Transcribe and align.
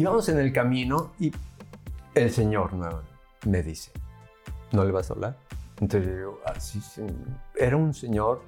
íbamos 0.00 0.28
en 0.28 0.38
el 0.38 0.52
camino 0.52 1.12
y 1.18 1.32
el 2.14 2.30
Señor 2.30 2.70
me 3.46 3.62
dice, 3.62 3.92
¿no 4.72 4.84
le 4.84 4.92
vas 4.92 5.10
a 5.10 5.14
hablar? 5.14 5.36
Entonces 5.80 6.18
yo, 6.20 6.40
así, 6.44 6.80
era 7.56 7.76
un 7.76 7.94
señor 7.94 8.42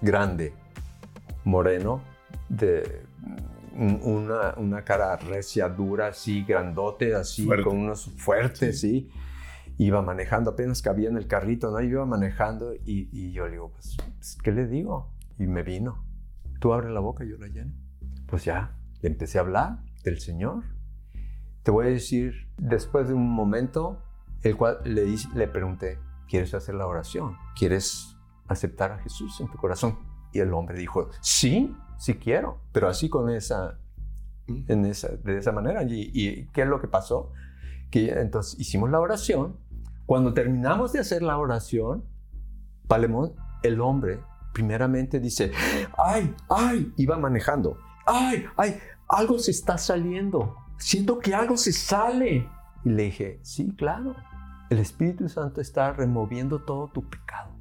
grande, 0.00 0.54
moreno, 1.44 2.00
de 2.48 3.04
una, 3.74 4.54
una 4.56 4.84
cara 4.84 5.16
recia, 5.16 5.68
dura, 5.68 6.08
así, 6.08 6.44
grandote, 6.44 7.14
así, 7.14 7.46
con 7.62 7.78
unos 7.78 8.06
fuertes, 8.16 8.80
sí. 8.80 9.10
Iba 9.76 10.02
manejando, 10.02 10.50
apenas 10.50 10.82
cabía 10.82 11.08
en 11.08 11.16
el 11.16 11.26
carrito, 11.26 11.70
¿no? 11.70 11.80
Iba 11.80 12.04
manejando 12.04 12.74
y, 12.74 13.08
y 13.12 13.32
yo 13.32 13.44
le 13.46 13.52
digo, 13.52 13.70
pues, 13.70 13.96
pues, 14.16 14.38
¿qué 14.42 14.50
le 14.50 14.66
digo? 14.66 15.12
Y 15.38 15.46
me 15.46 15.62
vino. 15.62 16.04
Tú 16.58 16.72
abre 16.72 16.90
la 16.90 17.00
boca 17.00 17.24
y 17.24 17.30
yo 17.30 17.38
la 17.38 17.46
lleno. 17.46 17.72
Pues 18.26 18.44
ya, 18.44 18.76
le 19.00 19.08
empecé 19.08 19.38
a 19.38 19.42
hablar 19.42 19.78
del 20.02 20.18
Señor. 20.20 20.64
Te 21.68 21.72
voy 21.72 21.84
a 21.84 21.90
decir, 21.90 22.48
después 22.56 23.08
de 23.08 23.12
un 23.12 23.28
momento, 23.28 24.02
el 24.42 24.56
cual 24.56 24.78
le, 24.84 25.04
le 25.34 25.48
pregunté, 25.48 25.98
¿quieres 26.26 26.54
hacer 26.54 26.74
la 26.74 26.86
oración? 26.86 27.36
¿Quieres 27.54 28.16
aceptar 28.46 28.90
a 28.90 28.98
Jesús 29.00 29.38
en 29.42 29.48
tu 29.48 29.58
corazón? 29.58 29.98
Y 30.32 30.38
el 30.38 30.54
hombre 30.54 30.78
dijo, 30.78 31.10
sí, 31.20 31.76
sí 31.98 32.14
quiero, 32.14 32.62
pero 32.72 32.88
así 32.88 33.10
con 33.10 33.28
esa, 33.28 33.78
en 34.46 34.86
esa, 34.86 35.08
de 35.08 35.36
esa 35.36 35.52
manera. 35.52 35.82
Y, 35.86 36.48
qué 36.54 36.62
es 36.62 36.68
lo 36.68 36.80
que 36.80 36.88
pasó? 36.88 37.32
Que 37.90 38.18
entonces 38.18 38.58
hicimos 38.58 38.88
la 38.88 39.00
oración. 39.00 39.58
Cuando 40.06 40.32
terminamos 40.32 40.94
de 40.94 41.00
hacer 41.00 41.20
la 41.20 41.36
oración, 41.36 42.02
Palemón, 42.86 43.34
el 43.62 43.82
hombre, 43.82 44.22
primeramente 44.54 45.20
dice, 45.20 45.52
ay, 45.98 46.34
ay, 46.48 46.94
iba 46.96 47.18
manejando, 47.18 47.76
ay, 48.06 48.46
ay, 48.56 48.78
algo 49.06 49.38
se 49.38 49.50
está 49.50 49.76
saliendo, 49.76 50.56
siento 50.78 51.18
que 51.18 51.34
algo 51.34 51.56
se 51.56 51.72
sale. 51.72 52.48
Y 52.84 52.88
le 52.90 53.04
dije, 53.04 53.40
sí, 53.42 53.74
claro, 53.76 54.14
el 54.70 54.78
Espíritu 54.78 55.28
Santo 55.28 55.60
está 55.60 55.92
removiendo 55.92 56.62
todo 56.62 56.88
tu 56.88 57.08
pecado. 57.08 57.58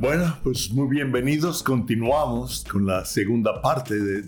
Bueno, 0.00 0.36
pues 0.42 0.70
muy 0.70 0.88
bienvenidos. 0.88 1.62
Continuamos 1.62 2.64
con 2.70 2.84
la 2.84 3.06
segunda 3.06 3.62
parte 3.62 3.98
de 3.98 4.24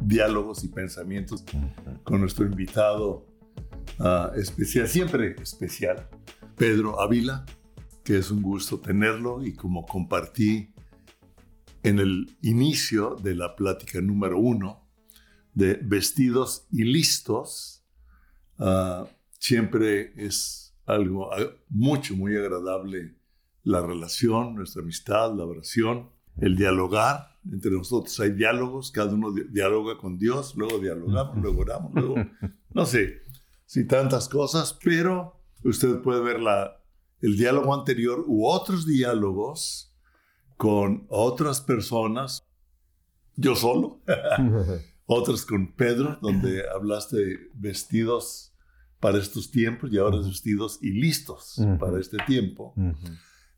diálogos 0.00 0.62
y 0.62 0.68
pensamientos 0.68 1.44
con 2.04 2.20
nuestro 2.20 2.44
invitado 2.46 3.26
ah, 3.98 4.30
especial, 4.36 4.86
siempre 4.86 5.34
especial, 5.42 6.08
Pedro 6.56 7.00
Ávila, 7.00 7.44
que 8.02 8.18
es 8.18 8.30
un 8.30 8.40
gusto 8.40 8.80
tenerlo 8.80 9.44
y 9.44 9.52
como 9.52 9.84
compartí 9.84 10.72
en 11.82 11.98
el 11.98 12.36
inicio 12.42 13.16
de 13.22 13.34
la 13.34 13.54
plática 13.54 14.00
número 14.00 14.38
uno 14.38 14.88
de 15.52 15.74
vestidos 15.82 16.66
y 16.70 16.84
listos, 16.84 17.84
ah, 18.58 19.06
siempre 19.38 20.12
es 20.16 20.74
algo 20.86 21.32
ah, 21.32 21.38
mucho, 21.68 22.16
muy 22.16 22.36
agradable 22.36 23.16
la 23.62 23.82
relación, 23.82 24.54
nuestra 24.54 24.82
amistad, 24.82 25.34
la 25.34 25.44
oración, 25.44 26.10
el 26.38 26.56
dialogar. 26.56 27.36
Entre 27.50 27.70
nosotros 27.70 28.18
hay 28.20 28.30
diálogos, 28.30 28.90
cada 28.90 29.12
uno 29.12 29.32
dialoga 29.32 29.98
con 29.98 30.18
Dios, 30.18 30.54
luego 30.56 30.78
dialogamos, 30.78 31.36
luego 31.38 31.60
oramos, 31.60 31.92
luego, 31.94 32.14
no 32.72 32.86
sé, 32.86 33.22
si 33.64 33.86
tantas 33.86 34.28
cosas, 34.28 34.78
pero 34.82 35.35
usted 35.68 36.00
puede 36.00 36.20
ver 36.20 36.40
la, 36.40 36.82
el 37.20 37.36
diálogo 37.36 37.74
anterior 37.74 38.24
u 38.26 38.46
otros 38.46 38.86
diálogos 38.86 39.94
con 40.56 41.06
otras 41.08 41.60
personas, 41.60 42.46
yo 43.34 43.54
solo, 43.54 44.02
otros 45.06 45.44
con 45.44 45.74
Pedro, 45.74 46.18
donde 46.22 46.62
hablaste 46.68 47.16
de 47.16 47.36
vestidos 47.54 48.54
para 49.00 49.18
estos 49.18 49.50
tiempos 49.50 49.92
y 49.92 49.98
ahora 49.98 50.18
vestidos 50.18 50.78
y 50.82 50.90
listos 50.90 51.60
para 51.78 52.00
este 52.00 52.16
tiempo. 52.26 52.74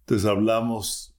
Entonces 0.00 0.27
hablamos, 0.27 1.16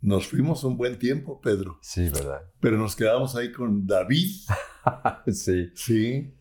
nos 0.00 0.28
fuimos 0.28 0.62
un 0.62 0.76
buen 0.76 0.98
tiempo, 0.98 1.40
Pedro. 1.40 1.78
Sí, 1.82 2.08
¿verdad? 2.08 2.42
Pero 2.60 2.78
nos 2.78 2.94
quedamos 2.94 3.34
ahí 3.34 3.50
con 3.50 3.86
David. 3.86 4.30
sí. 5.32 5.70
Sí. 5.74 6.34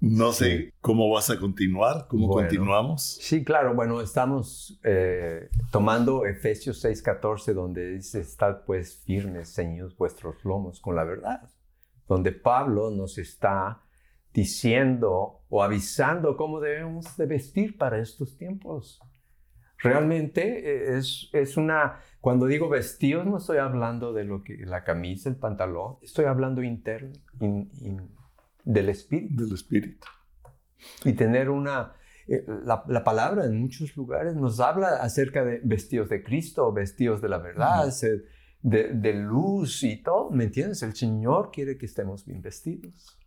No 0.00 0.30
sé 0.30 0.74
cómo 0.80 1.10
vas 1.10 1.28
a 1.28 1.38
continuar, 1.38 2.06
cómo 2.08 2.28
continuamos. 2.28 3.18
Sí, 3.20 3.42
claro, 3.42 3.74
bueno, 3.74 4.00
estamos 4.00 4.78
eh, 4.84 5.48
tomando 5.72 6.24
Efesios 6.24 6.84
6:14, 6.84 7.52
donde 7.52 7.94
dice, 7.94 8.20
estad 8.20 8.62
pues 8.64 9.02
firmes, 9.04 9.52
ceñidos 9.52 9.96
vuestros 9.96 10.44
lomos 10.44 10.80
con 10.80 10.94
la 10.94 11.02
verdad, 11.02 11.50
donde 12.06 12.30
Pablo 12.30 12.90
nos 12.90 13.18
está 13.18 13.82
diciendo 14.32 15.40
o 15.48 15.64
avisando 15.64 16.36
cómo 16.36 16.60
debemos 16.60 17.16
de 17.16 17.26
vestir 17.26 17.76
para 17.76 17.98
estos 17.98 18.36
tiempos. 18.36 19.00
Realmente 19.78 20.42
eh, 20.42 20.98
es, 20.98 21.28
es 21.32 21.56
una, 21.56 22.00
cuando 22.20 22.46
digo 22.46 22.68
vestidos 22.68 23.26
no 23.26 23.38
estoy 23.38 23.58
hablando 23.58 24.12
de 24.12 24.22
lo 24.24 24.44
que 24.44 24.58
la 24.58 24.84
camisa, 24.84 25.28
el 25.28 25.36
pantalón, 25.36 25.96
estoy 26.02 26.26
hablando 26.26 26.62
interno, 26.62 27.12
del 28.68 28.90
espíritu. 28.90 29.44
Del 29.44 29.54
espíritu. 29.54 30.06
Y 31.04 31.14
tener 31.14 31.48
una, 31.48 31.94
eh, 32.28 32.44
la, 32.64 32.84
la, 32.86 33.02
palabra 33.02 33.46
en 33.46 33.58
muchos 33.58 33.96
lugares 33.96 34.36
nos 34.36 34.60
habla 34.60 34.96
acerca 34.96 35.44
de 35.44 35.60
vestidos 35.64 36.10
de 36.10 36.22
Cristo, 36.22 36.70
vestidos 36.72 37.22
de 37.22 37.28
la 37.28 37.38
verdad, 37.38 37.92
de, 38.60 38.92
de, 38.92 39.12
luz 39.14 39.82
y 39.82 40.02
todo, 40.02 40.30
¿me 40.30 40.44
entiendes? 40.44 40.82
El 40.82 40.94
Señor 40.94 41.50
quiere 41.50 41.78
que 41.78 41.86
estemos 41.86 42.26
bien 42.26 42.42
vestidos. 42.42 43.18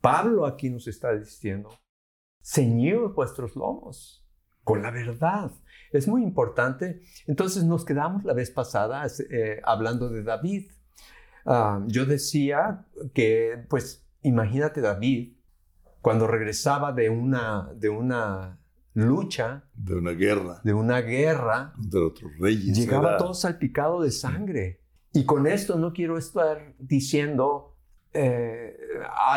Pablo 0.00 0.46
aquí 0.46 0.68
nos 0.68 0.88
está 0.88 1.14
diciendo, 1.14 1.70
ceñid 2.42 2.98
vuestros 3.14 3.54
lomos 3.54 4.26
con 4.64 4.82
la 4.82 4.90
verdad. 4.90 5.52
Es 5.92 6.08
muy 6.08 6.22
importante. 6.22 7.02
Entonces 7.26 7.64
nos 7.64 7.84
quedamos 7.84 8.24
la 8.24 8.34
vez 8.34 8.50
pasada 8.50 9.06
eh, 9.30 9.60
hablando 9.64 10.10
de 10.10 10.22
David. 10.22 10.70
Ah, 11.46 11.82
yo 11.86 12.04
decía 12.04 12.86
que, 13.14 13.64
pues, 13.70 14.07
imagínate 14.22 14.80
David 14.80 15.34
cuando 16.00 16.26
regresaba 16.26 16.92
de 16.92 17.10
una, 17.10 17.70
de 17.74 17.88
una 17.88 18.58
lucha. 18.94 19.64
De 19.74 19.94
una 19.94 20.12
guerra. 20.12 20.60
De 20.64 20.72
una 20.72 21.00
guerra. 21.00 21.72
Contra 21.74 22.00
otros 22.00 22.32
reyes. 22.38 22.76
Llegaba 22.76 23.16
todo 23.16 23.34
salpicado 23.34 24.02
de 24.02 24.10
sangre. 24.10 24.80
Y 25.12 25.24
con 25.24 25.46
esto 25.46 25.78
no 25.78 25.92
quiero 25.92 26.18
estar 26.18 26.74
diciendo, 26.78 27.76
eh, 28.12 28.76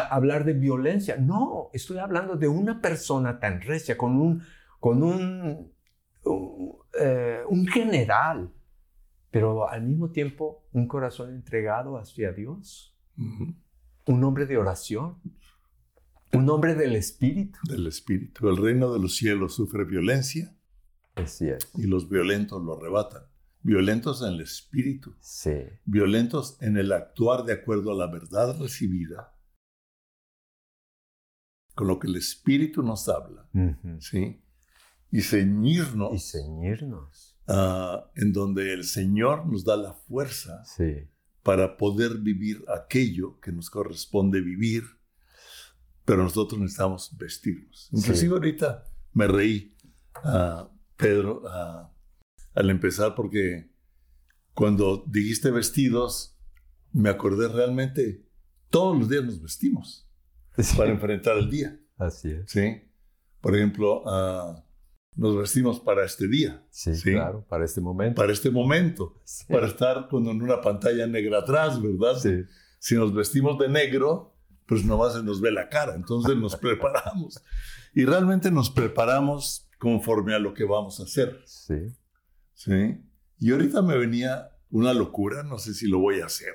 hablar 0.09 0.45
de 0.45 0.53
violencia. 0.53 1.17
No, 1.17 1.69
estoy 1.73 1.97
hablando 1.97 2.35
de 2.35 2.47
una 2.47 2.81
persona 2.81 3.39
tan 3.39 3.61
recia, 3.61 3.97
con 3.97 4.19
un, 4.19 4.43
con 4.79 5.01
un 5.03 5.71
eh, 6.99 7.41
un, 7.47 7.67
general, 7.67 8.51
pero 9.31 9.67
al 9.67 9.81
mismo 9.83 10.11
tiempo 10.11 10.63
un 10.71 10.87
corazón 10.87 11.33
entregado 11.33 11.97
hacia 11.97 12.31
Dios. 12.31 12.95
Un 14.05 14.23
hombre 14.23 14.45
de 14.45 14.57
oración. 14.57 15.17
Un 16.33 16.49
hombre 16.49 16.75
del 16.75 16.95
Espíritu. 16.95 17.59
Del 17.63 17.87
Espíritu. 17.87 18.49
El 18.49 18.57
reino 18.57 18.93
de 18.93 18.99
los 18.99 19.15
cielos 19.15 19.55
sufre 19.55 19.83
violencia. 19.83 20.55
Así 21.15 21.49
es. 21.49 21.69
Y 21.75 21.87
los 21.87 22.09
violentos 22.09 22.63
lo 22.63 22.77
arrebatan. 22.77 23.23
Violentos 23.63 24.21
en 24.23 24.29
el 24.29 24.41
espíritu. 24.41 25.13
Sí. 25.19 25.53
Violentos 25.85 26.57
en 26.61 26.77
el 26.77 26.91
actuar 26.91 27.43
de 27.43 27.53
acuerdo 27.53 27.91
a 27.91 27.95
la 27.95 28.11
verdad 28.11 28.57
recibida. 28.59 29.37
Con 31.75 31.87
lo 31.87 31.99
que 31.99 32.07
el 32.07 32.15
espíritu 32.15 32.81
nos 32.81 33.07
habla. 33.07 33.47
¿Sí? 33.99 34.41
y 35.11 35.21
ceñirnos. 35.21 36.13
Y 36.13 36.19
ceñirnos. 36.19 37.37
Ah, 37.47 38.09
en 38.15 38.31
donde 38.31 38.73
el 38.73 38.85
Señor 38.85 39.45
nos 39.45 39.65
da 39.65 39.75
la 39.75 39.93
fuerza 39.93 40.63
para 41.43 41.77
poder 41.77 42.17
vivir 42.17 42.63
aquello 42.67 43.39
que 43.39 43.51
nos 43.51 43.69
corresponde 43.69 44.41
vivir, 44.41 44.83
pero 46.05 46.23
nosotros 46.23 46.59
necesitamos 46.59 47.15
vestirnos. 47.17 47.89
Inclusive 47.91 48.33
ahorita 48.33 48.83
me 49.13 49.27
reí, 49.27 49.75
uh, 50.23 50.67
Pedro, 50.95 51.43
al 52.53 52.69
empezar 52.69 53.15
porque 53.15 53.71
cuando 54.53 55.03
dijiste 55.07 55.51
vestidos, 55.51 56.37
me 56.91 57.09
acordé 57.09 57.47
realmente, 57.47 58.27
todos 58.69 58.97
los 58.97 59.09
días 59.09 59.23
nos 59.23 59.41
vestimos 59.41 60.09
para 60.77 60.91
enfrentar 60.91 61.37
el 61.37 61.49
día. 61.49 61.79
Así 61.97 62.31
es. 62.31 62.51
Sí. 62.51 62.81
Por 63.39 63.55
ejemplo, 63.55 64.03
nos 65.15 65.37
vestimos 65.37 65.79
para 65.79 66.05
este 66.05 66.27
día. 66.27 66.65
Sí, 66.69 66.91
claro, 67.01 67.45
para 67.47 67.65
este 67.65 67.81
momento. 67.81 68.21
Para 68.21 68.31
este 68.31 68.49
momento, 68.49 69.21
para 69.47 69.67
estar 69.67 70.07
con 70.07 70.27
una 70.27 70.61
pantalla 70.61 71.05
negra 71.07 71.39
atrás, 71.39 71.81
¿verdad? 71.81 72.17
Sí. 72.17 72.43
Si 72.79 72.95
nos 72.95 73.13
vestimos 73.13 73.59
de 73.59 73.69
negro, 73.69 74.35
pues 74.65 74.85
nomás 74.85 75.13
se 75.13 75.23
nos 75.23 75.41
ve 75.41 75.51
la 75.51 75.69
cara, 75.69 75.95
entonces 75.95 76.35
nos 76.37 76.55
preparamos. 76.57 77.41
Y 77.93 78.05
realmente 78.05 78.51
nos 78.51 78.69
preparamos 78.69 79.69
conforme 79.77 80.33
a 80.33 80.39
lo 80.39 80.53
que 80.53 80.63
vamos 80.63 80.99
a 80.99 81.03
hacer. 81.03 81.41
Sí. 81.45 81.75
¿sí? 82.53 83.01
Y 83.39 83.51
ahorita 83.51 83.81
me 83.81 83.97
venía 83.97 84.51
una 84.69 84.93
locura, 84.93 85.43
no 85.43 85.57
sé 85.57 85.73
si 85.73 85.87
lo 85.87 85.99
voy 85.99 86.21
a 86.21 86.27
hacer, 86.27 86.53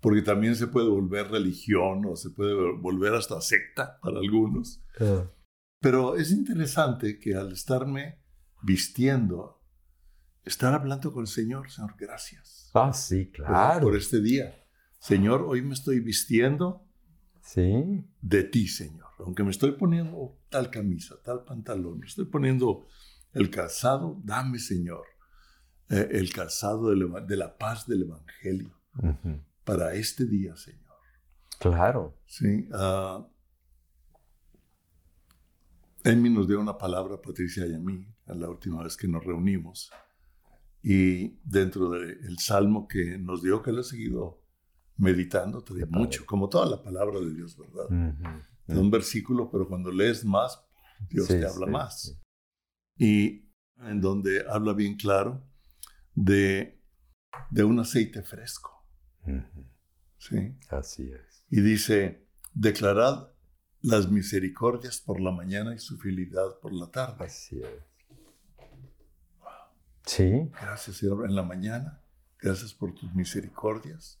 porque 0.00 0.22
también 0.22 0.56
se 0.56 0.66
puede 0.66 0.88
volver 0.88 1.30
religión 1.30 2.04
o 2.06 2.16
se 2.16 2.30
puede 2.30 2.54
volver 2.78 3.14
hasta 3.14 3.40
secta 3.40 3.98
para 4.02 4.18
algunos. 4.18 4.82
Ah, 4.98 5.24
Pero 5.80 6.16
es 6.16 6.30
interesante 6.30 7.18
que 7.18 7.34
al 7.34 7.52
estarme 7.52 8.20
vistiendo, 8.62 9.62
estar 10.44 10.74
hablando 10.74 11.12
con 11.12 11.22
el 11.22 11.26
Señor, 11.26 11.70
Señor, 11.70 11.94
gracias 11.98 12.70
Ah, 12.74 12.92
sí, 12.92 13.24
por- 13.24 13.46
claro. 13.46 13.80
por 13.86 13.96
este 13.96 14.20
día. 14.20 14.54
Señor, 14.98 15.42
hoy 15.42 15.62
me 15.62 15.72
estoy 15.72 16.00
vistiendo 16.00 16.86
Sí. 17.42 18.04
de 18.20 18.44
ti, 18.44 18.68
Señor. 18.68 19.08
Aunque 19.20 19.42
me 19.42 19.50
estoy 19.50 19.72
poniendo 19.72 20.38
tal 20.50 20.70
camisa, 20.70 21.16
tal 21.24 21.44
pantalón, 21.44 21.98
me 22.00 22.06
estoy 22.06 22.26
poniendo 22.26 22.86
el 23.32 23.50
calzado, 23.50 24.20
dame, 24.22 24.58
Señor, 24.58 25.04
eh, 25.88 26.08
el 26.12 26.30
calzado 26.32 26.90
del 26.90 27.26
de 27.26 27.36
la 27.36 27.56
paz 27.56 27.86
del 27.86 28.02
Evangelio 28.02 28.78
para 29.64 29.94
este 29.94 30.26
día, 30.26 30.54
Señor. 30.56 30.80
Claro. 31.58 32.18
Sí. 32.26 32.68
ah, 32.72 33.26
Amy 36.04 36.30
nos 36.30 36.48
dio 36.48 36.60
una 36.60 36.76
palabra, 36.78 37.16
a 37.16 37.22
Patricia 37.22 37.66
y 37.66 37.74
a 37.74 37.78
mí, 37.78 38.06
a 38.26 38.34
la 38.34 38.48
última 38.48 38.82
vez 38.82 38.96
que 38.96 39.06
nos 39.08 39.24
reunimos. 39.24 39.90
Y 40.82 41.38
dentro 41.44 41.90
del 41.90 42.38
salmo 42.38 42.88
que 42.88 43.18
nos 43.18 43.42
dio, 43.42 43.62
que 43.62 43.72
lo 43.72 43.82
he 43.82 43.84
seguido 43.84 44.42
meditando, 44.96 45.62
padre. 45.64 45.86
mucho, 45.86 46.24
como 46.26 46.48
toda 46.48 46.66
la 46.66 46.82
palabra 46.82 47.20
de 47.20 47.34
Dios, 47.34 47.56
¿verdad? 47.56 47.86
Ujú. 47.86 48.42
de 48.66 48.78
un 48.78 48.90
versículo, 48.90 49.50
pero 49.50 49.66
cuando 49.68 49.90
lees 49.90 50.24
más, 50.24 50.62
Dios 51.08 51.26
Sí, 51.26 51.34
te 51.34 51.46
habla 51.46 51.66
sí, 51.66 51.72
más. 51.72 52.02
sí. 52.02 52.18
Y 52.96 53.52
en 53.88 54.00
donde 54.00 54.44
habla 54.48 54.72
bien 54.74 54.96
claro 54.96 55.42
de, 56.14 56.80
de 57.50 57.64
un 57.64 57.78
aceite 57.80 58.22
fresco. 58.22 58.86
¿sí? 60.18 60.56
Así 60.70 61.10
es. 61.10 61.44
Y 61.50 61.60
dice, 61.62 62.28
declarad 62.52 63.29
las 63.82 64.10
misericordias 64.10 65.00
por 65.00 65.20
la 65.20 65.30
mañana 65.30 65.74
y 65.74 65.78
su 65.78 65.98
fidelidad 65.98 66.58
por 66.60 66.72
la 66.72 66.90
tarde. 66.90 67.24
Así 67.24 67.60
es. 67.60 67.68
Sí. 70.06 70.50
Gracias, 70.60 70.96
Señor, 70.96 71.26
en 71.26 71.34
la 71.34 71.42
mañana. 71.42 72.00
Gracias 72.40 72.72
por 72.74 72.94
tus 72.94 73.12
misericordias. 73.14 74.18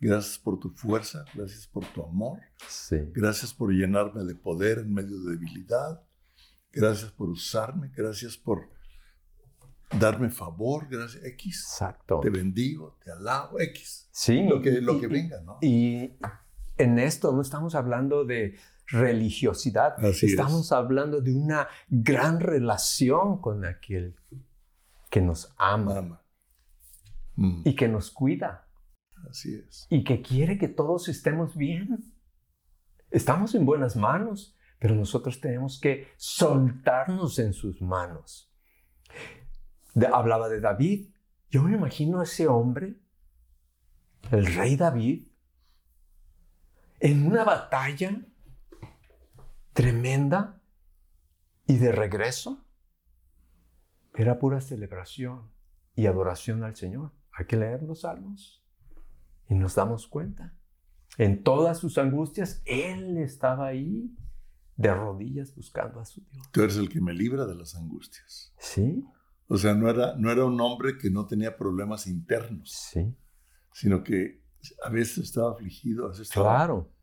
Gracias 0.00 0.38
por 0.38 0.58
tu 0.60 0.70
fuerza. 0.70 1.24
Gracias 1.34 1.66
por 1.66 1.84
tu 1.86 2.02
amor. 2.04 2.40
Sí. 2.68 2.96
Gracias 3.14 3.52
por 3.54 3.72
llenarme 3.72 4.24
de 4.24 4.34
poder 4.34 4.78
en 4.78 4.92
medio 4.92 5.18
de 5.22 5.32
debilidad. 5.32 6.02
Gracias 6.72 7.10
por 7.10 7.28
usarme. 7.30 7.90
Gracias 7.94 8.36
por 8.36 8.68
darme 9.98 10.30
favor. 10.30 10.88
Gracias. 10.88 11.24
X. 11.24 11.62
Exacto. 11.72 12.20
Te 12.20 12.30
bendigo, 12.30 12.98
te 13.02 13.10
alabo. 13.12 13.58
X. 13.60 14.08
Sí. 14.12 14.44
Lo 14.46 14.60
que, 14.60 14.80
lo 14.80 14.96
y- 14.96 15.00
que 15.00 15.06
venga, 15.08 15.40
¿no? 15.40 15.58
Y 15.62 16.12
en 16.76 16.98
esto 16.98 17.32
no 17.32 17.40
estamos 17.40 17.74
hablando 17.74 18.24
de 18.24 18.58
religiosidad, 18.86 19.94
Así 20.04 20.26
es. 20.26 20.32
estamos 20.32 20.70
hablando 20.72 21.20
de 21.20 21.34
una 21.34 21.68
gran 21.88 22.40
relación 22.40 23.40
con 23.40 23.64
aquel 23.64 24.16
que 25.10 25.20
nos 25.20 25.52
ama 25.56 25.98
Ama. 25.98 26.20
Mm, 27.36 27.62
y 27.64 27.74
que 27.74 27.88
nos 27.88 28.10
cuida 28.10 28.68
así 29.30 29.54
es. 29.54 29.86
y 29.90 30.04
que 30.04 30.22
quiere 30.22 30.58
que 30.58 30.68
todos 30.68 31.08
estemos 31.08 31.56
bien. 31.56 32.12
Estamos 33.10 33.54
en 33.54 33.64
buenas 33.64 33.96
manos, 33.96 34.56
pero 34.78 34.94
nosotros 34.94 35.40
tenemos 35.40 35.80
que 35.80 36.08
soltarnos 36.16 37.38
en 37.38 37.52
sus 37.52 37.80
manos. 37.80 38.50
De- 39.94 40.06
hablaba 40.08 40.48
de 40.48 40.60
David. 40.60 41.10
Yo 41.50 41.62
me 41.62 41.74
imagino 41.76 42.20
a 42.20 42.24
ese 42.24 42.48
hombre, 42.48 42.96
el 44.32 44.46
rey 44.46 44.74
David, 44.76 45.28
en 47.00 47.26
una 47.26 47.44
batalla 47.44 48.20
tremenda 49.74 50.62
y 51.66 51.76
de 51.76 51.92
regreso. 51.92 52.64
Era 54.14 54.38
pura 54.38 54.60
celebración 54.60 55.50
y 55.94 56.06
adoración 56.06 56.62
al 56.62 56.76
Señor. 56.76 57.12
Hay 57.32 57.46
que 57.46 57.56
leer 57.56 57.82
los 57.82 58.02
salmos 58.02 58.64
y 59.48 59.54
nos 59.54 59.74
damos 59.74 60.06
cuenta. 60.06 60.56
En 61.18 61.42
todas 61.42 61.78
sus 61.78 61.98
angustias, 61.98 62.62
Él 62.64 63.18
estaba 63.18 63.66
ahí 63.66 64.16
de 64.76 64.94
rodillas 64.94 65.54
buscando 65.54 66.00
a 66.00 66.04
su 66.04 66.24
Dios. 66.30 66.50
Tú 66.50 66.62
eres 66.62 66.76
el 66.76 66.88
que 66.88 67.00
me 67.00 67.12
libra 67.12 67.44
de 67.44 67.54
las 67.54 67.74
angustias. 67.74 68.54
Sí, 68.58 69.04
O 69.46 69.56
sea, 69.58 69.74
no 69.74 69.90
era, 69.90 70.16
no 70.16 70.30
era 70.30 70.44
un 70.44 70.60
hombre 70.60 70.96
que 70.98 71.10
no 71.10 71.26
tenía 71.26 71.56
problemas 71.56 72.06
internos, 72.06 72.72
sí, 72.72 73.14
sino 73.72 74.02
que 74.02 74.42
a 74.84 74.88
veces 74.88 75.18
estaba 75.18 75.52
afligido, 75.52 76.06
a 76.06 76.08
veces 76.08 76.28
estaba... 76.28 76.56
claro. 76.56 76.93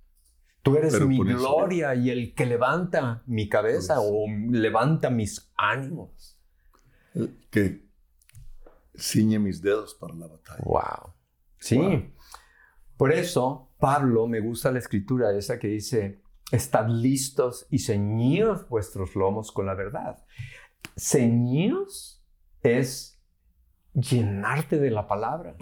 Tú 0.63 0.75
eres 0.77 0.93
Pero 0.93 1.07
mi 1.07 1.15
eso- 1.15 1.25
gloria 1.39 1.95
y 1.95 2.09
el 2.11 2.33
que 2.35 2.45
levanta 2.45 3.23
mi 3.25 3.49
cabeza 3.49 3.95
Por 3.95 4.03
eso. 4.05 4.13
o 4.13 4.25
levanta 4.51 5.09
mis 5.09 5.51
ánimos. 5.57 6.37
eh, 7.15 7.27
que 7.49 7.85
ciñe 8.95 9.39
mis 9.39 9.61
dedos 9.61 9.95
para 9.95 10.13
la 10.13 10.27
batalla. 10.27 10.63
Wow. 10.63 11.13
Sí. 11.57 11.77
Wow. 11.77 12.03
Por 12.97 13.11
eso, 13.11 13.69
Pablo, 13.79 14.27
me 14.27 14.39
gusta 14.39 14.71
la 14.71 14.79
escritura 14.79 15.35
esa 15.35 15.57
que 15.59 15.67
dice, 15.67 16.21
estad 16.51 16.87
listos 16.89 17.65
y 17.69 17.79
ceñidos 17.79 18.67
vuestros 18.69 19.15
lomos 19.15 19.51
con 19.51 19.65
la 19.65 19.73
verdad. 19.73 20.23
Ceñidos 20.95 22.23
es 22.61 23.19
llenarte 23.93 24.77
de 24.79 24.91
la 24.91 25.07
palabra. 25.07 25.55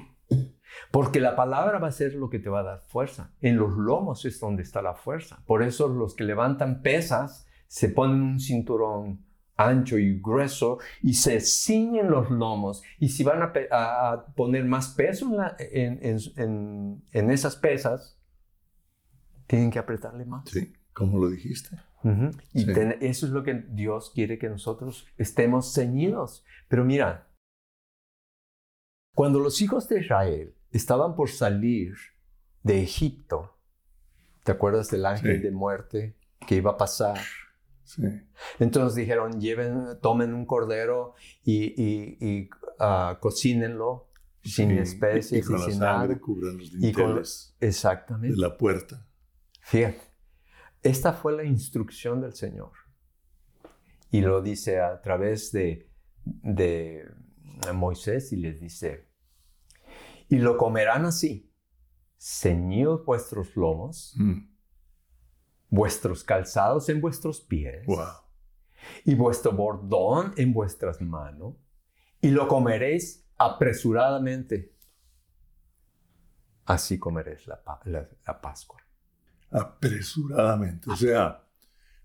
Porque 0.92 1.20
la 1.20 1.36
palabra 1.36 1.80
va 1.80 1.88
a 1.88 1.92
ser 1.92 2.14
lo 2.16 2.30
que 2.30 2.40
te 2.40 2.50
va 2.50 2.60
a 2.62 2.64
dar 2.64 2.82
fuerza. 2.82 3.32
En 3.42 3.58
los 3.58 3.78
lomos 3.78 4.26
es 4.26 4.40
donde 4.40 4.64
está 4.64 4.82
la 4.82 4.94
fuerza. 4.96 5.42
Por 5.46 5.64
eso 5.64 5.88
los 5.88 6.16
que 6.16 6.24
levantan 6.24 6.82
pesas 6.82 7.48
se 7.68 7.90
ponen 7.90 8.22
un 8.22 8.40
cinturón 8.40 9.24
ancho 9.56 9.98
y 9.98 10.20
grueso 10.22 10.80
y 11.02 11.14
se 11.16 11.42
ciñen 11.42 12.10
los 12.10 12.30
lomos. 12.32 12.82
Y 12.98 13.10
si 13.10 13.24
van 13.24 13.42
a, 13.42 13.52
a- 13.72 14.26
poner 14.36 14.64
más 14.66 14.90
peso 14.96 15.26
en, 15.26 15.38
la- 15.38 15.56
en- 15.60 16.00
en- 16.38 17.04
en- 17.12 17.30
esas 17.32 17.56
pesas, 17.58 18.18
tienen 19.48 19.70
que 19.70 19.80
apretarle 19.80 20.26
más. 20.26 20.50
Sí, 20.50 20.74
como 20.94 21.20
lo 21.20 21.30
dijiste. 21.30 21.76
Ujú. 22.04 22.32
Y 22.54 22.62
Sí. 22.62 22.74
ten- 22.74 22.98
eso 23.02 23.26
es 23.26 23.34
lo 23.34 23.44
que 23.44 23.54
Dios 23.56 24.12
quiere 24.16 24.40
que 24.40 24.48
nosotros 24.48 25.06
estemos 25.18 25.74
ceñidos. 25.74 26.46
Pero 26.70 26.86
mira, 26.86 27.28
cuando 29.14 29.40
los 29.40 29.62
hijos 29.62 29.90
de 29.90 30.00
Israel 30.00 30.56
estaban 30.72 31.16
por 31.16 31.30
salir 31.30 31.96
de 32.64 32.82
Egipto, 32.84 33.58
¿te 34.44 34.52
acuerdas 34.52 34.90
del 34.90 35.06
ángel 35.06 35.38
Sí. 35.38 35.44
de 35.44 35.52
muerte 35.52 36.16
que 36.48 36.56
iba 36.56 36.72
a 36.72 36.78
pasar? 36.78 37.18
Sí. 37.84 38.04
Entonces 38.60 38.96
dijeron, 38.96 39.40
lleven, 39.42 40.00
tomen 40.02 40.34
un 40.34 40.46
cordero 40.46 41.14
y, 41.44 41.74
y, 41.82 42.18
y, 42.20 42.50
ah, 42.80 43.18
cocínenlo 43.20 44.10
sin 44.44 44.70
Sí, 44.70 44.78
especies 44.78 45.32
y 45.34 45.38
y, 45.40 45.42
con 45.42 45.60
la 45.60 45.66
sin 45.66 45.74
sangre 45.80 46.08
nada. 46.10 46.20
cubran 46.22 46.58
los 46.58 46.68
Y 46.74 46.92
con- 46.94 47.06
dinteles 47.08 47.56
Exactamente. 47.60 48.36
de 48.36 48.42
la 48.42 48.58
puerta. 48.58 49.06
Fíjate, 49.62 50.02
esta 50.84 51.14
fue 51.14 51.34
la 51.36 51.44
instrucción 51.44 52.22
del 52.22 52.34
Señor. 52.34 52.72
Y 54.12 54.22
lo 54.22 54.42
dice 54.42 54.80
a 54.80 55.02
través 55.02 55.52
de, 55.52 55.90
de 56.26 57.06
Moisés 57.74 58.32
y 58.34 58.38
les 58.38 58.60
dice, 58.60 59.09
y 60.30 60.38
lo 60.38 60.58
comerán 60.58 61.06
así, 61.06 61.52
ceñidos 62.18 63.04
vuestros 63.06 63.56
lomos, 63.56 64.14
Mm, 64.18 64.48
vuestros 65.70 66.24
calzados 66.24 66.88
en 66.90 67.02
vuestros 67.02 67.42
pies, 67.42 67.86
Wow. 67.86 68.08
y 69.06 69.16
vuestro 69.16 69.52
bordón 69.52 70.34
en 70.38 70.54
vuestras 70.54 71.02
manos, 71.02 71.56
y 72.22 72.30
lo 72.32 72.48
comeréis 72.48 73.26
apresuradamente. 73.38 74.76
Así 76.66 77.00
comeréis 77.00 77.48
la, 77.48 77.64
pa- 77.64 77.80
la- 77.86 78.08
la 78.28 78.42
Pascua. 78.42 78.80
Apresuradamente. 79.52 80.90
O 80.92 80.96
sea, 80.96 81.44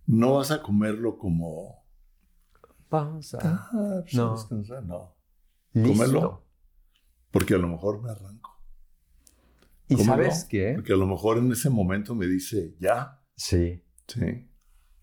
no 0.06 0.34
vas 0.34 0.50
a 0.50 0.62
comerlo 0.62 1.18
como... 1.18 1.84
Vamos 2.88 3.34
a... 3.34 3.38
Ah, 3.42 3.68
pues, 4.02 4.14
No. 4.14 4.32
descansar. 4.36 4.82
No. 4.84 5.14
Listo. 5.72 5.92
Cómelo. 6.04 6.43
Porque 7.34 7.54
a 7.54 7.58
lo 7.58 7.66
mejor 7.66 8.00
me 8.00 8.10
arranco. 8.10 8.58
¿Y 9.88 9.96
sabes 9.96 10.44
qué? 10.44 10.74
Porque 10.76 10.92
a 10.92 10.96
lo 10.96 11.06
mejor 11.06 11.36
en 11.38 11.50
ese 11.50 11.68
momento 11.68 12.14
me 12.14 12.26
dice, 12.26 12.76
ya. 12.78 13.20
Sí. 13.34 13.84
Sí. 14.06 14.48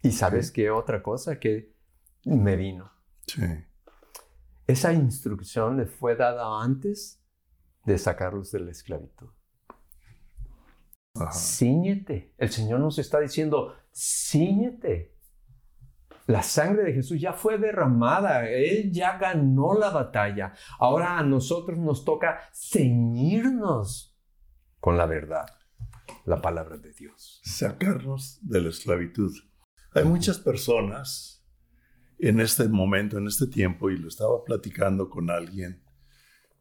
¿Y 0.01 0.11
sabes 0.11 0.49
qué 0.49 0.71
otra 0.71 1.03
cosa 1.03 1.39
que 1.39 1.75
me 2.23 2.55
vino? 2.55 2.89
Sí. 3.27 3.43
Esa 4.65 4.93
instrucción 4.93 5.75
le 5.75 5.85
fue 5.85 6.15
dada 6.15 6.63
antes 6.63 7.21
de 7.83 7.97
sacarlos 7.97 8.51
de 8.51 8.61
la 8.61 8.71
esclavitud. 8.71 9.29
Ajá. 11.15 11.33
Cíñete. 11.33 12.33
El 12.37 12.49
Señor 12.49 12.79
nos 12.79 12.97
está 12.97 13.19
diciendo, 13.19 13.75
cíñete. 13.93 15.17
La 16.27 16.43
sangre 16.43 16.83
de 16.83 16.93
Jesús 16.93 17.19
ya 17.19 17.33
fue 17.33 17.57
derramada, 17.57 18.47
Él 18.49 18.91
ya 18.91 19.17
ganó 19.17 19.73
la 19.77 19.89
batalla. 19.89 20.53
Ahora 20.79 21.17
a 21.17 21.23
nosotros 21.23 21.77
nos 21.77 22.05
toca 22.05 22.39
ceñirnos 22.53 24.17
con 24.79 24.97
la 24.97 25.05
verdad, 25.05 25.45
la 26.25 26.41
palabra 26.41 26.77
de 26.77 26.93
Dios. 26.93 27.41
Sacarnos 27.43 28.39
de 28.41 28.61
la 28.61 28.69
esclavitud. 28.69 29.31
Hay 29.93 30.05
muchas 30.05 30.39
personas 30.39 31.45
en 32.19 32.39
este 32.39 32.67
momento, 32.69 33.17
en 33.17 33.27
este 33.27 33.47
tiempo, 33.47 33.89
y 33.89 33.97
lo 33.97 34.07
estaba 34.07 34.43
platicando 34.43 35.09
con 35.09 35.29
alguien, 35.29 35.83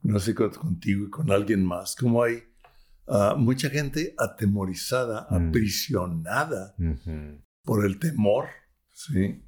no 0.03 0.19
sé 0.19 0.35
contigo 0.35 1.07
y 1.07 1.11
con 1.11 1.31
alguien 1.31 1.65
más, 1.65 1.95
como 1.95 2.23
hay 2.23 2.43
ah, 3.07 3.35
mucha 3.37 3.69
gente 3.69 4.15
atemorizada, 4.19 5.27
Mm. 5.31 5.49
aprisionada 5.49 6.75
por 7.63 7.85
el 7.85 7.99
temor, 7.99 8.47
¿sí? 8.93 9.45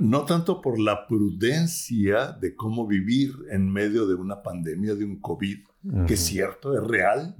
No 0.00 0.24
tanto 0.24 0.62
por 0.62 0.78
la 0.80 1.06
prudencia 1.06 2.32
de 2.32 2.54
cómo 2.54 2.86
vivir 2.86 3.34
en 3.50 3.70
medio 3.70 4.06
de 4.06 4.14
una 4.14 4.42
pandemia, 4.42 4.94
de 4.94 5.04
un 5.04 5.20
COVID, 5.20 5.58
que 6.06 6.14
es 6.14 6.20
cierto, 6.20 6.74
es 6.74 6.82
real, 6.82 7.36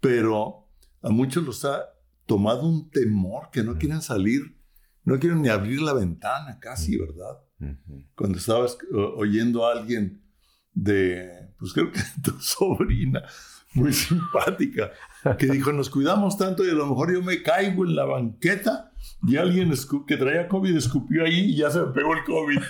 pero 0.00 0.68
a 1.02 1.10
muchos 1.10 1.44
los 1.44 1.64
ha 1.64 1.84
tomado 2.24 2.66
un 2.66 2.90
temor 2.90 3.50
que 3.52 3.62
no 3.62 3.76
quieren 3.76 4.02
salir, 4.02 4.56
no 5.04 5.18
quieren 5.18 5.42
ni 5.42 5.48
abrir 5.48 5.82
la 5.82 5.92
ventana 5.92 6.58
casi, 6.58 6.96
¿verdad? 6.96 7.38
Cuando 8.14 8.38
estabas 8.38 8.78
oyendo 9.16 9.66
a 9.66 9.72
alguien 9.72 10.22
de, 10.72 11.50
pues 11.58 11.72
creo 11.72 11.92
que 11.92 12.00
tu 12.22 12.38
sobrina, 12.40 13.22
muy 13.74 13.92
simpática, 13.94 14.90
que 15.38 15.46
dijo, 15.46 15.72
nos 15.72 15.90
cuidamos 15.90 16.36
tanto 16.38 16.64
y 16.64 16.70
a 16.70 16.74
lo 16.74 16.86
mejor 16.86 17.12
yo 17.12 17.22
me 17.22 17.42
caigo 17.42 17.84
en 17.84 17.94
la 17.94 18.04
banqueta 18.04 18.92
y 19.22 19.36
alguien 19.36 19.72
que 20.06 20.16
traía 20.16 20.48
COVID 20.48 20.76
escupió 20.76 21.24
ahí 21.24 21.50
y 21.52 21.56
ya 21.56 21.70
se 21.70 21.80
me 21.80 21.86
pegó 21.92 22.14
el 22.14 22.24
COVID. 22.24 22.60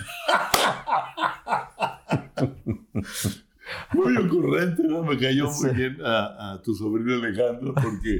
Muy 3.93 4.17
ocurrente, 4.17 4.83
¿no? 4.83 5.03
Me 5.03 5.17
cayó 5.17 5.49
muy 5.51 5.69
bien 5.71 5.97
a, 6.03 6.53
a 6.53 6.61
tu 6.61 6.73
sobrino 6.73 7.15
Alejandro 7.15 7.73
porque 7.75 8.19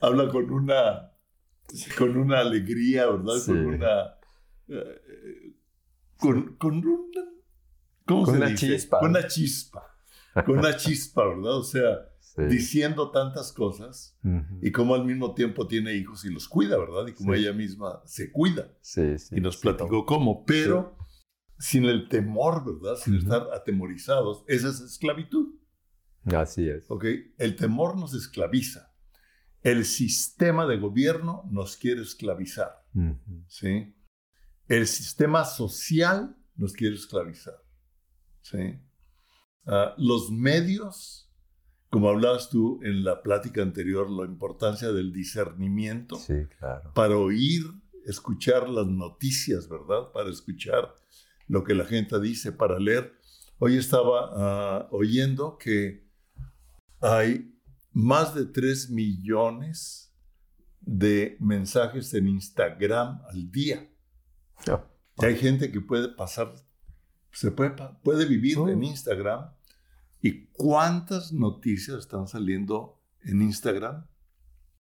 habla 0.00 0.28
con 0.28 0.50
una, 0.50 1.12
con 1.96 2.16
una 2.16 2.40
alegría, 2.40 3.06
¿verdad? 3.06 3.34
Sí. 3.36 3.52
Con 3.52 3.66
una... 3.66 4.02
eh, 4.68 5.54
con, 6.18 6.56
con 6.56 6.76
una... 6.78 7.20
¿Cómo 8.06 8.24
Con 8.24 8.34
se 8.34 8.40
una 8.40 8.48
dice? 8.50 8.66
chispa. 8.68 9.00
Con 9.00 9.10
una 9.10 9.26
chispa. 9.26 9.82
Con 10.46 10.58
una 10.58 10.76
chispa, 10.76 11.26
¿verdad? 11.26 11.56
O 11.58 11.62
sea, 11.62 12.07
Sí. 12.38 12.44
diciendo 12.54 13.10
tantas 13.10 13.52
cosas 13.52 14.16
y 14.62 14.70
como 14.70 14.94
al 14.94 15.04
mismo 15.04 15.34
tiempo 15.34 15.66
tiene 15.66 15.94
hijos 15.94 16.24
y 16.24 16.30
los 16.30 16.46
cuida, 16.48 16.78
¿verdad? 16.78 17.06
Y 17.08 17.12
como 17.12 17.34
Sí. 17.34 17.40
ella 17.40 17.52
misma 17.52 18.00
se 18.04 18.30
cuida. 18.30 18.72
Sí, 18.80 19.18
sí, 19.18 19.36
Y 19.36 19.40
nos 19.40 19.56
platicó 19.56 20.06
cómo, 20.06 20.44
pero 20.44 20.96
sin 21.58 21.84
el 21.84 22.08
temor, 22.08 22.64
¿verdad? 22.64 22.96
Sin 22.96 23.16
estar 23.16 23.48
atemorizados. 23.52 24.44
Esa 24.46 24.68
es 24.68 24.80
esclavitud, 24.80 25.54
Así 26.26 26.68
es. 26.68 26.84
¿ok? 26.90 27.04
El 27.38 27.56
temor 27.56 27.96
nos 27.98 28.14
esclaviza. 28.14 28.92
El 29.62 29.84
sistema 29.84 30.66
de 30.66 30.76
gobierno 30.78 31.42
nos 31.50 31.76
quiere 31.76 32.02
esclavizar. 32.02 32.84
¿sí? 33.48 33.94
El 34.68 34.86
sistema 34.86 35.44
social 35.44 36.36
nos 36.54 36.72
quiere 36.72 36.94
esclavizar, 36.94 37.54
¿sí? 38.42 38.78
Ah, 39.66 39.94
los 39.98 40.30
medios, 40.30 41.27
como 41.90 42.08
hablabas 42.10 42.50
tú 42.50 42.80
en 42.82 43.04
la 43.04 43.22
plática 43.22 43.62
anterior, 43.62 44.10
la 44.10 44.26
importancia 44.26 44.92
del 44.92 45.12
discernimiento 45.12 46.16
Sí, 46.16 46.34
claro. 46.58 46.92
para 46.94 47.16
oír, 47.16 47.62
escuchar 48.06 48.68
las 48.68 48.86
noticias, 48.86 49.68
¿verdad? 49.68 50.10
Para 50.12 50.30
escuchar 50.30 50.94
lo 51.46 51.64
que 51.64 51.74
la 51.74 51.84
gente 51.84 52.20
dice, 52.20 52.52
para 52.52 52.78
leer. 52.78 53.12
Hoy 53.58 53.76
estaba 53.76 54.30
ah, 54.34 54.88
oyendo 54.90 55.56
que 55.58 56.06
hay 57.00 57.54
más 57.92 58.34
de 58.34 58.44
3 58.46 58.90
millones 58.90 60.14
de 60.80 61.36
mensajes 61.40 62.12
en 62.14 62.28
Instagram 62.28 63.20
al 63.30 63.50
día. 63.50 63.90
Y 65.20 65.24
hay 65.24 65.36
gente 65.36 65.70
que 65.72 65.80
puede 65.80 66.08
pasar, 66.08 66.54
se 67.32 67.50
puede, 67.50 67.74
puede 68.02 68.24
vivir 68.26 68.58
Oh. 68.58 68.68
en 68.68 68.84
Instagram. 68.84 69.50
¿Y 70.20 70.46
cuántas 70.46 71.32
noticias 71.32 71.98
están 71.98 72.26
saliendo 72.26 73.00
en 73.22 73.42
Instagram? 73.42 74.06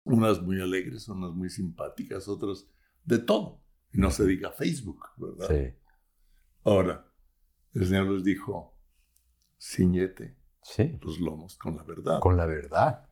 Unas 0.04 0.40
muy 0.42 0.60
alegres, 0.60 1.08
unas 1.08 1.32
muy 1.32 1.50
simpáticas, 1.50 2.26
otras 2.28 2.66
de 3.04 3.18
todo. 3.18 3.62
Y 3.92 3.98
no 3.98 4.10
se 4.10 4.24
diga 4.26 4.50
Facebook, 4.52 5.00
¿verdad? 5.16 5.48
Sí, 5.48 5.74
Ahora, 6.64 7.06
el 7.74 7.86
Señor 7.86 8.06
les 8.10 8.24
dijo, 8.24 8.76
ciñete 9.60 10.36
sí. 10.62 10.98
los 11.02 11.18
lomos 11.20 11.56
con 11.56 11.76
la 11.76 11.82
verdad. 11.82 12.20
Con 12.20 12.36
la 12.36 12.46
verdad. 12.46 13.06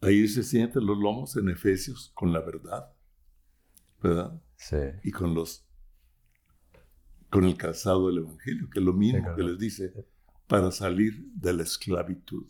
Ahí 0.00 0.20
dice, 0.22 0.42
ciñete 0.42 0.80
los 0.80 0.98
lomos 0.98 1.36
en 1.36 1.48
Efesios 1.48 2.10
con 2.14 2.32
la 2.32 2.40
verdad, 2.40 2.92
¿verdad? 4.02 4.40
Sí. 4.56 4.76
y 5.04 5.10
con 5.12 5.34
los 5.34 5.66
con 7.30 7.44
el 7.44 7.56
calzado 7.56 8.08
del 8.08 8.18
evangelio, 8.18 8.68
que 8.70 8.78
es 8.78 8.84
lo 8.84 8.92
mismo 8.92 9.18
Sí, 9.18 9.22
claro. 9.22 9.36
que 9.36 9.42
les 9.42 9.58
dice 9.58 10.06
para 10.52 10.70
salir 10.70 11.32
de 11.34 11.54
la 11.54 11.62
esclavitud. 11.62 12.46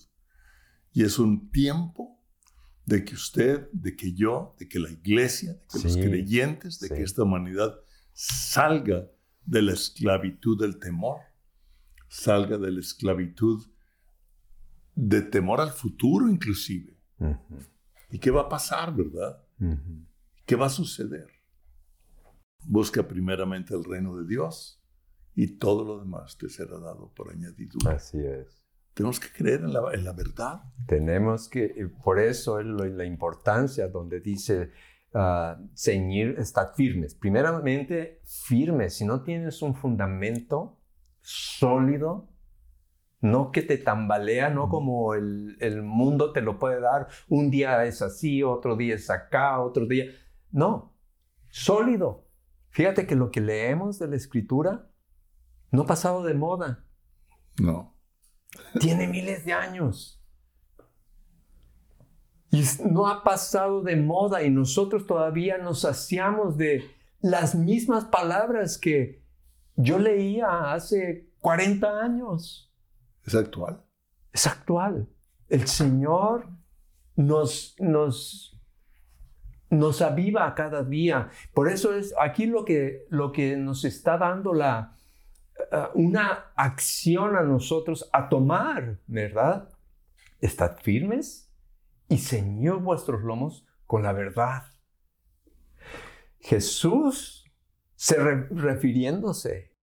Y 0.93 1.05
es 1.05 1.21
un 1.21 1.53
tiempo 1.53 2.21
de 2.85 3.05
que 3.05 3.15
usted, 3.15 3.71
de 3.71 3.95
que 3.95 4.13
yo, 4.13 4.57
de 4.59 4.69
que 4.69 4.81
la 4.81 4.91
iglesia, 4.91 5.53
de 5.53 5.67
que 5.71 5.79
los 5.85 5.97
creyentes, 5.97 6.81
de 6.81 6.89
sí. 6.89 6.95
que 6.95 7.03
esta 7.05 7.23
humanidad 7.23 7.77
salga 8.13 9.09
de 9.47 9.63
la 9.63 9.75
esclavitud 9.75 10.61
del 10.61 10.81
temor, 10.81 11.21
salga 12.09 12.59
de 12.59 12.73
la 12.73 12.81
esclavitud 12.81 13.71
de 14.97 15.23
temor 15.23 15.61
al 15.61 15.71
futuro 15.71 16.29
inclusive. 16.29 16.99
¿Y 18.11 18.19
qué 18.19 18.33
va 18.33 18.41
a 18.41 18.49
pasar, 18.49 18.97
verdad? 18.97 19.47
¿Qué 20.45 20.57
va 20.57 20.67
a 20.67 20.71
suceder? 20.71 21.29
Busca 22.65 23.07
primeramente 23.07 23.75
el 23.75 23.85
reino 23.85 24.17
de 24.17 24.27
Dios 24.27 24.82
y 25.35 25.59
todo 25.59 25.85
lo 25.85 25.99
demás 26.01 26.37
te 26.37 26.49
será 26.49 26.79
dado 26.79 27.13
por 27.15 27.31
añadidura. 27.31 27.93
Así 27.97 28.19
es. 28.19 28.67
Tenemos 28.95 29.19
que 29.19 29.29
creer 29.33 29.61
en 29.61 29.73
la, 29.73 29.83
en 29.93 30.05
la 30.05 30.13
verdad. 30.13 30.63
Tenemos 30.87 31.49
que, 31.49 31.65
eh, 31.65 31.89
por 32.05 32.19
eso 32.21 32.61
es 32.61 32.67
lo- 32.67 32.85
la 32.85 33.05
importancia 33.07 33.89
donde 33.89 34.21
dice 34.21 34.71
ah, 35.15 35.59
ceñir, 35.75 36.37
estar 36.39 36.75
firmes. 36.75 37.15
Primeramente, 37.15 38.21
firmes. 38.25 38.95
Si 38.95 39.05
no 39.07 39.23
tienes 39.23 39.63
un 39.63 39.75
fundamento 39.75 40.79
sólido, 41.21 42.29
no 43.21 43.51
que 43.53 43.63
te 43.63 43.79
tambalea, 43.79 44.51
no 44.51 44.69
como 44.69 45.15
el, 45.15 45.57
el 45.61 45.83
mundo 45.83 46.33
te 46.33 46.41
lo 46.43 46.59
puede 46.59 46.81
dar. 46.81 47.09
Un 47.29 47.51
día 47.51 47.85
es 47.87 48.03
así, 48.03 48.43
otro 48.43 48.77
día 48.77 48.95
es 48.97 49.09
acá, 49.11 49.61
otro 49.61 49.87
día. 49.87 50.07
No, 50.51 50.99
sólido. 51.49 52.29
Fíjate 52.71 53.07
que 53.07 53.15
lo 53.15 53.31
que 53.31 53.41
leemos 53.41 53.99
de 53.99 54.09
la 54.09 54.17
escritura 54.17 54.91
no 55.73 55.83
ha 55.83 55.87
pasado 55.87 56.23
de 56.23 56.35
moda. 56.35 56.85
No. 57.59 57.99
Tiene 58.79 59.09
miles 59.09 59.45
de 59.45 59.55
años. 59.55 60.23
Y 62.51 62.63
no 62.85 63.09
ha 63.09 63.25
pasado 63.25 63.83
de 63.83 63.97
moda 63.97 64.43
y 64.43 64.51
nosotros 64.51 65.07
todavía 65.07 65.57
nos 65.57 65.81
saciamos 65.81 66.59
de 66.59 66.85
las 67.21 67.55
mismas 67.55 68.05
palabras 68.05 68.77
que 68.77 69.25
yo 69.75 69.99
leía 69.99 70.73
hace 70.73 71.31
40 71.41 72.01
años. 72.01 72.71
Es 73.25 73.35
actual. 73.35 73.83
Es 74.31 74.47
actual. 74.47 75.09
El 75.49 75.67
Señor 75.67 76.51
nos, 77.17 77.75
nos, 77.79 78.61
nos 79.71 80.03
aviva 80.03 80.55
cada 80.55 80.85
día. 80.85 81.31
Por 81.55 81.71
eso 81.71 81.95
es 81.95 82.15
aquí 82.21 82.45
lo 82.45 82.67
que, 82.67 83.07
lo 83.09 83.33
que 83.33 83.57
nos 83.57 83.87
está 83.87 84.19
dando 84.19 84.53
la, 84.53 84.99
eh, 85.71 85.89
una 85.95 86.53
acción 86.57 87.37
a 87.37 87.43
nosotros 87.43 88.09
a 88.13 88.29
tomar, 88.29 89.01
¿verdad? 89.07 89.69
Estad 90.41 90.79
firmes 90.79 91.53
y 92.09 92.19
ceñid 92.19 92.75
vuestros 92.75 93.23
lomos 93.23 93.67
con 93.87 94.03
la 94.03 94.13
verdad. 94.13 94.65
Jesús, 96.41 97.45
se 97.95 98.17
re- 98.17 98.49
refiriéndose 98.51 99.77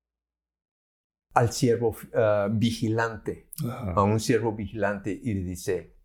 al 1.34 1.52
siervo 1.54 1.96
eh, 2.14 2.48
vigilante, 2.52 3.50
Ajá. 3.64 3.94
a 3.94 4.04
un 4.04 4.20
siervo 4.20 4.54
vigilante, 4.54 5.12
y 5.12 5.34
le 5.36 5.44
dice, 5.44 5.96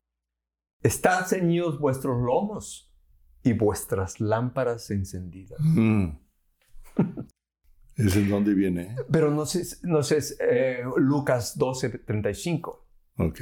están 0.82 1.24
ceñidos 1.26 1.80
vuestros 1.80 2.20
lomos 2.22 2.94
y 3.42 3.52
vuestras 3.54 4.20
lámparas 4.20 4.90
encendidas. 4.90 5.58
Mm. 5.60 6.10
¿Es 7.96 8.16
en 8.16 8.28
dónde 8.28 8.54
viene? 8.54 8.96
Pero 9.10 9.30
no 9.30 9.46
sé, 9.46 9.62
no 9.82 10.02
sé 10.02 10.18
eh, 10.40 10.82
Lucas 10.96 11.56
12, 11.56 11.90
35. 11.90 12.84
Ok. 13.18 13.40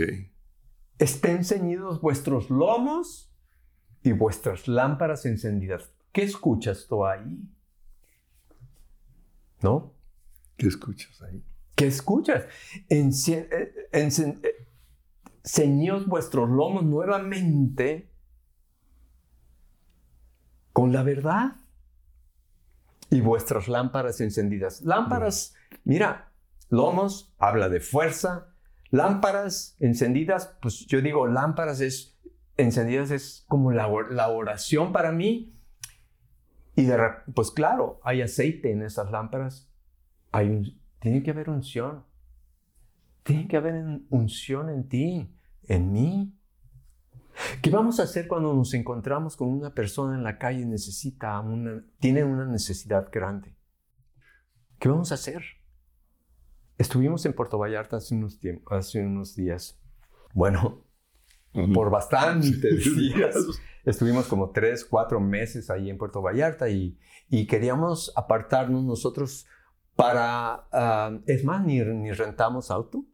Estén 0.98 1.44
ceñidos 1.44 2.00
vuestros 2.00 2.50
lomos 2.50 3.32
y 4.02 4.12
vuestras 4.12 4.68
lámparas 4.68 5.24
encendidas. 5.26 5.90
¿Qué 6.12 6.22
escuchas 6.22 6.86
tú 6.88 7.06
ahí? 7.06 7.48
¿No? 9.62 9.94
¿Qué 10.56 10.66
escuchas 10.68 11.22
ahí? 11.22 11.42
¿Qué 11.74 11.86
escuchas? 11.86 12.44
Eh, 12.90 13.04
encen- 13.92 14.40
eh, 14.44 14.68
ceñid 15.42 16.04
vuestros 16.06 16.48
lomos 16.50 16.84
nuevamente 16.84 18.10
con 20.72 20.92
la 20.92 21.02
verdad 21.02 21.56
y 23.12 23.20
vuestras 23.20 23.68
lámparas 23.68 24.20
encendidas. 24.20 24.82
Lámparas, 24.82 25.54
mira, 25.84 26.32
lomos 26.70 27.32
habla 27.38 27.68
de 27.68 27.78
fuerza, 27.80 28.48
lámparas 28.90 29.76
encendidas, 29.78 30.56
pues 30.60 30.86
yo 30.86 31.00
digo 31.00 31.26
lámparas 31.26 31.80
es 31.80 32.18
encendidas 32.56 33.10
es 33.10 33.44
como 33.48 33.72
la, 33.72 33.86
or- 33.88 34.12
la 34.12 34.28
oración 34.28 34.92
para 34.92 35.12
mí. 35.12 35.54
Y 36.74 36.84
de, 36.84 36.96
pues 37.34 37.50
claro, 37.50 38.00
hay 38.02 38.22
aceite 38.22 38.72
en 38.72 38.82
esas 38.82 39.10
lámparas. 39.10 39.70
Hay 40.32 40.48
un, 40.48 40.80
tiene 40.98 41.22
que 41.22 41.30
haber 41.30 41.50
unción. 41.50 42.04
Tiene 43.22 43.46
que 43.46 43.56
haber 43.56 43.74
un- 43.74 44.06
unción 44.10 44.68
en 44.70 44.88
ti, 44.88 45.34
en 45.68 45.92
mí. 45.92 46.34
¿Qué 47.60 47.70
vamos 47.70 48.00
a 48.00 48.04
hacer 48.04 48.28
cuando 48.28 48.54
nos 48.54 48.74
encontramos 48.74 49.36
con 49.36 49.48
una 49.48 49.74
persona 49.74 50.16
en 50.16 50.22
la 50.22 50.38
calle 50.38 50.62
y 50.62 50.66
necesita 50.66 51.38
una, 51.40 51.84
tiene 51.98 52.24
una 52.24 52.44
necesidad 52.44 53.08
grande? 53.10 53.56
¿Qué 54.78 54.88
vamos 54.88 55.12
a 55.12 55.14
hacer? 55.14 55.42
Estuvimos 56.78 57.24
en 57.26 57.32
Puerto 57.32 57.58
Vallarta 57.58 57.96
hace 57.96 58.14
unos, 58.14 58.38
hace 58.70 59.04
unos 59.04 59.36
días. 59.36 59.80
Bueno, 60.34 60.84
por 61.74 61.90
bastantes 61.90 62.96
días. 62.96 63.36
Estuvimos 63.84 64.26
como 64.26 64.50
tres, 64.50 64.84
cuatro 64.84 65.20
meses 65.20 65.70
ahí 65.70 65.90
en 65.90 65.98
Puerto 65.98 66.22
Vallarta 66.22 66.68
y, 66.68 66.98
y 67.28 67.46
queríamos 67.46 68.12
apartarnos 68.16 68.84
nosotros 68.84 69.46
para, 69.94 70.66
ah, 70.72 71.18
es 71.26 71.44
más, 71.44 71.64
ni, 71.64 71.80
ni 71.80 72.12
rentamos 72.12 72.70
auto 72.70 73.04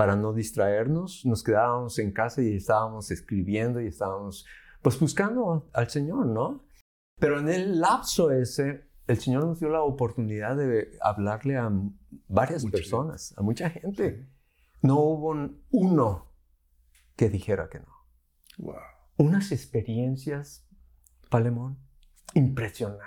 para 0.00 0.16
no 0.16 0.32
distraernos, 0.32 1.26
nos 1.26 1.42
quedábamos 1.42 1.98
en 1.98 2.10
casa 2.10 2.40
y 2.40 2.54
estábamos 2.54 3.10
escribiendo 3.10 3.82
y 3.82 3.88
estábamos 3.88 4.46
pues 4.80 4.98
buscando 4.98 5.68
al 5.74 5.90
Señor, 5.90 6.24
¿no? 6.24 6.64
Pero 7.18 7.38
en 7.38 7.50
el 7.50 7.80
lapso 7.80 8.30
ese, 8.30 8.88
el 9.06 9.18
Señor 9.18 9.44
nos 9.44 9.60
dio 9.60 9.68
la 9.68 9.82
oportunidad 9.82 10.56
de 10.56 10.96
hablarle 11.02 11.58
a 11.58 11.70
varias 12.28 12.64
Mucha 12.64 12.72
personas, 12.78 13.34
a 13.36 13.42
mucha 13.42 13.68
gente. 13.68 14.26
No 14.80 15.00
hubo 15.00 15.28
un- 15.32 15.62
uno 15.70 16.32
que 17.14 17.28
dijera 17.28 17.68
que 17.68 17.80
no 17.80 17.94
Wow. 18.56 18.76
unas 19.18 19.52
experiencias, 19.52 20.66
Palemón, 21.28 21.76
impresionante. 22.32 23.04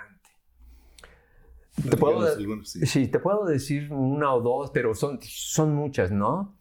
Te 1.90 1.96
puedo, 1.96 2.20
algunos, 2.20 2.70
sí. 2.70 2.86
sí, 2.86 3.08
te 3.08 3.18
puedo 3.18 3.44
decir 3.46 3.92
una 3.92 4.32
o 4.32 4.40
dos, 4.40 4.70
pero 4.72 4.94
son, 4.94 5.18
son 5.22 5.74
muchas, 5.74 6.12
¿no? 6.12 6.56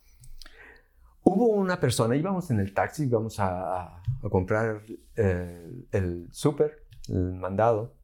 Hubo 1.24 1.48
una 1.48 1.80
persona, 1.80 2.16
íbamos 2.16 2.52
en 2.52 2.60
el 2.60 2.74
taxi, 2.74 3.06
íbamos 3.06 3.40
a, 3.40 3.96
a- 3.98 4.04
comprar 4.30 4.84
eh, 5.16 5.86
el 5.92 6.28
súper, 6.32 6.86
el 7.10 7.34
mandado. 7.34 7.96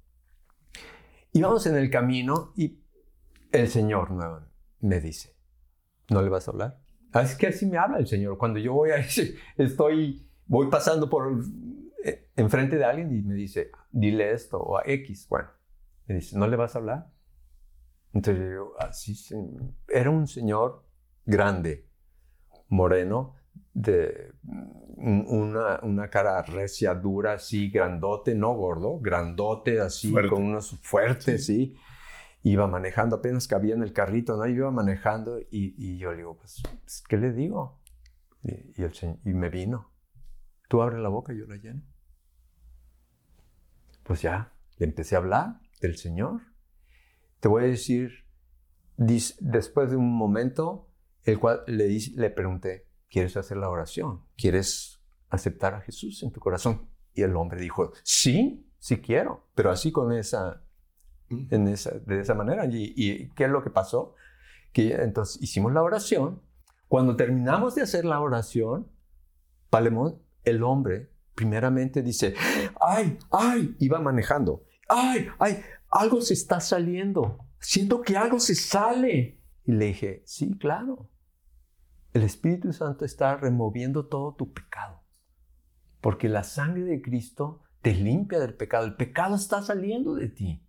Íbamos 1.33 1.65
en 1.67 1.75
el 1.75 1.89
camino 1.89 2.53
y 2.55 2.79
el 3.51 3.67
Señor 3.67 4.11
nuevo 4.11 4.39
me 4.81 4.99
dice, 5.01 5.35
¿no 6.09 6.21
le 6.21 6.29
vas 6.29 6.47
a 6.47 6.51
hablar? 6.51 6.79
Así 7.11 7.38
que 7.38 7.47
así 7.47 7.65
me 7.65 7.77
habla 7.77 7.97
el 7.97 8.07
Señor. 8.07 8.38
Cuando 8.38 8.59
yo 8.59 8.73
voy 8.73 8.91
a 8.91 8.97
estoy, 9.57 10.29
voy 10.45 10.67
pasando 10.69 11.09
por 11.09 11.43
eh, 12.03 12.29
enfrente 12.35 12.77
de 12.77 12.85
alguien 12.85 13.15
y 13.15 13.21
me 13.21 13.33
dice, 13.33 13.71
dile 13.91 14.31
esto 14.31 14.59
o 14.59 14.77
a 14.77 14.83
X. 14.85 15.27
Bueno, 15.29 15.49
me 16.07 16.15
dice, 16.15 16.38
¿no 16.38 16.47
le 16.47 16.55
vas 16.55 16.75
a 16.75 16.79
hablar? 16.79 17.11
Entonces 18.13 18.43
yo, 18.55 18.73
así, 18.79 19.13
sí. 19.15 19.35
era 19.88 20.10
un 20.10 20.27
señor 20.27 20.84
grande, 21.25 21.88
moreno, 22.69 23.36
de 23.73 24.34
una, 24.97 25.79
una 25.84 26.10
cara 26.10 26.41
recia, 26.41 26.93
dura, 26.95 27.34
así, 27.34 27.69
grandote, 27.69 28.36
no 28.36 28.53
gordo, 28.53 28.99
grandote, 28.99 29.79
así, 29.79 30.12
Fuerte. 30.12 30.29
con 30.29 30.43
unos 30.43 30.79
fuertes, 30.82 31.45
sí. 31.45 31.75
Iba 32.43 32.67
manejando, 32.67 33.17
apenas 33.17 33.47
cabía 33.47 33.75
en 33.75 33.84
el 33.84 33.91
carrito, 33.93 34.38
¿no? 34.38 34.47
Iba 34.47 34.71
manejando 34.71 35.39
y, 35.39 35.75
y 35.77 35.97
yo 35.97 36.12
le 36.12 36.17
digo, 36.17 36.38
pues, 36.38 36.62
pues, 36.82 37.03
¿qué 37.08 37.17
le 37.17 37.32
digo? 37.34 37.82
Y, 38.43 38.82
y 38.82 38.84
el 38.84 38.93
señor- 38.93 39.19
y 39.25 39.34
me 39.34 39.49
vino. 39.49 39.91
Tú 40.69 40.82
abre 40.82 40.99
la 40.99 41.10
boca 41.10 41.34
y 41.34 41.38
yo 41.39 41.45
la 41.47 41.58
lleno. 41.58 41.82
Pues 44.03 44.21
ya, 44.21 44.53
le 44.77 44.86
empecé 44.86 45.15
a 45.15 45.19
hablar 45.19 45.60
del 45.82 45.97
Señor. 45.97 46.41
Te 47.39 47.47
voy 47.47 47.63
a 47.63 47.67
decir, 47.67 48.25
dis- 48.97 49.38
después 49.39 49.91
de 49.91 49.97
un 49.97 50.12
momento, 50.15 50.88
el 51.23 51.39
cual 51.39 51.63
le, 51.67 51.88
le 52.15 52.29
pregunté, 52.29 52.88
¿quieres 53.10 53.38
hacer 53.38 53.58
la 53.58 53.69
oración? 53.69 54.21
¿Quieres 54.38 55.01
aceptar 55.29 55.73
a 55.73 55.82
Jesús 55.82 56.23
en 56.23 56.32
tu 56.32 56.39
corazón? 56.39 56.89
Y 57.13 57.21
el 57.21 57.36
hombre 57.36 57.60
dijo, 57.60 57.91
sí, 58.03 58.67
sí 58.77 58.97
quiero, 59.01 59.47
pero 59.55 59.71
así 59.71 59.91
con 59.91 60.12
esa, 60.12 60.63
en 61.29 61.67
esa, 61.67 61.91
de 61.99 62.21
esa 62.21 62.34
manera. 62.34 62.65
¿Y, 62.65 62.93
y 62.95 63.29
qué 63.32 63.45
es 63.45 63.49
lo 63.49 63.63
que 63.63 63.69
pasó? 63.69 64.15
Que 64.71 64.93
entonces 64.95 65.41
hicimos 65.41 65.73
la 65.73 65.84
oración. 65.84 66.41
Cuando 66.88 67.15
terminamos 67.15 67.75
de 67.75 67.84
hacer 67.84 68.05
la 68.05 68.19
oración, 68.19 68.88
Palemón, 69.69 70.21
el 70.43 70.63
hombre, 70.63 71.12
primeramente 71.36 72.01
dice, 72.01 72.36
ay, 72.82 73.17
ay, 73.32 73.75
iba 73.79 73.99
manejando, 73.99 74.63
ay, 74.88 75.27
ay, 75.39 75.62
algo 75.89 76.21
se 76.21 76.34
está 76.34 76.60
saliendo, 76.60 77.38
siento 77.60 78.01
que 78.01 78.17
algo 78.17 78.39
se 78.39 78.55
sale. 78.55 79.38
Y 79.69 79.73
le 79.73 79.86
dije, 79.86 80.23
sí, 80.25 80.58
claro, 80.58 81.12
el 82.13 82.23
Espíritu 82.23 82.73
Santo 82.73 83.05
está 83.05 83.38
removiendo 83.38 84.08
todo 84.08 84.34
tu 84.34 84.51
pecado, 84.51 85.03
porque 86.01 86.27
la 86.27 86.43
sangre 86.43 86.86
de 86.86 87.03
Cristo 87.03 87.62
te 87.84 87.93
limpia 87.93 88.39
del 88.39 88.55
pecado, 88.55 88.86
el 88.88 88.95
pecado 88.95 89.36
está 89.36 89.62
saliendo 89.62 90.15
de 90.15 90.29
ti. 90.29 90.63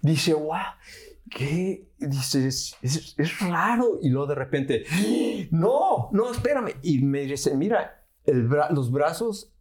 Dice, 0.00 0.32
wow, 0.32 0.56
¿qué? 1.30 1.90
Dice, 1.98 2.46
es, 2.46 2.76
es- 2.80 3.14
es 3.18 3.40
raro. 3.40 3.98
Y 4.00 4.08
luego 4.08 4.28
de 4.28 4.34
repente, 4.36 4.84
no, 5.50 6.08
no, 6.12 6.30
espérame. 6.30 6.72
Y 6.82 7.02
me 7.02 7.26
dice, 7.26 7.54
mira, 7.54 8.06
el 8.24 8.48
bra- 8.48 8.70
los 8.70 8.90
brazos 8.90 9.52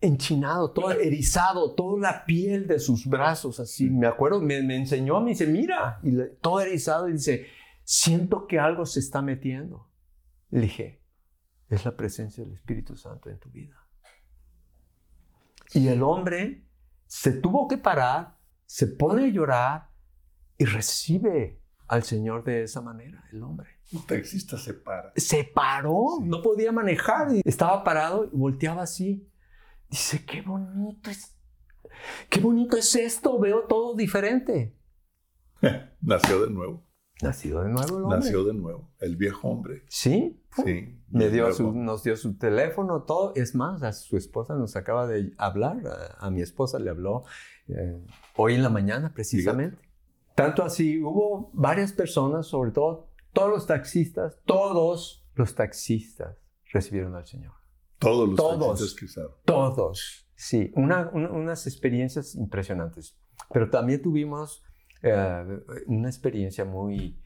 enchinados, 0.00 0.72
todo 0.72 0.90
erizado, 0.92 1.74
toda 1.74 2.00
la 2.00 2.24
piel 2.24 2.66
de 2.66 2.78
sus 2.78 3.06
brazos, 3.06 3.60
así. 3.60 3.90
Me 3.90 4.06
acuerdo, 4.06 4.40
me, 4.40 4.62
me 4.62 4.76
enseñó, 4.76 5.20
me 5.20 5.32
dice, 5.32 5.46
mira, 5.46 6.00
y 6.02 6.12
le- 6.12 6.28
todo 6.40 6.62
erizado, 6.62 7.06
y 7.10 7.12
dice, 7.12 7.46
siento 7.90 8.46
que 8.46 8.60
algo 8.60 8.86
se 8.86 9.00
está 9.00 9.20
metiendo. 9.20 9.90
Le 10.50 10.60
dije, 10.60 11.02
es 11.68 11.84
la 11.84 11.96
presencia 11.96 12.44
del 12.44 12.52
Espíritu 12.54 12.96
Santo 12.96 13.28
en 13.30 13.40
tu 13.40 13.50
vida. 13.50 13.84
Y 15.74 15.88
el 15.88 16.00
hombre 16.04 16.68
se 17.06 17.32
tuvo 17.32 17.66
que 17.66 17.78
parar, 17.78 18.38
se 18.64 18.86
pone 18.86 19.24
a 19.24 19.28
llorar 19.28 19.90
y 20.56 20.66
recibe 20.66 21.60
al 21.88 22.04
Señor 22.04 22.44
de 22.44 22.62
esa 22.62 22.80
manera, 22.80 23.24
el 23.32 23.42
hombre. 23.42 23.80
Un 23.92 24.06
taxista 24.06 24.56
se 24.56 24.74
para. 24.74 25.12
Se 25.16 25.42
paró, 25.42 26.18
Sí. 26.20 26.28
no 26.28 26.42
podía 26.42 26.70
manejar, 26.70 27.26
estaba 27.44 27.82
parado 27.82 28.24
y 28.24 28.36
volteaba 28.36 28.82
así. 28.82 29.28
Dice, 29.88 30.24
qué 30.24 30.42
bonito 30.42 31.10
es, 31.10 31.36
qué 32.28 32.38
bonito 32.38 32.76
es 32.76 32.94
esto, 32.94 33.36
veo 33.40 33.66
todo 33.66 33.96
diferente. 33.96 34.76
Nació 36.00 36.46
de 36.46 36.50
nuevo. 36.52 36.86
Nacido 37.22 37.62
de 37.62 37.68
nuevo 37.70 37.98
el 37.98 38.04
hombre. 38.04 38.18
Nació 38.18 38.44
de 38.44 38.54
nuevo. 38.54 38.88
El 38.98 39.16
viejo 39.16 39.48
hombre. 39.48 39.84
Sí, 39.88 40.36
Sí. 40.64 40.96
Me 41.10 41.28
dio 41.28 41.52
su, 41.52 41.72
nos 41.72 42.02
dio 42.02 42.16
su 42.16 42.36
teléfono, 42.36 43.02
todo. 43.02 43.32
Es 43.36 43.54
más, 43.54 43.82
a 43.84 43.92
su 43.92 44.16
esposa 44.16 44.54
nos 44.56 44.74
acaba 44.76 45.06
de 45.06 45.32
hablar. 45.38 45.78
A, 45.86 46.26
a 46.26 46.30
mi 46.30 46.40
esposa 46.40 46.78
le 46.80 46.90
habló 46.90 47.24
eh, 47.68 48.04
hoy 48.36 48.54
en 48.54 48.62
la 48.62 48.68
mañana, 48.68 49.12
precisamente. 49.14 49.78
Tanto 50.34 50.62
así, 50.64 51.00
hubo 51.02 51.50
varias 51.52 51.92
personas, 51.92 52.46
sobre 52.46 52.70
todo 52.72 53.08
todos 53.32 53.50
los 53.50 53.66
taxistas, 53.66 54.38
todos 54.44 55.24
los 55.34 55.54
taxistas 55.54 56.36
recibieron 56.72 57.14
al 57.14 57.26
Señor. 57.26 57.52
Todos 57.98 58.28
los 58.28 58.36
Todos. 58.36 58.68
taxistas 58.80 58.98
que 58.98 59.04
usaron. 59.04 59.32
Todos. 59.44 60.26
Sí, 60.34 60.72
una- 60.74 61.10
una- 61.12 61.30
unas 61.30 61.66
experiencias 61.66 62.34
impresionantes. 62.34 63.16
Pero 63.52 63.68
también 63.70 64.00
tuvimos 64.02 64.64
eh, 65.02 65.62
una 65.86 66.08
experiencia 66.08 66.64
muy 66.64 67.20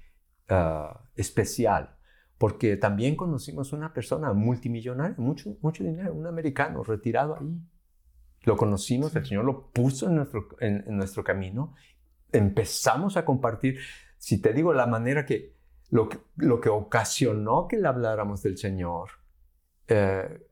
ah, 0.49 1.09
especial, 1.17 1.97
porque 2.39 2.77
también 2.77 3.17
conocimos 3.17 3.73
una 3.73 3.93
persona 3.93 4.33
multimillonaria, 4.33 5.17
mucho, 5.19 5.57
mucho 5.61 5.85
dinero, 5.85 6.15
un 6.15 6.27
americano 6.27 6.83
retirado 6.83 7.37
ahí. 7.39 7.61
Lo 8.43 8.57
conocimos, 8.57 9.15
el 9.17 9.25
Señor 9.25 9.45
lo 9.45 9.71
puso 9.71 10.07
en 10.09 10.17
nuestro, 10.17 10.49
en, 10.61 10.85
en 10.87 10.97
nuestro 10.97 11.25
camino. 11.25 11.75
Empezamos 12.31 13.17
a 13.17 13.25
compartir, 13.25 13.79
si 14.19 14.41
te 14.41 14.53
digo 14.53 14.75
la 14.75 14.87
manera 14.87 15.25
que 15.25 15.55
lo 15.91 16.09
que, 16.09 16.19
lo 16.37 16.61
que 16.61 16.69
ocasionó 16.69 17.69
que 17.69 17.79
le 17.79 17.87
habláramos 17.87 18.43
del 18.43 18.59
Señor, 18.59 19.11
eh, 19.87 20.47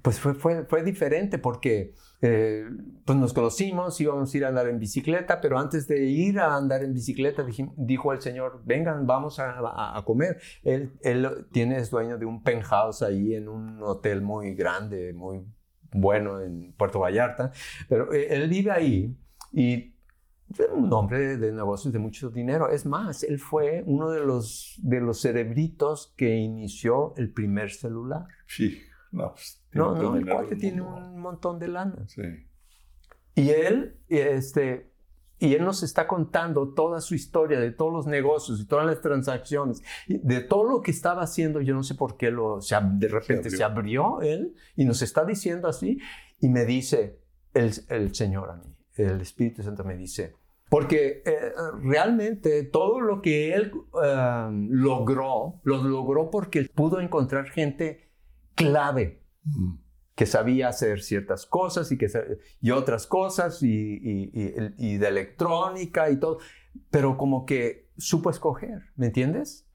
pues 0.00 0.18
fue, 0.18 0.34
fue, 0.34 0.64
fue 0.64 0.82
diferente 0.82 1.38
porque 1.38 1.94
eh, 2.24 2.64
pues 3.04 3.18
nos 3.18 3.32
conocimos, 3.32 4.00
íbamos 4.00 4.32
a 4.32 4.36
ir 4.36 4.44
a 4.44 4.48
andar 4.48 4.68
en 4.68 4.78
bicicleta, 4.78 5.40
pero 5.40 5.58
antes 5.58 5.88
de 5.88 6.04
ir 6.04 6.38
a 6.38 6.54
andar 6.56 6.84
en 6.84 6.94
bicicleta 6.94 7.44
dijo 7.76 8.12
el 8.12 8.20
Señor, 8.20 8.62
vengan, 8.64 9.08
vamos 9.08 9.40
a, 9.40 10.00
comer. 10.06 10.40
Él, 10.62 10.92
él, 11.02 11.46
tiene, 11.50 11.78
es 11.78 11.90
dueño 11.90 12.18
de 12.18 12.24
un 12.24 12.44
penthouse 12.44 13.02
ahí 13.02 13.34
en 13.34 13.48
un 13.48 13.82
hotel 13.82 14.22
muy 14.22 14.54
grande, 14.54 15.12
muy 15.12 15.44
bueno 15.90 16.40
en 16.40 16.72
Puerto 16.74 17.00
Vallarta, 17.00 17.50
pero 17.88 18.12
eh, 18.12 18.28
él 18.30 18.48
vive 18.48 18.70
ahí 18.70 19.16
y 19.52 19.92
un 20.72 20.92
hombre 20.92 21.36
de 21.38 21.50
negocios 21.50 21.92
de 21.92 21.98
mucho 21.98 22.30
dinero. 22.30 22.68
Es 22.70 22.86
más, 22.86 23.24
él 23.24 23.40
fue 23.40 23.82
uno 23.84 24.10
de 24.10 24.20
los, 24.20 24.78
de 24.82 25.00
los 25.00 25.20
cerebritos 25.20 26.14
que 26.16 26.36
inició 26.36 27.14
el 27.16 27.32
primer 27.32 27.70
celular. 27.70 28.26
Sí. 28.46 28.80
No, 29.10 29.32
pues, 29.32 29.61
no, 29.72 29.94
no, 29.94 30.16
el 30.16 30.26
cuate 30.26 30.56
tiene 30.56 30.82
un 30.82 31.18
montón 31.18 31.58
de 31.58 31.68
lana. 31.68 32.04
Sí. 32.06 32.22
Y 33.34 33.50
él, 33.50 33.98
este, 34.08 34.92
y 35.38 35.54
él 35.54 35.64
nos 35.64 35.82
está 35.82 36.06
contando 36.06 36.74
toda 36.74 37.00
su 37.00 37.14
historia 37.14 37.58
de 37.58 37.72
todos 37.72 37.92
los 37.92 38.06
negocios 38.06 38.60
y 38.60 38.66
todas 38.66 38.86
las 38.86 39.00
transacciones, 39.00 39.82
de 40.06 40.40
todo 40.40 40.64
lo 40.64 40.82
que 40.82 40.90
estaba 40.90 41.22
haciendo. 41.22 41.60
Yo 41.60 41.74
no 41.74 41.82
sé 41.82 41.94
por 41.94 42.16
qué 42.16 42.30
lo, 42.30 42.54
o 42.54 42.60
sea, 42.60 42.80
de 42.80 43.08
repente 43.08 43.50
se 43.50 43.64
abrió. 43.64 44.20
él 44.20 44.54
y 44.76 44.84
nos 44.84 45.02
está 45.02 45.24
diciendo 45.24 45.68
así. 45.68 45.98
Y 46.38 46.48
me 46.48 46.64
dice 46.64 47.20
el, 47.54 47.72
el 47.88 48.14
Señor 48.14 48.50
a 48.50 48.56
mí, 48.56 48.76
el 48.96 49.20
Espíritu 49.20 49.62
Santo 49.62 49.84
me 49.84 49.96
dice, 49.96 50.34
porque 50.72 51.22
eh, 51.26 51.52
realmente 51.82 52.62
todo 52.62 53.00
lo 53.00 53.20
que 53.20 53.52
él 53.52 53.72
eh, 54.02 54.48
logró, 54.70 55.60
lo 55.64 55.82
logró 55.82 56.30
porque 56.30 56.64
pudo 56.74 57.00
encontrar 57.00 57.50
gente 57.50 58.10
clave. 58.54 59.21
Que 60.14 60.26
sabía 60.26 60.68
hacer 60.68 61.00
ciertas 61.00 61.46
cosas 61.46 61.90
y, 61.90 61.98
que, 61.98 62.06
y 62.60 62.70
otras 62.70 63.06
cosas 63.06 63.62
y, 63.62 63.98
y, 64.02 64.96
de 64.98 65.08
electrónica 65.08 66.10
y 66.10 66.18
todo, 66.18 66.38
pero 66.90 67.16
como 67.16 67.46
que 67.46 67.90
supo 67.96 68.30
escoger, 68.30 68.92
¿me 68.96 69.06
entiendes? 69.06 69.66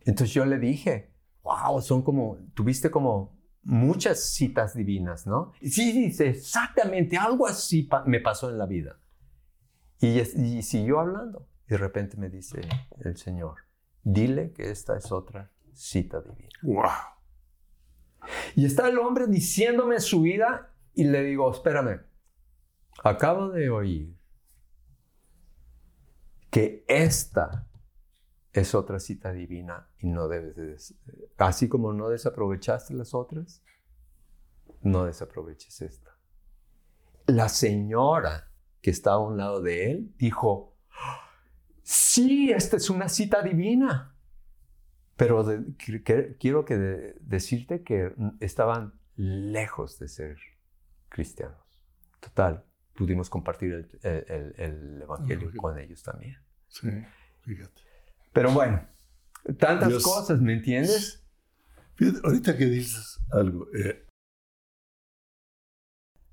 Entonces 0.00 0.34
yo 0.34 0.44
le 0.46 0.58
dije, 0.58 1.12
wow, 1.42 1.80
son 1.82 2.02
como, 2.02 2.38
tuviste 2.54 2.90
como 2.90 3.38
muchas 3.62 4.20
citas 4.20 4.74
divinas, 4.74 5.26
¿no? 5.26 5.52
sí, 5.60 5.92
dice, 5.92 6.28
exactamente, 6.28 7.16
algo 7.16 7.46
así 7.46 7.88
me 8.06 8.20
pasó 8.20 8.50
en 8.50 8.58
la 8.58 8.66
vida. 8.66 8.98
Y, 10.00 10.20
y 10.20 10.62
siguió 10.62 11.00
hablando. 11.00 11.48
Y 11.66 11.70
de 11.70 11.78
repente 11.78 12.16
me 12.18 12.28
dice 12.28 12.60
el 13.00 13.16
Señor, 13.16 13.56
dile 14.02 14.52
que 14.52 14.70
esta 14.70 14.96
es 14.96 15.10
otra 15.12 15.50
cita 15.72 16.20
divina. 16.20 16.50
¡Wow! 16.62 17.13
Y 18.54 18.64
está 18.66 18.88
el 18.88 18.98
hombre 18.98 19.26
diciéndome 19.26 20.00
su 20.00 20.22
vida 20.22 20.74
y 20.94 21.04
le 21.04 21.22
digo, 21.22 21.50
espérame, 21.50 22.02
acabo 23.02 23.48
de 23.50 23.70
oír 23.70 24.16
que 26.50 26.84
esta 26.86 27.66
es 28.52 28.74
otra 28.74 29.00
cita 29.00 29.32
divina 29.32 29.88
y 29.98 30.08
no 30.08 30.28
debes 30.28 30.54
de, 30.54 30.76
así 31.38 31.68
como 31.68 31.92
no 31.92 32.08
desaprovechaste 32.08 32.94
las 32.94 33.12
otras, 33.12 33.62
no 34.80 35.04
desaproveches 35.04 35.82
esta. 35.82 36.16
La 37.26 37.48
señora 37.48 38.52
que 38.80 38.90
estaba 38.90 39.16
a 39.16 39.26
un 39.26 39.36
lado 39.36 39.60
de 39.60 39.90
él 39.90 40.14
dijo, 40.16 40.76
sí, 41.82 42.52
esta 42.52 42.76
es 42.76 42.90
una 42.90 43.08
cita 43.08 43.42
divina. 43.42 44.13
Pero 45.16 45.44
quiero 46.38 46.64
que 46.64 47.14
decirte 47.20 47.82
que 47.82 48.12
estaban 48.40 48.94
lejos 49.16 49.98
de 49.98 50.08
ser 50.08 50.38
cristianos. 51.08 51.58
Total, 52.20 52.64
pudimos 52.94 53.30
compartir 53.30 53.88
el, 54.02 55.02
Evangelio 55.02 55.52
con 55.56 55.78
ellos 55.78 56.02
también. 56.02 56.36
Sí, 56.68 56.88
fíjate. 57.42 57.82
Pero 58.32 58.52
bueno, 58.52 58.86
tantas 59.58 60.02
cosas, 60.02 60.40
¿me 60.40 60.54
entiendes? 60.54 61.20
ahorita 62.24 62.56
que 62.56 62.66
dices 62.66 63.20
algo, 63.30 63.68
eh, 63.72 64.04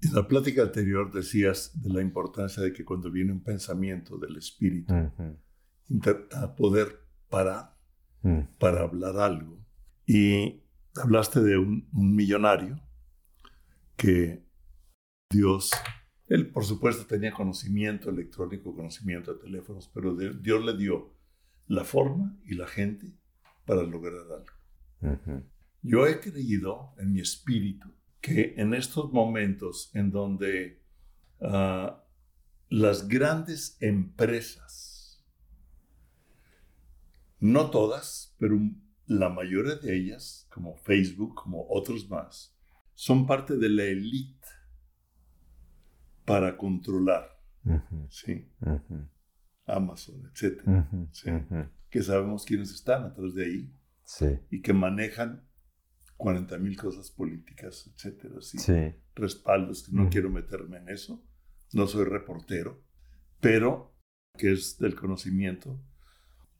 en 0.02 0.15
la 0.15 0.28
plática 0.28 0.63
anterior 0.63 1.12
decías 1.12 1.80
de 1.80 1.94
la 1.94 2.02
importancia 2.02 2.63
de 2.63 2.74
que 2.74 2.84
cuando 2.84 3.12
viene 3.12 3.32
un 3.32 3.44
pensamiento 3.44 4.17
del 4.17 4.38
espíritu, 4.38 4.94
a 4.94 6.56
poder 6.56 7.06
parar 7.30 7.78
Mm. 8.24 8.42
para 8.60 8.82
hablar 8.82 9.18
algo. 9.18 9.60
Y 10.06 10.62
hablaste 10.96 11.42
de 11.42 11.58
un, 11.58 11.88
millonario 11.92 12.80
que 13.96 14.46
Dios, 15.30 15.72
él 16.28 16.52
por 16.52 16.66
supuesto 16.66 17.06
tenía 17.06 17.34
conocimiento 17.34 18.10
electrónico, 18.10 18.76
conocimiento 18.76 19.34
de 19.34 19.42
teléfonos, 19.42 19.90
pero 19.94 20.16
Dios 20.16 20.66
le 20.66 20.78
dio 20.78 21.16
la 21.68 21.84
forma 21.84 22.38
y 22.46 22.56
la 22.56 22.68
gente 22.68 23.12
para 23.66 23.84
lograr 23.84 24.26
algo. 24.32 25.44
Yo 25.82 26.06
he 26.06 26.20
creído 26.20 26.94
en 26.98 27.14
mi 27.14 27.22
espíritu 27.22 27.92
que 28.20 28.54
en 28.58 28.74
estos 28.74 29.12
momentos 29.12 29.90
en 29.96 30.12
donde 30.12 30.84
ah, 31.42 32.04
las 32.70 33.08
grandes 33.08 33.78
empresas 33.82 34.90
no 37.41 37.71
todas, 37.71 38.34
pero 38.38 38.58
la 39.08 39.27
mayoría 39.30 39.75
de 39.75 39.97
ellas, 39.97 40.47
como 40.54 40.77
Facebook, 40.77 41.36
como 41.36 41.65
otros 41.69 42.10
más, 42.10 42.56
son 42.93 43.27
parte 43.27 43.58
de 43.58 43.67
la 43.67 43.84
élite 43.84 44.47
para 46.23 46.56
controlar. 46.56 47.27
¿sí? 48.10 48.47
Amazon, 49.65 50.32
etc. 50.32 51.67
Que 51.89 52.04
sabemos 52.04 52.45
quiénes 52.45 52.71
están 52.71 53.04
atrás 53.04 53.34
de 53.34 53.45
ahí 53.45 53.75
y 54.49 54.62
que 54.62 54.73
manejan 54.73 55.47
40 56.17 56.58
mil 56.60 56.77
cosas 56.77 57.10
políticas, 57.10 57.88
etc. 57.88 58.39
¿sí? 58.39 58.60
Respaldos, 59.15 59.91
no 59.91 60.10
quiero 60.10 60.30
meterme 60.30 60.77
en 60.77 60.89
eso, 60.89 61.25
no 61.73 61.88
soy 61.88 62.06
reportero, 62.06 62.84
pero 63.39 63.95
que 64.38 64.54
es 64.54 64.77
del 64.77 64.95
conocimiento 64.95 65.84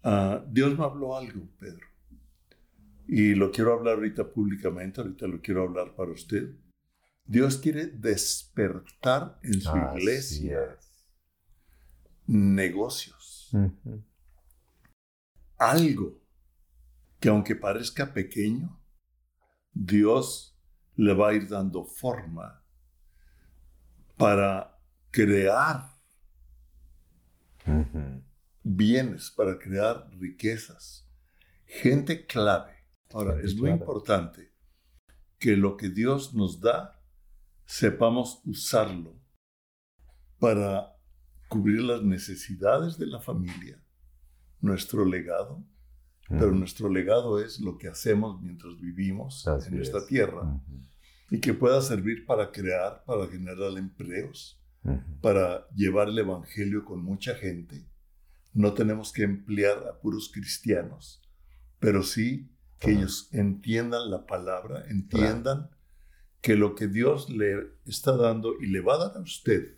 Ah, 0.04 0.44
Dios 0.48 0.78
me 0.78 0.84
habló 0.84 1.16
algo, 1.16 1.48
Pedro. 1.60 1.86
Y 3.08 3.36
lo 3.36 3.52
quiero 3.52 3.74
hablar 3.74 3.96
ahorita 3.96 4.32
públicamente, 4.32 5.02
ahorita 5.02 5.28
lo 5.28 5.42
quiero 5.42 5.64
hablar 5.64 5.96
para 5.96 6.12
usted. 6.12 6.56
Dios 7.26 7.58
quiere 7.58 7.88
despertar 7.88 9.40
en 9.44 9.62
su 9.62 9.78
iglesia 9.78 10.78
negocios. 12.28 13.52
Algo 15.58 16.20
que 17.20 17.30
aunque 17.30 17.56
parezca 17.56 18.14
pequeño, 18.14 18.82
Dios 19.72 20.58
le 20.96 21.14
va 21.14 21.30
a 21.30 21.34
ir 21.34 21.48
dando 21.48 21.86
forma 21.86 22.64
para 24.18 24.78
crear 25.12 25.90
bienes, 28.64 29.32
para 29.32 29.58
crear 29.58 30.10
riquezas, 30.20 31.08
gente 31.66 32.26
clave. 32.26 32.74
Ahora, 33.14 33.40
es 33.42 33.56
muy 33.56 33.70
importante 33.70 34.52
que 35.38 35.58
lo 35.58 35.76
que 35.76 35.90
Dios 35.90 36.34
nos 36.34 36.62
da, 36.62 37.02
sepamos 37.66 38.42
usarlo 38.46 39.20
para 40.40 40.96
cubrir 41.50 41.82
las 41.82 42.04
necesidades 42.04 42.98
de 42.98 43.08
la 43.08 43.20
familia, 43.20 43.84
nuestro 44.62 45.06
legado, 45.06 45.64
pero 46.30 46.52
nuestro 46.52 46.88
legado 46.88 47.44
es 47.44 47.60
lo 47.60 47.78
que 47.78 47.90
hacemos 47.90 48.42
mientras 48.42 48.80
vivimos 48.80 49.46
en 49.68 49.82
esta 49.82 50.06
tierra 50.06 50.62
y 51.30 51.42
que 51.42 51.54
pueda 51.54 51.82
servir 51.82 52.26
para 52.26 52.52
crear, 52.52 53.04
para 53.06 53.28
generar 53.28 53.78
empleos, 53.78 54.62
para 55.22 55.68
llevar 55.76 56.08
el 56.08 56.20
Evangelio 56.20 56.86
con 56.86 57.04
mucha 57.04 57.36
gente 57.36 57.91
no 58.54 58.74
tenemos 58.74 59.12
que 59.12 59.24
emplear 59.24 59.78
a 59.88 60.00
puros 60.00 60.32
cristianos, 60.34 61.22
pero 61.80 62.04
sí 62.04 62.50
que 62.80 62.92
ellos 62.92 63.30
entiendan 63.32 64.10
la 64.10 64.26
palabra, 64.26 64.86
entiendan 64.90 65.70
que 66.42 66.56
lo 66.56 66.76
que 66.76 66.88
Dios 66.88 67.30
le 67.30 67.78
está 67.86 68.18
dando 68.18 68.60
y 68.60 68.68
le 68.68 68.82
va 68.82 68.96
a 68.96 69.10
dar 69.10 69.18
a 69.18 69.22
usted, 69.22 69.78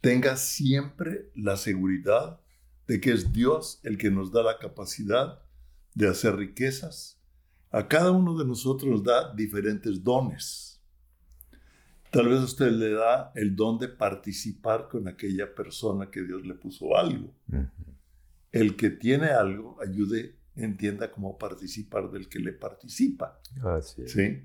tenga 0.00 0.36
siempre 0.36 1.30
la 1.34 1.56
seguridad 1.56 2.40
de 2.86 3.00
que 3.00 3.12
es 3.12 3.32
Dios 3.32 3.80
el 3.82 3.98
que 3.98 4.10
nos 4.10 4.32
da 4.32 4.42
la 4.42 4.58
capacidad 4.58 5.42
de 5.94 6.08
hacer 6.08 6.36
riquezas. 6.36 7.20
A 7.70 7.86
cada 7.86 8.12
uno 8.12 8.36
de 8.38 8.46
nosotros 8.46 8.90
nos 8.90 9.04
da 9.04 9.34
diferentes 9.34 10.02
dones. 10.02 10.77
Tal 12.10 12.28
vez 12.28 12.40
usted 12.40 12.70
le 12.72 12.90
da 12.92 13.32
el 13.34 13.54
don 13.54 13.78
de 13.78 13.88
participar 13.88 14.88
con 14.88 15.08
aquella 15.08 15.54
persona 15.54 16.10
que 16.10 16.22
Dios 16.22 16.46
le 16.46 16.54
puso 16.54 16.96
algo. 16.96 17.34
El 18.50 18.76
que 18.76 18.90
tiene 18.90 19.26
algo, 19.26 19.76
ayude, 19.82 20.36
entienda 20.56 21.10
cómo 21.10 21.36
participar 21.36 22.10
del 22.10 22.28
que 22.28 22.38
le 22.38 22.52
participa. 22.52 23.38
Así 23.62 24.06
¿Sí? 24.08 24.42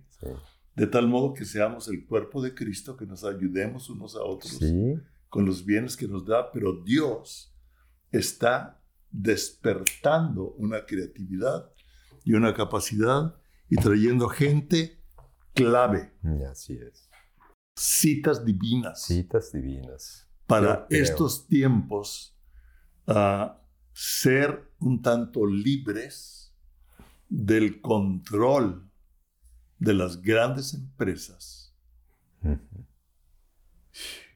de 0.76 0.88
tal 0.88 1.08
modo 1.08 1.34
que 1.34 1.45
seamos 1.45 1.88
el 1.88 2.04
cuerpo 2.06 2.41
de 2.41 2.56
Cristo, 2.56 2.97
que 2.97 3.06
nos 3.06 3.23
ayudemos 3.23 3.89
unos 3.91 4.15
a 4.15 4.23
otros 4.23 4.54
Sí. 4.58 4.95
con 5.30 5.45
los 5.45 5.63
bienes 5.65 5.95
que 5.95 6.08
nos 6.08 6.26
da, 6.26 6.52
pero 6.52 6.82
Dios 6.84 7.54
está 8.12 8.82
despertando 9.12 10.52
una 10.58 10.86
creatividad 10.86 11.71
y 12.23 12.34
una 12.34 12.54
capacidad 12.54 13.36
y 13.69 13.76
trayendo 13.76 14.28
gente 14.30 14.99
clave, 15.54 16.12
Y 16.23 16.43
Así 16.43 16.73
es. 16.73 17.10
Citas 17.75 18.45
divinas 18.45 19.03
Citas 19.05 19.51
divinas. 19.51 20.27
para 20.47 20.86
estos 20.89 21.47
tiempos 21.47 22.38
a 23.07 23.59
ser 23.93 24.71
un 24.79 25.01
tanto 25.01 25.45
libres 25.45 26.53
del 27.29 27.81
control 27.81 28.89
de 29.79 29.93
las 29.93 30.21
grandes 30.21 30.73
empresas. 30.73 31.75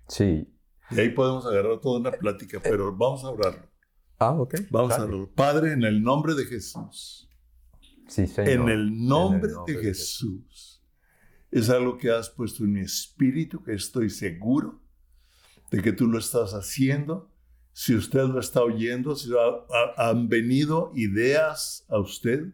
Sí. 0.07 0.47
Y 0.91 0.99
ahí 0.99 1.09
podemos 1.09 1.45
agarrar 1.45 1.79
toda 1.79 1.99
una 1.99 2.11
plática, 2.11 2.59
pero 2.63 2.95
vamos 2.95 3.23
a 3.23 3.29
orarlo. 3.29 3.67
Ah, 4.19 4.31
ok. 4.33 4.55
Vamos 4.71 4.91
a 4.93 4.99
Dale. 4.99 5.09
orarlo. 5.09 5.31
Padre, 5.33 5.73
en 5.73 5.83
el 5.83 6.01
nombre 6.01 6.33
de 6.33 6.45
Jesús, 6.45 7.29
Sí, 8.07 8.25
señor. 8.25 8.49
en 8.49 8.69
el 8.69 9.05
nombre, 9.07 9.51
nombre 9.51 9.73
de 9.73 9.79
de 9.79 9.85
Jesús, 9.85 10.66
es 11.51 11.69
algo 11.69 11.97
que 11.97 12.11
has 12.11 12.29
puesto 12.29 12.63
en 12.63 12.73
mi 12.73 12.81
espíritu, 12.81 13.63
que 13.63 13.73
estoy 13.73 14.09
seguro 14.09 14.81
de 15.71 15.81
que 15.81 15.91
tú 15.93 16.07
lo 16.07 16.17
estás 16.19 16.53
haciendo. 16.53 17.31
Si 17.73 17.93
usted 17.95 18.23
lo 18.25 18.39
está 18.39 18.61
oyendo, 18.63 19.15
si 19.15 19.31
ha- 19.33 19.95
ha- 19.97 20.09
han 20.09 20.29
venido 20.29 20.91
ideas 20.95 21.85
a 21.89 21.99
usted, 21.99 22.53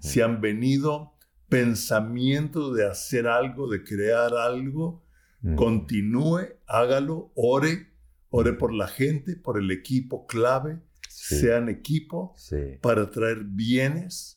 si 0.00 0.20
han 0.20 0.40
venido 0.40 1.14
pensamientos 1.48 2.76
de 2.76 2.86
hacer 2.86 3.26
algo, 3.26 3.68
de 3.68 3.82
crear 3.82 4.34
algo, 4.34 5.04
Ujú. 5.42 5.56
continúe, 5.56 6.40
hágalo, 6.66 7.32
ore, 7.34 7.88
ore 8.30 8.52
por 8.52 8.72
la 8.72 8.86
gente, 8.88 9.36
por 9.36 9.58
el 9.58 9.70
equipo 9.70 10.26
clave, 10.26 10.80
Sí. 11.08 11.36
sean 11.40 11.68
equipo 11.68 12.32
Sí. 12.36 12.78
para 12.80 13.10
traer 13.10 13.44
bienes, 13.44 14.36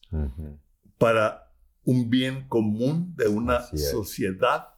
para 0.97 1.52
un 1.85 2.09
bien 2.09 2.47
común 2.47 3.13
de 3.15 3.27
una 3.27 3.61
sociedad 3.61 4.69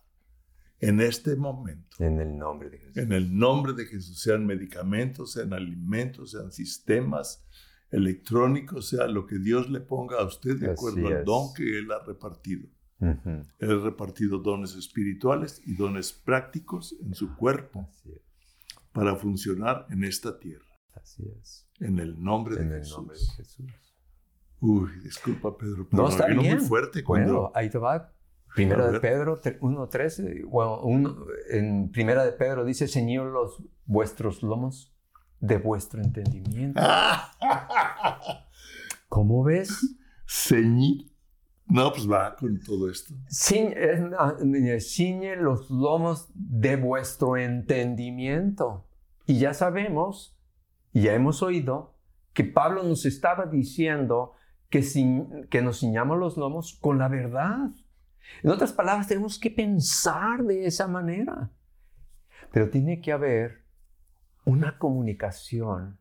en 0.79 1.01
este 1.01 1.35
momento. 1.35 1.95
En 1.99 2.19
el 2.19 2.37
nombre 2.37 2.69
de 2.69 2.79
Jesús. 2.79 2.97
En 2.97 3.11
el 3.11 3.37
nombre 3.37 3.73
de 3.73 3.85
Jesús, 3.85 4.19
sean 4.21 4.45
medicamentos, 4.45 5.33
sean 5.33 5.53
alimentos, 5.53 6.31
sean 6.31 6.51
sistemas 6.51 7.45
electrónicos, 7.91 8.89
sea 8.89 9.07
lo 9.07 9.25
que 9.25 9.39
Dios 9.39 9.69
le 9.69 9.79
ponga 9.79 10.19
a 10.19 10.25
usted 10.25 10.57
de 10.59 10.71
acuerdo 10.71 11.07
al 11.07 11.23
don 11.23 11.53
que 11.53 11.79
Él 11.79 11.91
ha 11.91 12.03
repartido. 12.03 12.67
Ujú. 12.99 13.29
Él 13.59 13.71
ha 13.71 13.83
repartido 13.83 14.39
dones 14.39 14.75
espirituales 14.75 15.61
y 15.65 15.75
dones 15.75 16.11
prácticos 16.11 16.95
en 17.01 17.13
su 17.13 17.35
cuerpo 17.35 17.89
para 18.91 19.15
funcionar 19.15 19.85
en 19.89 20.03
esta 20.03 20.39
tierra. 20.39 20.65
Así 20.93 21.23
es. 21.39 21.67
En 21.79 21.99
el 21.99 22.21
nombre 22.21 22.55
de 22.55 22.63
En 22.63 22.71
el 22.71 22.79
Jesús. 22.79 22.97
nombre 22.97 23.17
de 23.17 23.25
Jesús. 23.35 23.65
Uy, 24.59 24.89
disculpa, 25.03 25.55
Pedro, 25.57 25.87
pero 25.89 26.03
No, 26.03 26.09
está 26.09 26.27
vino 26.27 26.41
bien. 26.41 26.57
muy 26.57 26.65
fuerte 26.65 27.03
Bueno, 27.03 27.25
cuando... 27.27 27.51
ahí 27.55 27.69
te 27.69 27.77
va. 27.77 28.11
Primera 28.55 28.89
de. 28.89 28.99
Pedro 29.01 29.41
tre- 29.41 29.59
1.13. 29.59 30.45
Bueno, 30.47 30.79
uno- 30.81 31.15
en 31.49 31.91
Primera 31.91 32.23
de 32.25 32.31
Pedro 32.31 32.63
dice, 32.63 32.87
Señor, 32.87 33.27
los 33.31 33.61
vuestros 33.85 34.41
lomos 34.43 34.95
de 35.41 35.57
vuestro 35.57 36.01
entendimiento. 36.01 36.81
¿Cómo 39.09 39.43
ves? 39.43 39.95
Ceñir. 40.27 41.11
No, 41.67 41.91
pues 41.91 42.09
va 42.09 42.35
con 42.35 42.59
todo 42.59 42.89
esto. 42.89 43.15
Ciñe, 43.27 44.79
ciñe 44.79 45.35
los 45.35 45.69
lomos 45.71 46.29
de 46.35 46.75
vuestro 46.75 47.37
entendimiento. 47.37 48.85
Y 49.25 49.39
ya 49.39 49.53
sabemos, 49.53 50.37
y 50.93 51.03
ya 51.03 51.13
hemos 51.13 51.41
oído, 51.41 51.95
que 52.33 52.43
Pablo 52.43 52.83
nos 52.83 53.05
estaba 53.05 53.45
diciendo 53.47 54.33
que, 54.75 54.81
ciñ- 54.83 55.47
que 55.47 55.61
nos 55.61 55.79
ciñamos 55.79 56.17
los 56.19 56.35
lomos 56.37 56.77
con 56.81 56.97
la 56.97 57.07
verdad. 57.07 57.69
En 58.43 58.49
otras 58.49 58.73
palabras, 58.73 59.07
tenemos 59.07 59.39
que 59.39 59.49
pensar 59.51 60.43
de 60.43 60.65
esa 60.65 60.87
manera. 60.87 61.51
Pero 62.51 62.69
tiene 62.69 62.99
que 62.99 63.11
haber 63.13 63.63
una 64.43 64.77
comunicación 64.77 65.97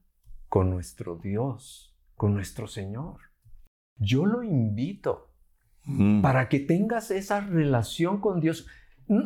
con 0.49 0.71
nuestro 0.71 1.17
Dios, 1.17 1.97
con 2.17 2.35
nuestro 2.35 2.67
Señor. 2.67 3.19
Yo 3.97 4.27
lo 4.27 4.43
invito 4.43 5.31
Mm. 5.87 6.23
para 6.23 6.49
que 6.49 6.61
tengas 6.61 7.11
esa 7.11 7.41
relación 7.41 8.21
con 8.21 8.41
Dios. 8.41 8.67
No, 9.07 9.23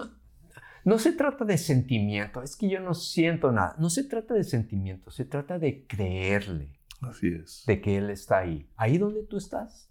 no 0.84 0.98
se 0.98 1.12
trata 1.12 1.44
de 1.44 1.56
sentimiento, 1.56 2.42
es 2.42 2.56
que 2.56 2.68
yo 2.68 2.80
no 2.80 2.94
siento 2.94 3.52
nada. 3.52 3.76
No 3.78 3.88
se 3.90 4.04
trata 4.04 4.34
de 4.34 4.42
sentimiento, 4.44 5.10
se 5.10 5.24
trata 5.24 5.58
de 5.58 5.86
creerle, 5.86 6.77
Así 7.00 7.28
es. 7.28 7.64
de 7.66 7.80
que 7.80 7.96
Él 7.96 8.10
está 8.10 8.38
ahí, 8.38 8.68
ahí 8.76 8.98
donde 8.98 9.22
tú 9.24 9.36
estás. 9.36 9.90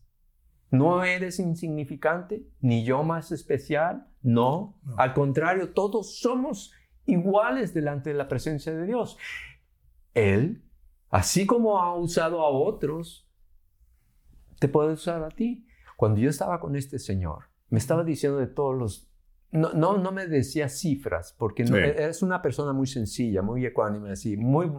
No 0.69 1.03
eres 1.05 1.39
insignificante, 1.39 2.45
ni 2.59 2.83
yo 2.83 3.03
más 3.03 3.31
especial, 3.31 4.07
no. 4.21 4.77
No. 4.83 4.95
Al 4.97 5.13
contrario, 5.13 5.71
todos 5.73 6.19
somos 6.19 6.73
iguales 7.05 7.73
delante 7.73 8.09
de 8.09 8.17
la 8.17 8.27
presencia 8.27 8.73
de 8.75 8.85
Dios. 8.85 9.17
Él, 10.13 10.63
así 11.09 11.45
como 11.45 11.79
ha 11.81 11.95
usado 11.95 12.41
a 12.41 12.49
otros, 12.49 13.29
te 14.59 14.67
puede 14.67 14.93
usar 14.93 15.23
a 15.23 15.29
ti. 15.29 15.65
Cuando 15.95 16.19
yo 16.19 16.29
estaba 16.29 16.59
con 16.59 16.75
este 16.75 16.99
señor, 16.99 17.45
me 17.69 17.79
estaba 17.79 18.03
diciendo 18.03 18.37
de 18.39 18.47
todos 18.47 18.75
los... 18.77 19.09
No, 19.51 19.71
no, 19.71 19.97
no 19.97 20.11
me 20.11 20.27
decía 20.27 20.67
cifras, 20.67 21.33
porque 21.39 21.63
no- 21.63 21.77
Sí. 21.77 21.81
es 21.97 22.21
una 22.21 22.41
persona 22.41 22.73
muy 22.73 22.87
sencilla, 22.87 23.41
muy 23.41 23.65
ecuánime, 23.65 24.11
así, 24.11 24.35
muy, 24.35 24.69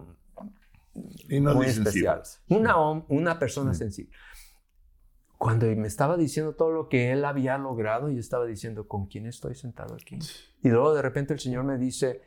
Y 0.94 1.40
no 1.40 1.54
muy 1.54 1.66
dicen 1.66 1.86
especial. 1.86 2.24
cifras. 2.24 2.44
Una, 2.48 2.76
una 3.08 3.38
persona 3.38 3.72
Sí. 3.74 3.78
sencilla. 3.80 4.16
Cuando 5.38 5.66
me 5.66 5.86
estaba 5.86 6.16
diciendo 6.16 6.54
todo 6.56 6.72
lo 6.72 6.88
que 6.88 7.12
él 7.12 7.24
había 7.24 7.56
logrado, 7.58 8.10
yo 8.10 8.18
estaba 8.18 8.44
diciendo, 8.46 8.88
¿con 8.88 9.06
quién 9.06 9.26
estoy 9.26 9.54
sentado 9.54 9.94
aquí? 9.94 10.18
Y 10.62 10.68
luego 10.68 10.94
de 10.94 11.02
repente 11.02 11.32
el 11.32 11.38
Señor 11.38 11.62
me 11.64 11.78
dice 11.78 12.22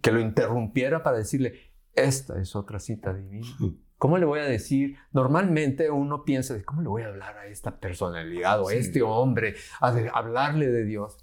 que 0.00 0.10
lo 0.10 0.18
interrumpiera 0.18 1.02
para 1.04 1.18
decirle, 1.18 1.54
esta 1.94 2.40
es 2.40 2.56
otra 2.56 2.80
cita 2.80 3.14
divina. 3.14 3.46
¿Cómo 3.96 4.18
le 4.18 4.24
voy 4.26 4.40
a 4.40 4.44
decir? 4.44 4.96
Normalmente 5.12 5.88
uno 5.90 6.24
piensa, 6.24 6.60
¿cómo 6.64 6.82
le 6.82 6.88
voy 6.88 7.02
a 7.02 7.08
hablar 7.08 7.38
a 7.38 7.46
esta 7.46 7.78
personalidad 7.78 8.60
o 8.60 8.68
a 8.68 8.72
Sí. 8.72 8.78
este 8.78 9.02
hombre? 9.02 9.54
A 9.80 9.92
de- 9.92 10.10
hablarle 10.12 10.66
de 10.66 10.84
Dios. 10.84 11.16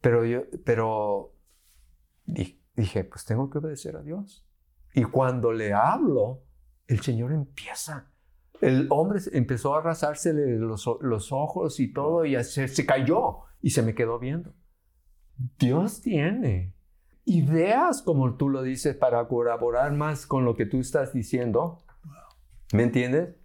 Pero 0.00 0.24
yo, 0.24 0.44
pero 0.64 1.34
di- 2.24 2.62
dije, 2.74 3.04
pues 3.04 3.26
tengo 3.26 3.50
que 3.50 3.58
obedecer 3.58 3.94
a 3.96 4.02
Dios. 4.02 4.47
Y 4.98 5.04
cuando 5.04 5.52
le 5.52 5.72
hablo, 5.72 6.42
el 6.88 7.00
Señor 7.02 7.32
empieza. 7.32 8.10
El 8.60 8.88
hombre 8.90 9.20
empezó 9.30 9.76
a 9.76 9.78
arrasársele 9.78 10.58
los, 10.58 10.90
los 11.02 11.30
ojos 11.30 11.78
y 11.78 11.92
todo 11.92 12.24
y 12.24 12.34
se, 12.42 12.66
se 12.66 12.84
cayó 12.84 13.42
y 13.62 13.70
se 13.70 13.82
me 13.82 13.94
quedó 13.94 14.18
viendo. 14.18 14.54
Dios 15.56 16.00
tiene 16.00 16.74
ideas, 17.24 18.02
como 18.02 18.34
tú 18.34 18.48
lo 18.48 18.62
dices, 18.62 18.96
para 18.96 19.28
colaborar 19.28 19.92
más 19.92 20.26
con 20.26 20.44
lo 20.44 20.56
que 20.56 20.66
tú 20.66 20.80
estás 20.80 21.12
diciendo. 21.12 21.78
¿Me 22.72 22.82
entiendes? 22.82 23.36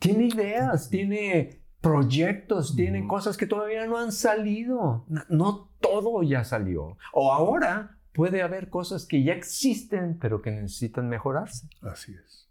Tiene 0.00 0.24
ideas, 0.24 0.90
tiene 0.90 1.62
proyectos, 1.80 2.74
tiene 2.74 3.06
cosas 3.06 3.36
que 3.36 3.46
todavía 3.46 3.86
no 3.86 3.98
han 3.98 4.10
salido. 4.10 5.04
No, 5.06 5.22
no 5.28 5.70
todo 5.80 6.24
ya 6.24 6.42
salió. 6.42 6.96
O 7.12 7.32
ahora 7.32 7.97
puede 8.18 8.42
haber 8.42 8.68
cosas 8.68 9.06
que 9.06 9.22
ya 9.22 9.32
existen, 9.32 10.18
pero 10.18 10.42
que 10.42 10.50
necesitan 10.50 11.08
mejorarse. 11.08 11.68
Así 11.82 12.16
es. 12.16 12.48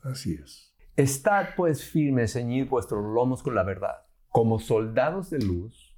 Así 0.00 0.40
es. 0.42 0.74
Estad 0.96 1.48
pues 1.54 1.84
firmes, 1.84 2.32
ceñid 2.32 2.66
vuestros 2.66 3.04
lomos 3.04 3.42
con 3.42 3.54
la 3.54 3.62
verdad. 3.62 4.06
Como 4.30 4.58
soldados 4.58 5.28
de 5.28 5.40
luz, 5.40 5.94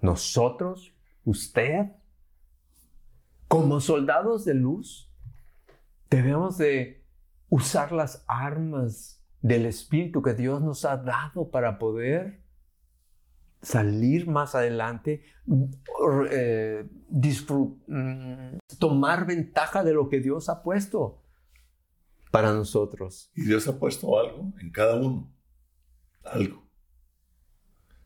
nosotros, 0.00 0.94
usted, 1.26 1.92
como 3.48 3.80
soldados 3.80 4.46
de 4.46 4.54
luz, 4.54 5.12
debemos 6.08 6.56
de 6.56 7.04
usar 7.50 7.92
las 7.92 8.24
armas 8.26 9.22
del 9.42 9.66
Espíritu 9.66 10.22
que 10.22 10.32
Dios 10.32 10.62
nos 10.62 10.86
ha 10.86 10.96
dado 10.96 11.50
para 11.50 11.78
poder 11.78 12.39
salir 13.62 14.26
más 14.26 14.54
adelante, 14.54 15.22
eh, 16.30 16.88
disfrut- 17.10 17.78
mm, 17.86 18.58
tomar 18.78 19.26
ventaja 19.26 19.84
de 19.84 19.92
lo 19.92 20.08
que 20.08 20.20
Dios 20.20 20.48
ha 20.48 20.62
puesto 20.62 21.22
para 22.30 22.52
nosotros. 22.52 23.30
Y 23.34 23.42
Dios 23.44 23.66
ha 23.68 23.78
puesto 23.78 24.18
algo 24.18 24.52
en 24.60 24.70
cada 24.70 24.96
uno. 24.96 25.32
Algo. 26.24 26.68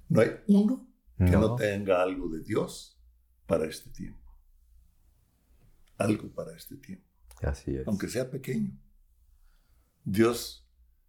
No 0.09 0.21
hay 0.21 0.31
uno 0.49 0.87
que 1.19 1.25
no, 1.31 1.41
No. 1.41 1.57
tenga 1.57 2.03
algo 2.03 2.29
de 2.29 2.41
Dios 2.43 3.01
para 3.47 3.67
este 3.67 3.91
tiempo. 3.91 4.21
Algo 5.99 6.29
para 6.33 6.57
este 6.57 6.77
tiempo. 6.77 7.07
Así 7.43 7.77
es. 7.77 7.87
Aunque 7.87 8.09
sea 8.09 8.31
pequeño. 8.31 8.71
Dios 10.05 10.67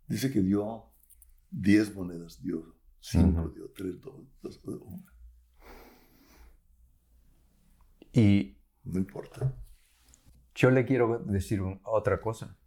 dice 0.07 0.31
que 0.31 0.41
dio 0.41 0.91
10 1.49 1.93
monedas, 1.95 2.41
dio 2.41 2.74
Dio, 3.13 3.71
tres, 3.75 3.99
dos, 4.01 4.15
dos, 4.41 4.61
uno. 4.65 5.03
Y 8.13 8.57
No 8.83 8.99
importa. 8.99 9.53
yo 10.53 10.71
le 10.71 10.85
quiero 10.85 11.19
decir 11.25 11.61
un- 11.61 11.79
otra 11.83 12.19
cosa. 12.21 12.57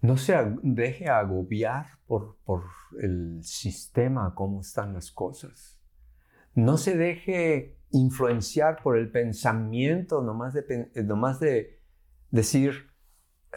No 0.00 0.16
se 0.16 0.34
ag- 0.36 0.60
deje 0.62 1.08
agobiar 1.08 1.98
por, 2.06 2.36
por 2.44 2.64
el 3.00 3.40
sistema, 3.42 4.34
cómo 4.34 4.60
están 4.60 4.92
las 4.94 5.10
cosas. 5.10 5.80
No 6.54 6.76
se 6.76 6.96
deje 6.96 7.78
influenciar 7.90 8.82
por 8.82 8.96
el 8.96 9.10
pensamiento, 9.10 10.22
nomás 10.22 10.54
de, 10.54 10.90
eh, 10.94 11.02
nomás 11.02 11.40
de 11.40 11.80
decir, 12.30 12.90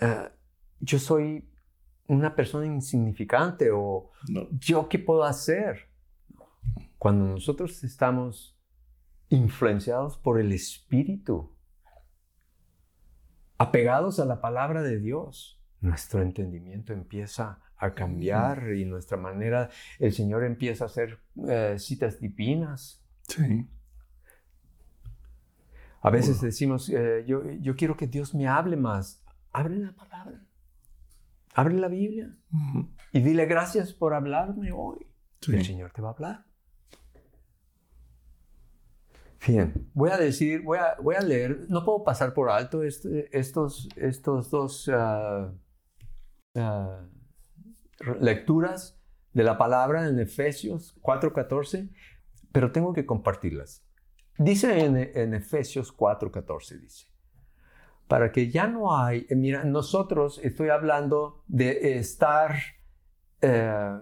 "Ah, 0.02 0.32
yo 0.80 0.98
soy 0.98 1.50
una 2.10 2.36
persona 2.36 2.65
insignificante 2.65 3.69
o 3.72 4.12
No. 4.28 4.48
yo 4.52 4.89
qué 4.89 5.00
puedo 5.00 5.24
hacer. 5.24 5.88
Cuando 6.98 7.26
nosotros 7.26 7.84
estamos 7.84 8.60
influenciados 9.30 10.17
por 10.17 10.39
el 10.39 10.52
Espíritu, 10.52 11.56
apegados 13.58 14.19
a 14.19 14.26
la 14.26 14.41
palabra 14.41 14.82
de 14.82 15.00
Dios, 15.00 15.62
nuestro 15.82 16.22
entendimiento 16.22 16.93
empieza 16.93 17.60
a 17.78 17.93
cambiar 17.93 18.74
y 18.74 18.84
nuestra 18.86 19.15
manera, 19.17 19.69
el 20.00 20.12
Señor 20.12 20.43
empieza 20.43 20.86
a 20.86 20.88
hacer 20.88 21.19
eh, 21.48 21.76
citas 21.78 22.19
divinas. 22.19 23.02
Sí. 23.28 23.69
A 26.02 26.10
veces 26.10 26.41
decimos, 26.41 26.89
eh, 26.89 27.24
yo, 27.28 27.43
yo 27.62 27.76
quiero 27.76 27.95
que 27.95 28.08
Dios 28.08 28.34
me 28.34 28.48
hable 28.48 28.76
más. 28.76 29.24
Abre 29.52 29.78
la 29.78 29.93
palabra, 29.93 30.41
abre 31.53 31.75
la 31.75 31.88
Biblia 31.88 32.35
Ujú. 32.53 32.89
y 33.12 33.21
dile 33.21 33.45
gracias 33.45 33.93
por 33.93 34.13
hablarme 34.13 34.71
hoy. 34.71 35.05
Sí. 35.41 35.55
El 35.55 35.65
Señor 35.65 35.91
te 35.91 36.01
va 36.01 36.09
a 36.09 36.13
hablar. 36.13 36.45
Bien, 39.47 39.89
voy 39.93 40.09
a 40.12 40.17
decir, 40.17 40.62
voy 40.63 40.77
a, 40.79 40.95
voy 41.01 41.15
a 41.15 41.21
leer, 41.21 41.65
no 41.69 41.85
puedo 41.85 42.03
pasar 42.03 42.33
por 42.33 42.49
alto 42.49 42.83
este- 42.83 43.29
estos, 43.38 43.88
estos 43.95 44.51
dos 44.51 44.89
ah, 44.93 45.53
ah, 46.55 47.05
lecturas 48.19 48.99
de 49.33 49.43
la 49.43 49.57
palabra 49.57 50.07
en 50.07 50.19
Efesios 50.19 50.93
4.14, 51.01 51.89
pero 52.51 52.71
tengo 52.73 52.91
que 52.93 53.05
compartirlas. 53.05 53.85
Dice 54.38 54.83
en, 54.83 54.97
en 54.97 55.33
Efesios 55.33 55.95
4.14, 55.95 56.79
dice, 56.81 57.07
para 58.10 58.32
que 58.32 58.50
ya 58.50 58.67
no 58.67 58.98
hay, 58.98 59.28
eh, 59.30 59.36
mira, 59.36 59.63
nosotros 59.63 60.41
estoy 60.43 60.69
hablando 60.69 61.43
de 61.48 62.00
estar 62.00 62.56
eh, 63.39 64.00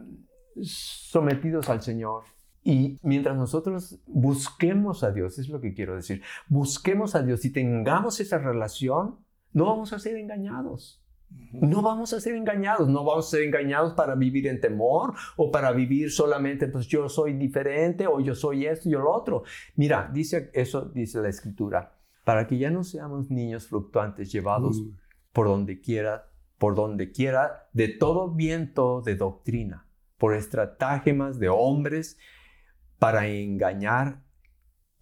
sometidos 0.62 1.70
al 1.70 1.82
Señor. 1.82 2.24
Y 2.64 3.00
mientras 3.04 3.36
nosotros 3.36 4.00
busquemos 4.08 5.04
a 5.04 5.12
Dios, 5.12 5.38
es 5.40 5.50
lo 5.50 5.60
que 5.60 5.74
quiero 5.74 5.94
decir, 5.94 6.22
busquemos 6.48 7.16
a 7.16 7.22
Dios 7.22 7.44
y 7.44 7.52
tengamos 7.52 8.22
esa 8.22 8.38
relación, 8.38 9.20
no 9.52 9.66
vamos 9.66 9.92
a 9.92 10.00
ser 10.00 10.16
engañados. 10.16 11.04
No 11.52 11.82
vamos 11.82 12.14
a 12.14 12.22
ser 12.22 12.36
engañados, 12.36 12.88
no 12.88 13.04
vamos 13.04 13.28
a 13.28 13.32
ser 13.32 13.44
engañados 13.44 13.94
para 13.94 14.16
vivir 14.16 14.48
en 14.48 14.62
temor 14.62 15.16
o 15.36 15.52
para 15.52 15.74
vivir 15.74 16.10
solamente, 16.10 16.70
pues 16.70 16.88
yo 16.88 17.10
soy 17.10 17.34
diferente 17.34 18.08
o 18.08 18.22
yo 18.22 18.34
soy 18.34 18.66
esto 18.66 18.88
y 18.88 18.94
yo 18.94 19.00
lo 19.00 19.12
otro. 19.12 19.44
Mira, 19.76 20.10
dice 20.14 20.50
eso, 20.54 20.86
dice 20.86 21.22
la 21.22 21.28
escritura, 21.28 21.97
para 22.28 22.46
que 22.46 22.58
ya 22.58 22.70
no 22.70 22.84
seamos 22.84 23.32
niños 23.32 23.70
fluctuantes 23.70 24.30
llevados 24.30 24.84
por 25.32 25.48
donde 25.48 25.80
quiera, 25.80 26.30
por 26.58 26.76
donde 26.76 27.14
quiera, 27.14 27.70
de 27.72 27.88
todo 27.88 28.34
viento 28.34 29.02
de 29.02 29.16
doctrina, 29.16 29.88
por 30.18 30.36
estratagemas 30.36 31.40
de 31.40 31.48
hombres 31.48 32.18
para 33.00 33.28
engañar, 33.28 34.26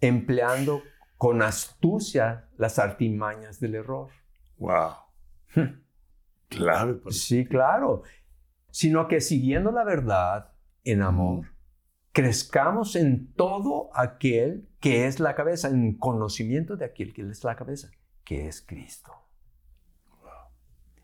empleando 0.00 0.84
con 1.16 1.42
astucia 1.42 2.48
las 2.58 2.78
artimañas 2.78 3.58
del 3.58 3.74
error. 3.74 4.10
Wow. 4.58 4.92
Clave 6.48 6.94
para 6.94 7.12
Sí, 7.12 7.44
claro. 7.44 8.02
Sino 8.70 9.08
que 9.08 9.20
siguiendo 9.20 9.72
la 9.72 9.82
verdad 9.82 10.52
en 10.84 11.02
amor, 11.02 11.55
crezcamos 12.16 12.96
en 12.96 13.30
todo 13.34 13.90
aquel 13.92 14.66
que 14.80 15.06
es 15.06 15.20
la 15.20 15.34
cabeza, 15.34 15.68
en 15.68 15.98
conocimiento 15.98 16.74
de 16.78 16.86
aquel 16.86 17.12
que 17.12 17.20
es 17.20 17.44
la 17.44 17.56
cabeza, 17.56 17.90
que 18.24 18.48
es 18.48 18.62
Cristo. 18.62 19.12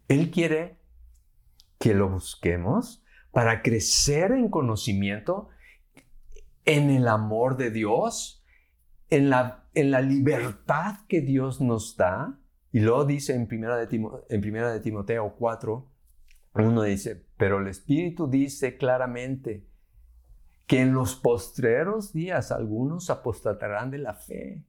Él 0.08 0.30
quiere 0.30 0.78
que 1.78 1.92
lo 1.92 2.08
busquemos 2.08 3.04
para 3.30 3.60
crecer 3.60 4.32
en 4.32 4.48
conocimiento, 4.48 5.50
en 6.64 6.88
el 6.88 7.06
amor 7.06 7.58
de 7.58 7.70
Dios, 7.70 8.42
en 9.10 9.28
la, 9.28 9.66
en 9.74 9.90
la 9.90 10.00
libertad 10.00 11.00
que 11.08 11.20
Dios 11.20 11.60
nos 11.60 11.94
da. 11.98 12.38
Y 12.72 12.80
luego 12.80 13.04
dice 13.04 13.34
en 13.34 13.48
primera 13.48 13.76
de, 13.76 13.86
Timo- 13.86 14.22
en 14.30 14.40
primera 14.40 14.72
de 14.72 14.80
Timoteo 14.80 15.34
4, 15.38 15.86
uno 16.54 16.82
dice, 16.84 17.22
pero 17.36 17.58
el 17.60 17.66
Espíritu 17.66 18.28
dice 18.30 18.78
claramente 18.78 19.66
que 20.72 20.80
en 20.80 20.94
los 20.94 21.16
postreros 21.16 22.14
días 22.14 22.50
algunos 22.50 23.10
apostatarán 23.10 23.90
de 23.90 23.98
la 23.98 24.14
fe, 24.14 24.64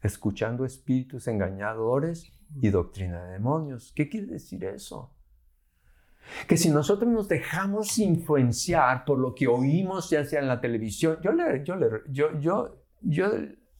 escuchando 0.00 0.64
espíritus 0.64 1.26
engañadores 1.26 2.30
y 2.62 2.68
doctrina 2.68 3.24
de 3.24 3.32
demonios. 3.32 3.92
¿Qué 3.96 4.08
quiere 4.08 4.28
decir 4.28 4.64
eso? 4.64 5.12
Que 6.46 6.56
si 6.56 6.70
nosotros 6.70 7.10
nos 7.10 7.26
dejamos 7.26 7.98
influenciar 7.98 9.04
por 9.04 9.18
lo 9.18 9.34
que 9.34 9.48
oímos, 9.48 10.08
ya 10.08 10.24
sea 10.24 10.38
en 10.38 10.46
la 10.46 10.60
televisión, 10.60 11.18
yo, 11.20 11.32
le- 11.32 11.64
yo, 11.64 11.74
le- 11.74 12.02
yo, 12.10 12.38
yo, 12.38 12.84
yo 13.00 13.26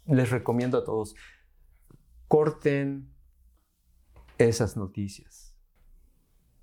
les 0.07 0.29
recomiendo 0.29 0.77
a 0.77 0.85
todos, 0.85 1.15
corten 2.27 3.15
esas 4.39 4.77
noticias. 4.77 5.57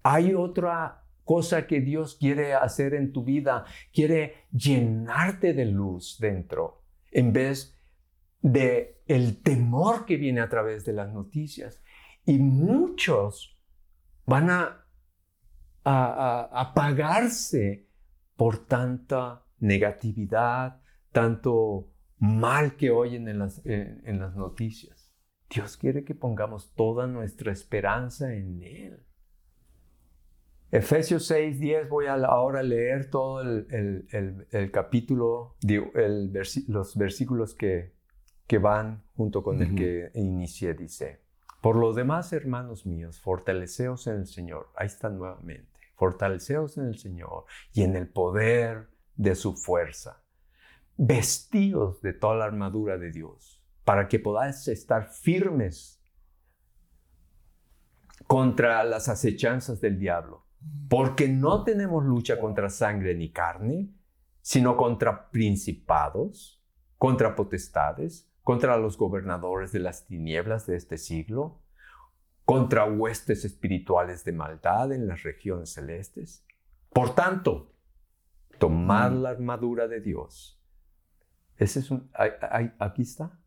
Hay 0.03 0.33
otra 0.33 1.06
cosa 1.27 1.67
que 1.67 1.81
Dios 1.81 2.15
quiere 2.15 2.53
hacer 2.53 2.93
en 2.93 3.11
tu 3.11 3.25
vida, 3.25 3.65
quiere 3.93 4.47
llenarte 4.51 5.53
de 5.53 5.65
luz 5.65 6.17
dentro, 6.19 6.85
en 7.11 7.33
vez 7.33 7.77
de 8.41 9.01
el 9.07 9.43
temor 9.43 10.05
que 10.05 10.15
viene 10.15 10.39
a 10.39 10.47
través 10.47 10.85
de 10.85 10.93
las 10.93 11.11
noticias. 11.11 11.83
Y 12.25 12.39
muchos 12.39 13.59
van 14.25 14.49
a, 14.49 14.83
apagarse 15.83 17.87
por 18.35 18.65
tanta 18.65 19.45
negatividad, 19.59 20.81
tanto 21.11 21.89
mal 22.17 22.75
que 22.75 22.89
oyen 22.89 23.27
en 23.27 23.39
las, 23.39 23.61
en 23.65 24.19
las 24.19 24.35
noticias. 24.35 25.13
Dios 25.49 25.77
quiere 25.77 26.03
que 26.03 26.15
pongamos 26.15 26.73
toda 26.73 27.07
nuestra 27.07 27.51
esperanza 27.51 28.33
en 28.33 28.61
Él. 28.63 29.06
Efesios 30.71 31.25
6, 31.27 31.59
10, 31.59 31.89
voy 31.89 32.07
a 32.07 32.13
ahora 32.15 32.61
leer 32.61 33.09
todo 33.09 33.41
el, 33.41 33.67
el- 33.71 34.07
el- 34.11 34.47
el 34.51 34.71
capítulo, 34.71 35.55
versi- 35.61 36.65
los 36.67 36.97
versículos 36.97 37.53
que, 37.55 37.93
que 38.47 38.57
van 38.57 39.03
junto 39.15 39.43
con 39.43 39.61
el 39.61 39.75
que 39.75 40.11
inicié, 40.13 40.73
dice. 40.73 41.21
Por 41.61 41.75
lo 41.77 41.93
demás, 41.93 42.33
hermanos 42.33 42.85
míos, 42.85 43.19
fortaleceos 43.21 44.07
en 44.07 44.15
el 44.17 44.27
Señor. 44.27 44.69
Ahí 44.75 44.87
está 44.87 45.09
nuevamente. 45.09 45.67
Fortaleceos 45.95 46.77
en 46.77 46.85
el 46.85 46.97
Señor 46.99 47.45
y 47.73 47.81
en 47.83 47.95
el 47.95 48.07
poder 48.07 48.89
de 49.15 49.35
su 49.35 49.53
fuerza. 49.55 50.21
Vestíos 50.97 52.01
de 52.01 52.13
toda 52.13 52.35
la 52.35 52.45
armadura 52.45 52.97
de 52.97 53.11
Dios 53.11 53.63
para 53.83 54.07
que 54.07 54.19
podáis 54.19 54.67
estar 54.67 55.07
firmes 55.07 56.01
contra 58.27 58.83
las 58.83 59.07
acechanzas 59.09 59.79
del 59.81 59.97
diablo. 59.97 60.45
Porque 60.89 61.27
no 61.27 61.63
tenemos 61.63 62.03
lucha 62.03 62.39
contra 62.39 62.69
sangre 62.69 63.15
ni 63.15 63.31
carne, 63.31 63.89
sino 64.41 64.77
contra 64.77 65.29
principados, 65.29 66.63
contra 66.97 67.35
potestades, 67.35 68.31
contra 68.43 68.77
los 68.77 68.97
gobernadores 68.97 69.71
de 69.71 69.79
las 69.79 70.05
tinieblas 70.07 70.65
de 70.65 70.77
este 70.77 70.97
siglo, 70.97 71.61
contra 72.45 72.85
huestes 72.85 73.43
espirituales 73.43 74.23
de 74.23 74.31
maldad 74.31 74.93
en 74.93 75.05
las 75.07 75.23
regiones 75.23 75.73
celestes. 75.73 76.45
Por 76.93 77.13
tanto, 77.13 77.73
tomad 78.57 79.11
Mm. 79.11 79.21
la 79.21 79.29
armadura 79.31 79.87
de 79.87 79.99
Dios. 79.99 80.57
Ese 81.57 81.79
es 81.79 81.91
un, 81.91 82.09
aquí 82.79 83.01
está. 83.01 83.37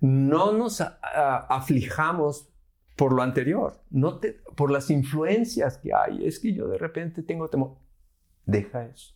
No 0.00 0.52
nos 0.52 0.80
aflijamos 0.80 2.50
por 2.96 3.12
lo 3.12 3.22
anterior, 3.22 3.82
no 3.90 4.18
te- 4.18 4.40
por 4.56 4.70
las 4.70 4.90
influencias 4.90 5.78
que 5.78 5.92
hay. 5.94 6.26
Es 6.26 6.40
que 6.40 6.52
yo 6.54 6.66
de 6.68 6.78
repente 6.78 7.22
tengo 7.22 7.48
temor. 7.48 7.76
Deja 8.46 8.86
eso. 8.86 9.14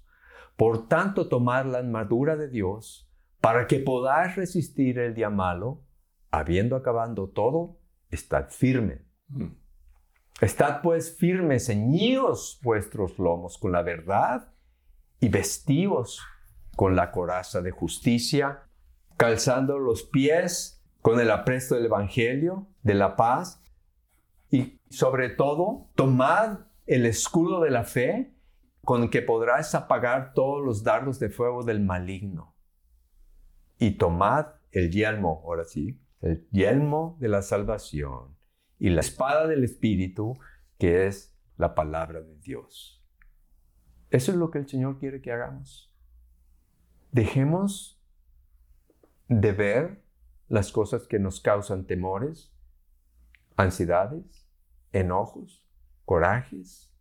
Por 0.56 0.86
tanto, 0.88 1.28
tomar 1.28 1.66
la 1.66 1.78
armadura 1.78 2.36
de 2.36 2.48
Dios 2.48 3.10
para 3.40 3.66
que 3.66 3.78
podáis 3.80 4.36
resistir 4.36 4.98
el 4.98 5.14
día 5.14 5.30
malo, 5.30 5.82
habiendo 6.30 6.76
acabado 6.76 7.28
todo, 7.30 7.78
estad 8.10 8.48
firme. 8.50 9.02
Mm. 9.28 9.46
Estad 10.42 10.82
pues 10.82 11.16
firmes, 11.16 11.66
ceñidos 11.66 12.60
vuestros 12.62 13.18
lomos 13.18 13.58
con 13.58 13.72
la 13.72 13.82
verdad 13.82 14.52
y 15.20 15.28
vestíos 15.28 16.20
con 16.76 16.96
la 16.96 17.10
coraza 17.10 17.60
de 17.60 17.70
justicia, 17.70 18.62
calzando 19.16 19.78
los 19.78 20.02
pies 20.02 20.82
con 21.02 21.20
el 21.20 21.30
apresto 21.30 21.74
del 21.74 21.86
Evangelio, 21.86 22.68
de 22.82 22.94
la 22.94 23.16
paz, 23.16 23.59
y 24.50 24.80
sobre 24.90 25.30
todo, 25.30 25.90
tomad 25.94 26.60
el 26.86 27.06
escudo 27.06 27.60
de 27.60 27.70
la 27.70 27.84
fe 27.84 28.34
con 28.84 29.10
que 29.10 29.22
podrás 29.22 29.74
apagar 29.74 30.32
todos 30.34 30.64
los 30.64 30.82
dardos 30.82 31.20
de 31.20 31.30
fuego 31.30 31.62
del 31.62 31.80
maligno. 31.80 32.56
Y 33.78 33.92
tomad 33.92 34.46
el 34.72 34.90
yelmo, 34.90 35.42
ahora 35.44 35.64
sí, 35.64 36.00
el 36.20 36.48
yelmo 36.50 37.16
de 37.20 37.28
la 37.28 37.42
salvación 37.42 38.36
y 38.78 38.90
la 38.90 39.00
espada 39.00 39.46
del 39.46 39.62
Espíritu, 39.64 40.38
que 40.78 41.06
es 41.06 41.38
la 41.56 41.74
palabra 41.74 42.20
de 42.20 42.36
Dios. 42.38 43.04
Eso 44.10 44.32
es 44.32 44.38
lo 44.38 44.50
que 44.50 44.58
el 44.58 44.68
Señor 44.68 44.98
quiere 44.98 45.20
que 45.20 45.32
hagamos. 45.32 45.94
Dejemos 47.12 48.02
de 49.28 49.52
ver 49.52 50.02
las 50.48 50.72
cosas 50.72 51.06
que 51.06 51.18
nos 51.18 51.40
causan 51.40 51.86
temores, 51.86 52.52
ansiedades, 53.56 54.39
enojos, 54.92 55.66
corajes, 56.04 56.92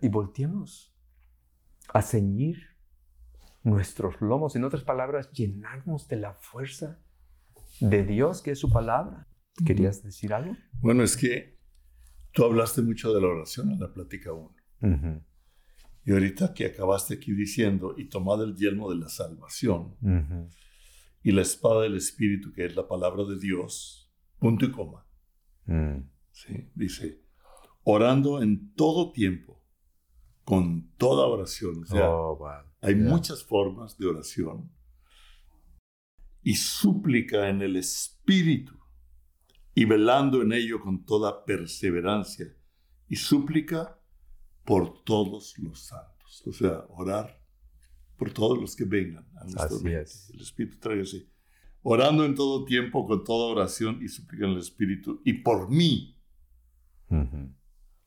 y 0.00 0.08
volteemos 0.08 0.94
a 1.94 2.02
ceñir 2.02 2.58
nuestros 3.62 4.20
lomos, 4.20 4.56
en 4.56 4.64
otras 4.64 4.82
palabras, 4.82 5.30
llenarnos 5.30 6.08
de 6.08 6.16
la 6.16 6.34
fuerza 6.34 7.00
de 7.80 8.04
Dios, 8.04 8.42
que 8.42 8.52
es 8.52 8.58
su 8.58 8.70
palabra. 8.70 9.28
¿Querías 9.64 10.02
decir 10.02 10.32
algo? 10.32 10.56
Bueno, 10.80 11.02
es 11.04 11.16
que 11.16 11.58
tú 12.32 12.44
hablaste 12.44 12.82
mucho 12.82 13.12
de 13.14 13.20
la 13.20 13.28
oración 13.28 13.70
en 13.70 13.80
la 13.80 13.92
plática 13.92 14.32
1. 14.32 15.24
Y 16.04 16.12
ahorita 16.12 16.52
que 16.52 16.66
acabaste 16.66 17.14
aquí 17.14 17.32
diciendo, 17.32 17.94
y 17.96 18.08
tomad 18.08 18.42
el 18.42 18.56
yelmo 18.56 18.90
de 18.90 18.98
la 18.98 19.08
salvación 19.08 19.96
y 21.22 21.30
la 21.30 21.42
espada 21.42 21.82
del 21.82 21.96
Espíritu, 21.96 22.52
que 22.52 22.66
es 22.66 22.74
la 22.74 22.88
palabra 22.88 23.24
de 23.24 23.38
Dios, 23.38 24.12
punto 24.38 24.64
y 24.64 24.72
coma. 24.72 25.06
Mm. 25.66 26.11
¿Sí? 26.32 26.68
Dice, 26.74 27.22
orando 27.84 28.42
en 28.42 28.74
todo 28.74 29.12
tiempo, 29.12 29.62
con 30.44 30.90
toda 30.96 31.26
oración. 31.26 31.82
O 31.82 31.86
sea, 31.86 32.08
Oh, 32.10 32.36
wow. 32.36 32.48
hay 32.80 32.94
Yeah. 32.94 33.08
muchas 33.08 33.44
formas 33.44 33.96
de 33.96 34.06
oración. 34.06 34.70
Y 36.42 36.54
súplica 36.56 37.48
en 37.48 37.62
el 37.62 37.76
Espíritu, 37.76 38.76
y 39.74 39.84
velando 39.84 40.42
en 40.42 40.52
ello 40.52 40.80
con 40.80 41.04
toda 41.04 41.44
perseverancia, 41.44 42.46
y 43.08 43.16
súplica 43.16 44.00
por 44.64 45.04
todos 45.04 45.56
los 45.58 45.84
santos. 45.86 46.42
O 46.46 46.52
sea, 46.52 46.84
orar 46.88 47.40
por 48.16 48.32
todos 48.32 48.58
los 48.58 48.74
que 48.74 48.84
vengan 48.84 49.26
a 49.36 49.64
Así 49.64 49.88
es. 49.88 50.30
El 50.30 50.40
Espíritu 50.40 50.78
trae 50.78 51.02
así. 51.02 51.28
Orando 51.82 52.24
en 52.24 52.34
todo 52.34 52.64
tiempo, 52.64 53.06
con 53.06 53.22
toda 53.24 53.52
oración 53.52 54.00
y 54.02 54.08
súplica 54.08 54.44
en 54.46 54.52
el 54.52 54.58
Espíritu, 54.58 55.20
y 55.24 55.34
por 55.34 55.68
mí. 55.70 56.18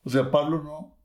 O 0.02 0.10
sea, 0.10 0.30
Pablo 0.30 0.62
no, 0.62 0.96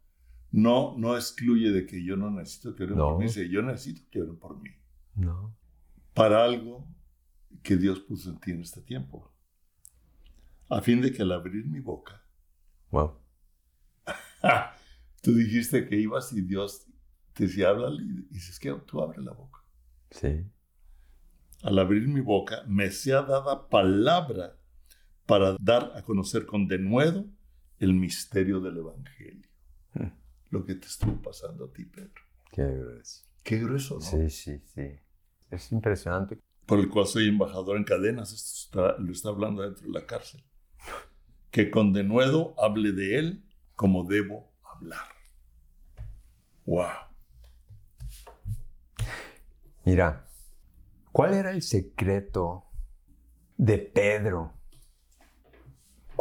no, 0.52 0.96
no 0.98 1.16
excluye 1.16 1.72
de 1.72 1.86
que 1.86 2.04
yo 2.04 2.16
no 2.18 2.30
necesito 2.32 2.76
que 2.76 2.84
oren 2.84 2.98
No. 2.98 3.10
por 3.10 3.18
mí. 3.20 3.26
Dice, 3.26 3.50
yo 3.50 3.62
necesito 3.62 4.02
que 4.12 4.22
oren 4.22 4.38
por 4.38 4.60
mí. 4.62 4.70
No. 5.16 5.56
Para 6.14 6.44
algo 6.44 6.88
que 7.64 7.78
Dios 7.78 8.00
puso 8.02 8.30
en 8.32 8.40
ti 8.40 8.52
en 8.52 8.62
este 8.62 8.82
tiempo. 8.82 9.32
A 10.70 10.82
fin 10.82 11.02
de 11.02 11.12
que 11.12 11.22
al 11.22 11.32
abrir 11.32 11.66
mi 11.68 11.80
boca, 11.80 12.18
Wow. 12.92 13.14
tú 15.22 15.34
dijiste 15.34 15.88
que 15.88 15.96
ibas 15.98 16.34
y 16.34 16.42
Dios 16.42 16.86
te 17.34 17.46
decía, 17.46 17.70
háblale, 17.70 18.02
y 18.04 18.34
dices 18.34 18.60
que 18.60 18.74
tú 18.86 19.02
abre 19.02 19.22
la 19.22 19.32
boca. 19.32 19.60
Sí. 20.10 20.46
Al 21.64 21.80
abrir 21.80 22.08
mi 22.08 22.20
boca, 22.22 22.64
me 22.68 22.90
sea 22.92 23.22
dada 23.22 23.70
palabra 23.70 24.58
para 25.26 25.56
dar 25.62 25.94
a 25.96 26.02
conocer 26.02 26.46
con 26.46 26.68
denuedo 26.68 27.26
el 27.82 27.94
misterio 27.94 28.60
del 28.62 28.78
Evangelio. 28.78 29.50
Hmm. 29.94 30.08
Lo 30.52 30.66
que 30.66 30.76
te 30.76 30.88
estuvo 30.88 31.22
pasando 31.22 31.66
a 31.66 31.74
ti, 31.74 31.86
Pedro. 31.86 32.22
Qué 32.52 32.64
grueso. 32.64 33.24
Qué 33.44 33.58
grueso, 33.60 33.96
¿no? 33.96 34.02
Sí, 34.02 34.30
sí, 34.30 34.60
sí. 34.74 35.00
Es 35.50 35.72
impresionante. 35.72 36.40
por 36.66 36.80
el 36.80 36.88
cual 36.90 37.06
soy 37.06 37.28
embajador 37.28 37.76
en 37.76 37.84
cadenas, 37.84 38.32
esto 38.32 38.86
está- 38.88 39.02
lo 39.02 39.12
está 39.12 39.28
hablando 39.30 39.62
dentro 39.64 39.86
de 39.88 39.92
la 39.92 40.06
cárcel. 40.06 40.42
Que 41.50 41.70
con 41.70 41.92
denuedo 41.92 42.54
hable 42.58 42.94
de 42.94 43.18
él 43.20 43.44
como 43.76 44.06
debo 44.06 44.54
hablar. 44.64 45.04
¡Wow! 46.66 46.88
Mira, 49.84 50.26
¿cuál 51.12 51.34
era 51.34 51.52
el 51.52 51.62
secreto 51.62 52.70
de 53.58 53.78
Pedro? 53.80 54.54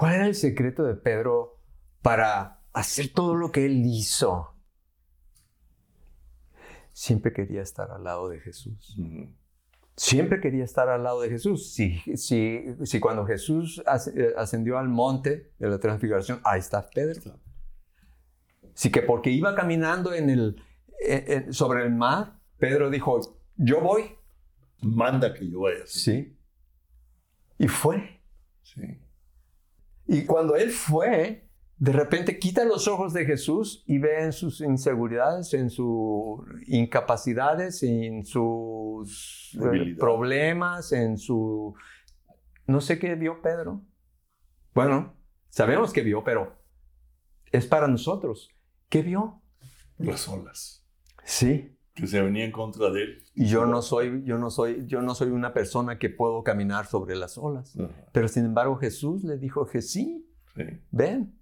¿Cuál 0.01 0.15
era 0.15 0.27
el 0.27 0.35
secreto 0.35 0.83
de 0.85 0.95
Pedro 0.95 1.61
para 2.01 2.63
hacer 2.73 3.13
todo 3.13 3.35
lo 3.35 3.53
que 3.53 3.67
él 3.67 3.83
hizo? 3.85 4.57
Siempre 6.91 7.35
quería 7.35 7.61
estar 7.61 7.91
al 7.91 8.05
lado 8.05 8.31
de 8.31 8.41
Jesús. 8.41 8.97
Siempre 9.97 10.41
quería 10.41 10.65
estar 10.65 10.89
al 10.89 11.03
lado 11.03 11.21
de 11.21 11.29
Jesús. 11.29 11.75
Si, 11.75 11.99
si, 12.17 12.65
si 12.85 12.99
cuando 12.99 13.27
Jesús 13.27 13.83
as- 13.85 14.09
eh, 14.09 14.33
ascendió 14.39 14.79
al 14.79 14.89
monte 14.89 15.53
de 15.59 15.69
la 15.69 15.79
transfiguración, 15.79 16.41
ahí 16.45 16.61
está 16.61 16.89
Pedro. 16.89 17.39
Sí 18.73 18.91
que 18.91 19.03
porque 19.03 19.29
iba 19.31 19.55
caminando 19.55 20.15
en 20.15 20.31
el, 20.31 20.63
en- 21.01 21.31
en- 21.45 21.53
sobre 21.53 21.83
el 21.85 21.91
mar, 21.95 22.41
Pedro 22.57 22.89
dijo, 22.89 23.21
yo 23.57 23.83
voy. 23.83 24.15
Manda 24.81 25.35
que 25.35 25.47
yo 25.51 25.61
vaya. 25.61 25.85
Sí. 25.85 26.39
Y 27.59 27.69
fue. 27.69 28.23
Sí. 28.63 28.99
Y 30.13 30.25
cuando 30.25 30.57
él 30.57 30.73
fue, 30.73 31.49
de 31.77 31.93
repente 31.93 32.41
quita 32.41 32.65
los 32.65 32.89
ojos 32.89 33.13
de 33.13 33.25
Jesús 33.25 33.85
y 33.87 33.99
ve 33.99 34.25
en 34.25 34.33
sus 34.33 34.61
inseguridades, 34.61 35.55
en 35.55 35.71
sus 35.71 36.41
incapacidades, 36.67 37.85
en 37.85 38.27
sus 38.27 39.57
eh, 39.73 39.95
problemas, 39.97 40.91
en 40.91 41.17
su... 41.17 41.77
No 42.67 42.81
sé 42.81 42.99
qué 42.99 43.15
vio 43.15 43.41
Pedro. 43.41 43.83
Bueno, 44.75 45.15
sabemos 45.49 45.93
que 45.93 46.03
vio, 46.03 46.25
pero 46.25 46.61
es 47.53 47.67
para 47.67 47.87
nosotros. 47.87 48.51
¿Qué 48.89 49.03
vio? 49.03 49.45
Las 49.97 50.27
olas 50.27 50.85
Sí. 51.23 51.79
Que 52.01 52.07
se 52.07 52.21
venían 52.23 52.47
en 52.47 52.53
contra 52.53 52.91
de 52.91 53.03
él. 53.03 53.23
Y 53.35 53.47
yo 53.47 53.67
no 53.67 53.83
soy, 53.83 54.23
yo 54.25 54.39
no 54.39 54.51
soy, 54.51 54.85
yo 54.87 55.03
no 55.03 55.15
soy 55.15 55.29
una 55.31 55.53
persona 55.53 55.99
que 55.99 56.09
puedo 56.11 56.43
caminar 56.43 56.87
sobre 56.87 57.15
las 57.17 57.37
olas. 57.39 57.77
Ajá. 57.79 57.91
Pero 58.13 58.29
sin 58.29 58.45
embargo 58.47 58.77
Jesús 58.77 59.23
le 59.25 59.37
dijo 59.39 59.67
que 59.67 59.83
sí, 59.83 60.27
Sí. 60.57 60.63
ven. 60.91 61.37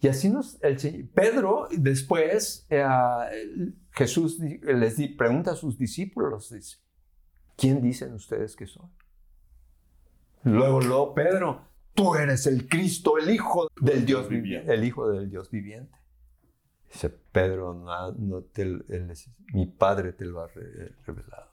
Y 0.00 0.08
así 0.08 0.30
nos, 0.30 0.58
el 0.62 1.08
Pedro 1.14 1.68
después, 1.76 2.66
eh, 2.70 2.84
Jesús 3.90 4.38
les 4.38 4.96
di- 4.96 5.08
pregunta 5.08 5.50
a 5.52 5.54
sus 5.56 5.76
discípulos, 5.76 6.50
dice, 6.50 6.78
¿quién 7.56 7.82
dicen 7.82 8.14
ustedes 8.14 8.56
que 8.56 8.66
soy? 8.66 8.88
Luego, 10.44 10.80
luego 10.80 11.12
Pedro, 11.14 11.60
tú 11.94 12.14
eres 12.14 12.46
el 12.46 12.68
Cristo, 12.68 13.18
el 13.18 13.28
Hijo 13.30 13.68
del 13.80 14.06
Dios 14.06 14.28
viviente, 14.28 14.72
el 14.72 14.84
Hijo 14.84 15.08
del 15.10 15.28
Dios 15.28 15.50
viviente. 15.50 15.94
Dice 16.96 17.10
Pedro, 17.10 17.74
no, 17.74 18.12
no 18.12 18.40
te- 18.42 18.62
él 18.62 18.84
es- 19.10 19.28
mi 19.52 19.66
Padre 19.66 20.14
te 20.14 20.24
lo 20.24 20.40
ha 20.40 20.46
re- 20.46 20.94
revelado. 21.04 21.52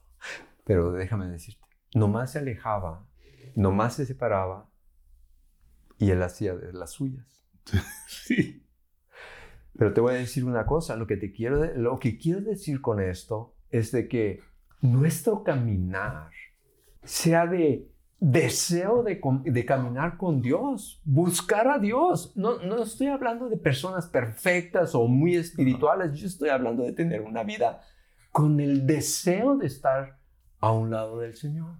Pero 0.63 0.93
déjame 0.93 1.27
decirte, 1.27 1.59
nomás 1.93 2.31
se 2.31 2.39
alejaba, 2.39 3.05
nomás 3.53 3.95
se 3.95 4.05
separaba 4.05 4.69
y 5.97 6.11
él 6.11 6.23
hacía 6.23 6.55
de 6.55 6.71
las 6.71 6.91
suyas. 6.91 7.43
Sí. 8.07 8.65
Pero 9.77 9.91
te 9.91 9.99
voy 9.99 10.13
a 10.13 10.17
decir 10.19 10.45
una 10.45 10.65
cosa, 10.65 10.95
lo 10.95 11.07
que 11.07 11.17
te 11.17 11.33
quiero, 11.33 11.65
lo 11.75 11.99
que 11.99 12.17
quiero 12.17 12.39
decir 12.39 12.79
con 12.79 13.01
esto 13.01 13.55
es 13.69 13.91
de 13.91 14.07
que 14.07 14.39
nuestro 14.81 15.43
caminar 15.43 16.29
sea 17.03 17.47
de 17.47 17.91
deseo 18.23 19.03
de, 19.03 19.19
de 19.43 19.65
caminar 19.65 20.15
con 20.15 20.41
Dios, 20.41 21.01
buscar 21.03 21.67
a 21.67 21.77
Dios. 21.77 22.31
No, 22.37 22.57
no 22.59 22.81
estoy 22.81 23.07
hablando 23.07 23.49
de 23.49 23.57
personas 23.57 24.07
perfectas 24.07 24.95
o 24.95 25.09
muy 25.09 25.35
espirituales, 25.35 26.13
yo 26.13 26.27
estoy 26.27 26.47
hablando 26.47 26.83
de 26.83 26.93
tener 26.93 27.21
una 27.21 27.43
vida 27.43 27.81
con 28.31 28.61
el 28.61 28.87
deseo 28.87 29.57
de 29.57 29.67
estar 29.67 30.19
a 30.61 30.71
un 30.71 30.89
lado 30.89 31.19
del 31.19 31.35
Señor. 31.35 31.75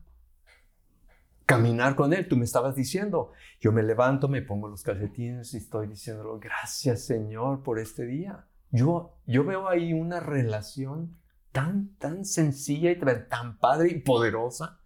Caminar 1.46 1.96
con 1.96 2.12
Él, 2.12 2.28
tú 2.28 2.36
me 2.36 2.44
estabas 2.44 2.76
diciendo, 2.76 3.32
yo 3.62 3.72
me 3.72 3.82
levanto, 3.82 4.28
me 4.28 4.42
pongo 4.42 4.68
los 4.68 4.84
calcetines 4.84 5.54
y 5.54 5.58
estoy 5.58 5.88
diciéndolo, 5.88 6.40
gracias 6.40 7.06
Señor 7.06 7.64
por 7.64 7.80
este 7.80 8.06
día. 8.06 8.48
Yo, 8.70 9.16
yo 9.26 9.46
veo 9.46 9.70
ahí 9.70 9.94
una 9.94 10.20
relación 10.20 11.16
tan, 11.54 11.96
tan 12.00 12.26
sencilla 12.26 12.92
y 12.92 13.00
tan 13.30 13.60
padre 13.60 13.92
y 13.92 14.00
poderosa, 14.00 14.82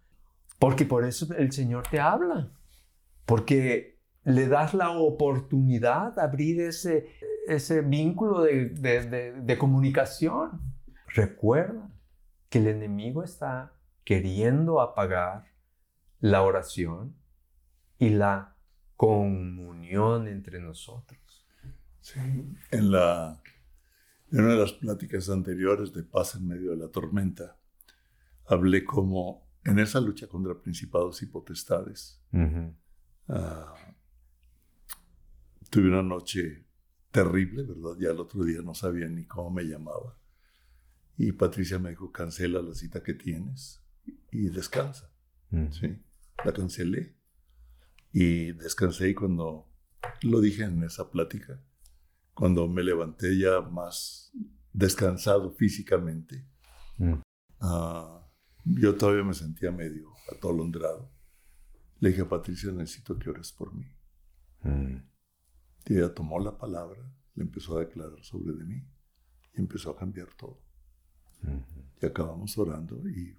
porque 0.58 0.84
por 0.84 1.04
eso 1.04 1.32
el 1.34 1.52
Señor 1.52 1.86
te 1.90 2.00
habla, 2.00 2.50
porque 3.26 3.98
le 4.24 4.48
das 4.48 4.74
la 4.74 4.90
oportunidad 4.90 6.14
de 6.16 6.22
abrir 6.22 6.60
ese, 6.60 7.08
ese 7.46 7.80
vínculo 7.82 8.42
de, 8.42 8.70
de- 8.70 9.06
de- 9.08 9.32
de 9.40 9.58
comunicación. 9.58 10.60
recuerda 11.06 11.90
que 12.50 12.58
el 12.58 12.66
enemigo 12.68 13.22
está 13.22 13.72
queriendo 14.04 14.80
apagar 14.80 15.44
la 16.20 16.42
oración 16.42 17.14
y 17.98 18.10
la 18.10 18.56
comunión 18.96 20.26
entre 20.28 20.60
nosotros. 20.60 21.46
Sí, 22.00 22.18
en, 22.70 22.90
la, 22.90 23.40
en 24.32 24.40
una 24.40 24.54
de 24.54 24.60
las 24.60 24.72
pláticas 24.72 25.28
anteriores 25.28 25.92
de 25.92 26.02
Paz 26.04 26.34
en 26.36 26.46
medio 26.46 26.70
de 26.70 26.76
la 26.78 26.88
tormenta, 26.88 27.56
hablé 28.46 28.84
como 28.84 29.47
en 29.64 29.78
esa 29.78 30.00
lucha 30.00 30.26
contra 30.26 30.60
principados 30.60 31.22
y 31.22 31.26
potestades, 31.26 32.22
ah, 33.28 33.74
tuve 35.70 35.88
una 35.88 36.02
noche 36.02 36.66
terrible, 37.10 37.62
¿verdad? 37.62 37.96
Ya 37.98 38.10
el 38.10 38.20
otro 38.20 38.44
día 38.44 38.60
no 38.62 38.74
sabía 38.74 39.08
ni 39.08 39.24
cómo 39.24 39.50
me 39.50 39.64
llamaba. 39.64 40.18
Y 41.16 41.32
Patricia 41.32 41.78
me 41.78 41.90
dijo, 41.90 42.12
cancela 42.12 42.62
la 42.62 42.74
cita 42.74 43.02
que 43.02 43.14
tienes 43.14 43.82
y 44.30 44.48
descansa. 44.50 45.10
Sí, 45.70 46.00
la 46.44 46.52
cancelé. 46.52 47.16
Y 48.12 48.52
descansé 48.52 49.10
y 49.10 49.14
cuando 49.14 49.68
lo 50.22 50.40
dije 50.40 50.64
en 50.64 50.82
esa 50.84 51.10
plática, 51.10 51.60
cuando 52.34 52.68
me 52.68 52.82
levanté 52.82 53.36
ya 53.38 53.60
más 53.60 54.32
descansado 54.72 55.50
físicamente, 55.52 56.46
uh, 56.98 58.17
yo 58.74 58.96
todavía 58.96 59.24
me 59.24 59.34
sentía 59.34 59.70
medio 59.70 60.12
atolondrado. 60.32 61.10
Le 62.00 62.10
dije 62.10 62.22
a 62.22 62.28
Patricia, 62.28 62.70
necesito 62.72 63.18
que 63.18 63.30
ores 63.30 63.52
por 63.52 63.74
mí. 63.74 63.86
Mm. 64.62 64.96
Y 65.86 65.94
ella 65.94 66.12
tomó 66.14 66.38
la 66.38 66.56
palabra, 66.56 67.00
le 67.34 67.42
empezó 67.44 67.76
a 67.76 67.80
declarar 67.80 68.22
sobre 68.22 68.52
de 68.52 68.64
mí 68.64 68.84
y 69.54 69.60
empezó 69.60 69.90
a 69.90 69.96
cambiar 69.96 70.28
todo. 70.34 70.60
Y 72.00 72.06
acabamos 72.06 72.58
orando 72.58 73.08
y 73.08 73.36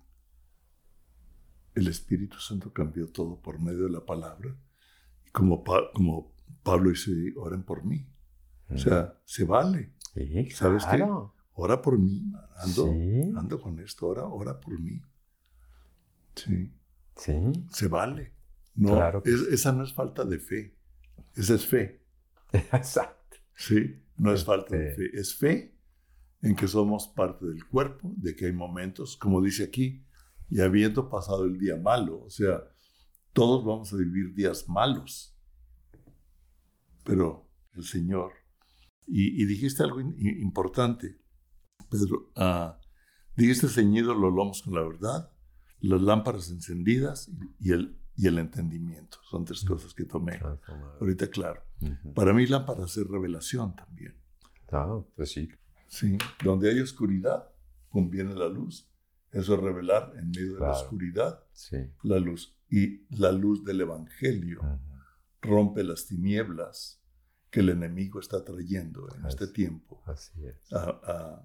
el 1.76 1.88
Espíritu 1.88 2.38
Santo 2.40 2.72
cambió 2.72 3.12
todo 3.12 3.42
por 3.42 3.60
medio 3.60 3.84
de 3.84 3.90
la 3.90 4.06
palabra. 4.06 4.56
Y 5.26 5.32
como, 5.32 5.64
como 5.94 6.34
Pablo 6.64 6.90
dice, 6.90 7.12
oren 7.38 7.64
por 7.64 7.86
mí. 7.86 8.08
O 8.70 8.78
sea, 8.78 9.20
se 9.26 9.44
vale. 9.44 9.94
¿Sabes 10.54 10.86
qué? 10.86 11.06
Ora 11.54 11.82
por 11.82 11.98
mí. 11.98 12.32
Ando, 12.58 12.92
ando 13.38 13.62
con 13.62 13.80
esto. 13.80 14.08
Ora, 14.08 14.26
ora 14.26 14.60
por 14.60 14.80
mí. 14.80 15.02
Sí. 16.36 16.72
Sí. 17.16 17.34
Se 17.72 17.88
vale. 17.88 18.34
No, 18.76 19.22
esa 19.26 19.72
no 19.74 19.84
es 19.84 19.94
falta 19.94 20.24
de 20.24 20.40
fe. 20.40 20.78
Esa 21.36 21.56
es 21.56 21.66
fe. 21.66 22.02
Exacto. 22.54 23.38
Sí, 23.56 24.02
no 24.18 24.34
es 24.34 24.46
falta 24.46 24.76
de 24.76 24.96
fe. 24.96 25.10
Es 25.14 25.36
fe 25.36 25.76
en 26.42 26.56
que 26.56 26.68
somos 26.68 27.08
parte 27.10 27.46
del 27.46 27.66
cuerpo, 27.66 28.14
de 28.16 28.36
que 28.36 28.46
hay 28.46 28.54
momentos, 28.54 29.18
como 29.18 29.42
dice 29.42 29.66
aquí, 29.66 30.06
y 30.50 30.62
habiendo 30.62 31.10
pasado 31.10 31.46
el 31.46 31.60
día 31.60 31.76
malo, 31.76 32.24
o 32.24 32.30
sea, 32.30 32.64
todos 33.34 33.64
vamos 33.66 33.94
a 33.94 33.98
vivir 33.98 34.34
días 34.34 34.68
malos, 34.68 35.38
pero 37.04 37.50
el 37.76 37.84
Señor, 37.84 38.34
y, 39.06 39.46
dijiste 39.46 39.84
algo 39.84 40.00
importante, 40.02 41.20
Pedro, 41.90 42.32
uh, 42.36 42.80
dijiste 43.36 43.68
ceñido 43.68 44.14
los 44.14 44.34
lomos 44.34 44.62
con 44.62 44.76
la 44.76 44.84
verdad, 44.84 45.32
las 45.82 46.02
lámparas 46.02 46.50
encendidas 46.50 47.32
y 47.60 47.72
el, 47.72 47.98
y 48.16 48.28
el 48.28 48.38
entendimiento. 48.40 49.18
Son 49.30 49.46
tres 49.46 49.64
cosas 49.64 49.94
que 49.94 50.06
tomé. 50.06 50.40
Ahorita, 51.00 51.28
claro. 51.30 51.64
Para 52.14 52.34
mí 52.34 52.46
lámpara 52.46 52.86
es 52.86 52.98
revelación 52.98 53.76
también. 53.76 54.16
Ah, 54.72 55.02
pues 55.16 55.32
sí. 55.32 55.50
Sí, 55.88 56.18
donde 56.44 56.70
hay 56.70 56.80
oscuridad, 56.82 57.50
conviene 57.90 58.36
la 58.36 58.48
luz. 58.48 58.88
Eso 59.32 59.56
es 59.56 59.60
revelar 59.60 60.14
en 60.18 60.30
medio 60.30 60.56
de 60.56 60.60
la 60.60 60.72
oscuridad 60.72 61.44
la 62.04 62.20
luz. 62.20 62.56
Y 62.70 63.06
la 63.16 63.32
luz 63.32 63.64
del 63.64 63.82
Evangelio 63.82 64.62
rompe 65.42 65.84
las 65.84 66.06
tinieblas 66.06 67.02
que 67.50 67.62
el 67.62 67.70
enemigo 67.70 68.20
está 68.20 68.44
trayendo 68.44 69.08
en 69.16 69.26
este 69.26 69.48
tiempo 69.48 70.04
A, 70.72 71.44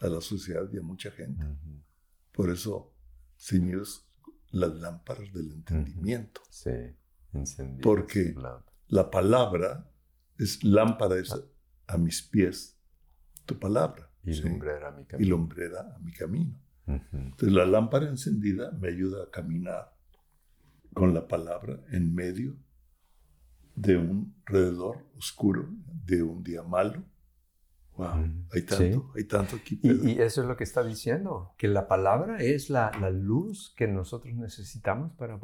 la 0.00 0.20
sociedad 0.20 0.68
y 0.72 0.78
a 0.78 0.82
mucha 0.82 1.10
gente. 1.10 1.44
Por 2.32 2.50
eso, 2.50 2.94
señores, 3.40 4.06
las 4.50 4.74
lámparas 4.74 5.32
del 5.32 5.50
entendimiento. 5.52 6.42
Sí, 6.50 6.70
encendidas. 7.32 7.82
Porque 7.82 8.34
la 8.86 9.10
palabra 9.10 9.90
es 10.38 10.62
lámpara 10.62 11.16
a 11.86 11.96
mis 11.96 12.22
pies, 12.22 12.78
tu 13.46 13.58
palabra. 13.58 14.10
Y 14.22 14.34
lumbrera 14.34 14.88
a 14.88 14.92
mi 14.92 15.06
camino. 15.06 15.26
Y 15.26 15.30
lumbrera 15.30 15.94
a 15.96 15.98
mi 15.98 16.12
camino. 16.12 16.60
Entonces 16.86 17.52
la 17.52 17.64
lámpara 17.66 18.08
encendida 18.08 18.72
me 18.72 18.88
ayuda 18.88 19.24
a 19.24 19.30
caminar 19.30 19.96
con 20.92 21.14
la 21.14 21.26
palabra 21.28 21.80
en 21.90 22.14
medio 22.14 22.56
de 23.76 23.96
un 23.96 24.34
alrededor 24.44 25.06
oscuro, 25.16 25.68
de 26.04 26.22
un 26.22 26.42
día 26.42 26.62
malo. 26.62 27.04
Wow, 28.00 28.46
hay 28.52 28.62
tanto, 28.62 29.12
hay 29.14 29.24
tanto 29.24 29.56
aquí. 29.56 29.80
Y, 29.82 30.20
eso 30.20 30.42
es 30.42 30.48
lo 30.48 30.56
que 30.56 30.64
está 30.64 30.82
diciendo, 30.82 31.54
que 31.58 31.68
la 31.68 31.86
palabra 31.88 32.38
es 32.38 32.70
la, 32.70 32.90
la, 33.00 33.10
luz 33.10 33.74
que 33.76 33.86
nosotros 33.86 34.34
necesitamos 34.34 35.12
para 35.12 35.38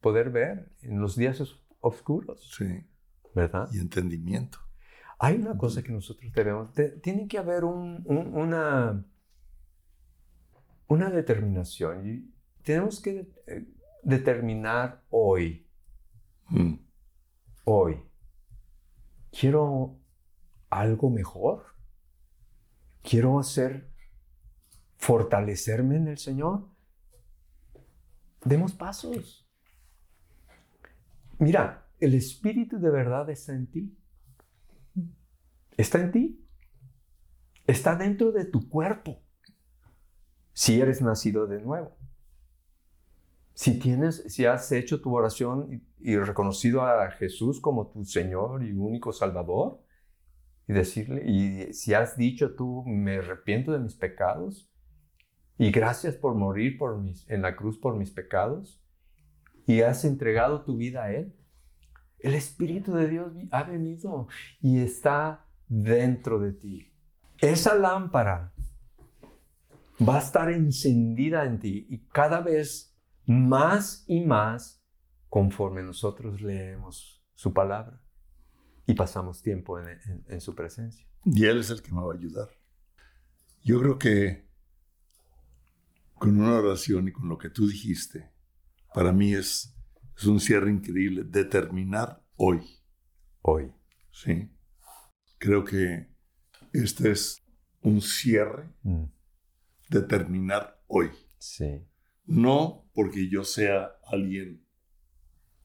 poder 0.00 0.30
ver 0.30 0.70
en 0.82 1.00
los 1.00 1.16
días 1.16 1.42
oscuros. 1.80 2.54
Sí. 2.56 2.84
¿Verdad? 3.34 3.68
Y 3.72 3.78
entendimiento. 3.78 4.58
Hay 5.18 5.36
una 5.36 5.56
cosa 5.56 5.82
que 5.82 5.92
nosotros 5.92 6.32
debemos, 6.34 6.70
tiene 7.00 7.28
que 7.28 7.38
haber 7.38 7.64
un, 7.64 8.02
una 8.06 9.04
una 10.92 11.10
determinación. 11.10 12.06
Y 12.06 12.34
tenemos 12.62 13.00
que 13.00 13.26
eh, 13.46 13.66
determinar 14.02 15.02
hoy, 15.10 15.66
mm. 16.48 16.74
hoy, 17.64 18.02
quiero 19.30 19.98
algo 20.70 21.10
mejor, 21.10 21.71
quiero 23.02 23.38
hacer, 23.38 23.90
fortalecerme 24.96 25.96
en 25.96 26.08
el 26.08 26.18
Señor. 26.18 26.68
Demos 28.44 28.72
pasos. 28.72 29.48
Mira, 31.38 31.88
el 32.00 32.14
Espíritu 32.14 32.78
de 32.78 32.90
verdad 32.90 33.28
está 33.30 33.52
en 33.52 33.66
ti. 33.66 33.98
Está 35.76 36.00
en 36.00 36.12
ti. 36.12 36.48
Está 37.66 37.96
dentro 37.96 38.32
de 38.32 38.44
tu 38.44 38.68
cuerpo 38.68 39.22
si 40.52 40.80
eres 40.80 41.00
nacido 41.00 41.46
de 41.46 41.60
nuevo. 41.60 41.96
Si 43.54 43.78
tienes, 43.78 44.24
si 44.28 44.46
has 44.46 44.70
hecho 44.72 45.00
tu 45.00 45.14
oración 45.14 45.82
y, 46.00 46.16
reconocido 46.16 46.82
a 46.82 47.10
Jesús 47.12 47.60
como 47.60 47.86
tu 47.88 48.04
Señor 48.04 48.64
y 48.64 48.72
único 48.72 49.12
Salvador, 49.12 49.81
y 50.68 50.72
decirle, 50.72 51.22
y 51.26 51.72
si 51.72 51.94
has 51.94 52.16
dicho 52.16 52.54
tú, 52.54 52.84
me 52.86 53.18
arrepiento 53.18 53.72
de 53.72 53.80
mis 53.80 53.94
pecados, 53.94 54.70
y 55.58 55.70
gracias 55.70 56.16
por 56.16 56.34
morir 56.34 56.78
por 56.78 57.00
mis, 57.00 57.28
en 57.28 57.42
la 57.42 57.56
cruz 57.56 57.78
por 57.78 57.96
mis 57.96 58.10
pecados, 58.10 58.82
y 59.66 59.80
has 59.82 60.04
entregado 60.04 60.64
tu 60.64 60.76
vida 60.76 61.04
a 61.04 61.12
Él, 61.12 61.36
el 62.18 62.34
Espíritu 62.34 62.92
de 62.94 63.08
Dios 63.08 63.32
ha 63.50 63.64
venido 63.64 64.28
y 64.60 64.80
está 64.80 65.46
dentro 65.68 66.38
de 66.38 66.52
ti. 66.52 66.92
Esa 67.38 67.74
lámpara 67.74 68.52
va 70.08 70.16
a 70.16 70.20
estar 70.20 70.50
encendida 70.50 71.44
en 71.44 71.58
ti 71.58 71.86
y 71.90 72.06
cada 72.06 72.40
vez 72.40 72.96
más 73.26 74.04
y 74.06 74.24
más 74.24 74.84
conforme 75.28 75.82
nosotros 75.82 76.40
leemos 76.40 77.24
su 77.34 77.52
palabra 77.52 78.01
y 78.86 78.94
pasamos 78.94 79.42
tiempo 79.42 79.78
en, 79.78 80.40
su 80.40 80.54
presencia. 80.54 81.06
Y 81.24 81.44
Él 81.46 81.60
es 81.60 81.70
el 81.70 81.82
que 81.82 81.92
me 81.92 82.02
va 82.02 82.12
a 82.12 82.16
ayudar. 82.16 82.48
Yo 83.62 83.80
creo 83.80 83.98
que 83.98 84.48
con 86.14 86.40
una 86.40 86.56
oración 86.56 87.08
y 87.08 87.12
con 87.12 87.28
lo 87.28 87.38
que 87.38 87.50
tú 87.50 87.66
dijiste, 87.66 88.30
para 88.94 89.12
mí 89.12 89.34
es, 89.34 89.74
es 90.16 90.24
un 90.24 90.40
cierre 90.40 90.70
increíble. 90.70 91.24
Determinar 91.24 92.24
hoy. 92.36 92.62
Hoy. 93.42 93.72
Sí. 94.10 94.50
Creo 95.38 95.64
que 95.64 96.12
este 96.72 97.10
es 97.10 97.42
un 97.80 98.00
cierre 98.00 98.72
mm 98.82 99.04
determinar 99.92 100.82
hoy. 100.86 101.10
Sí. 101.38 101.86
No 102.24 102.90
porque 102.94 103.28
yo 103.28 103.44
sea 103.44 103.92
alguien 104.06 104.66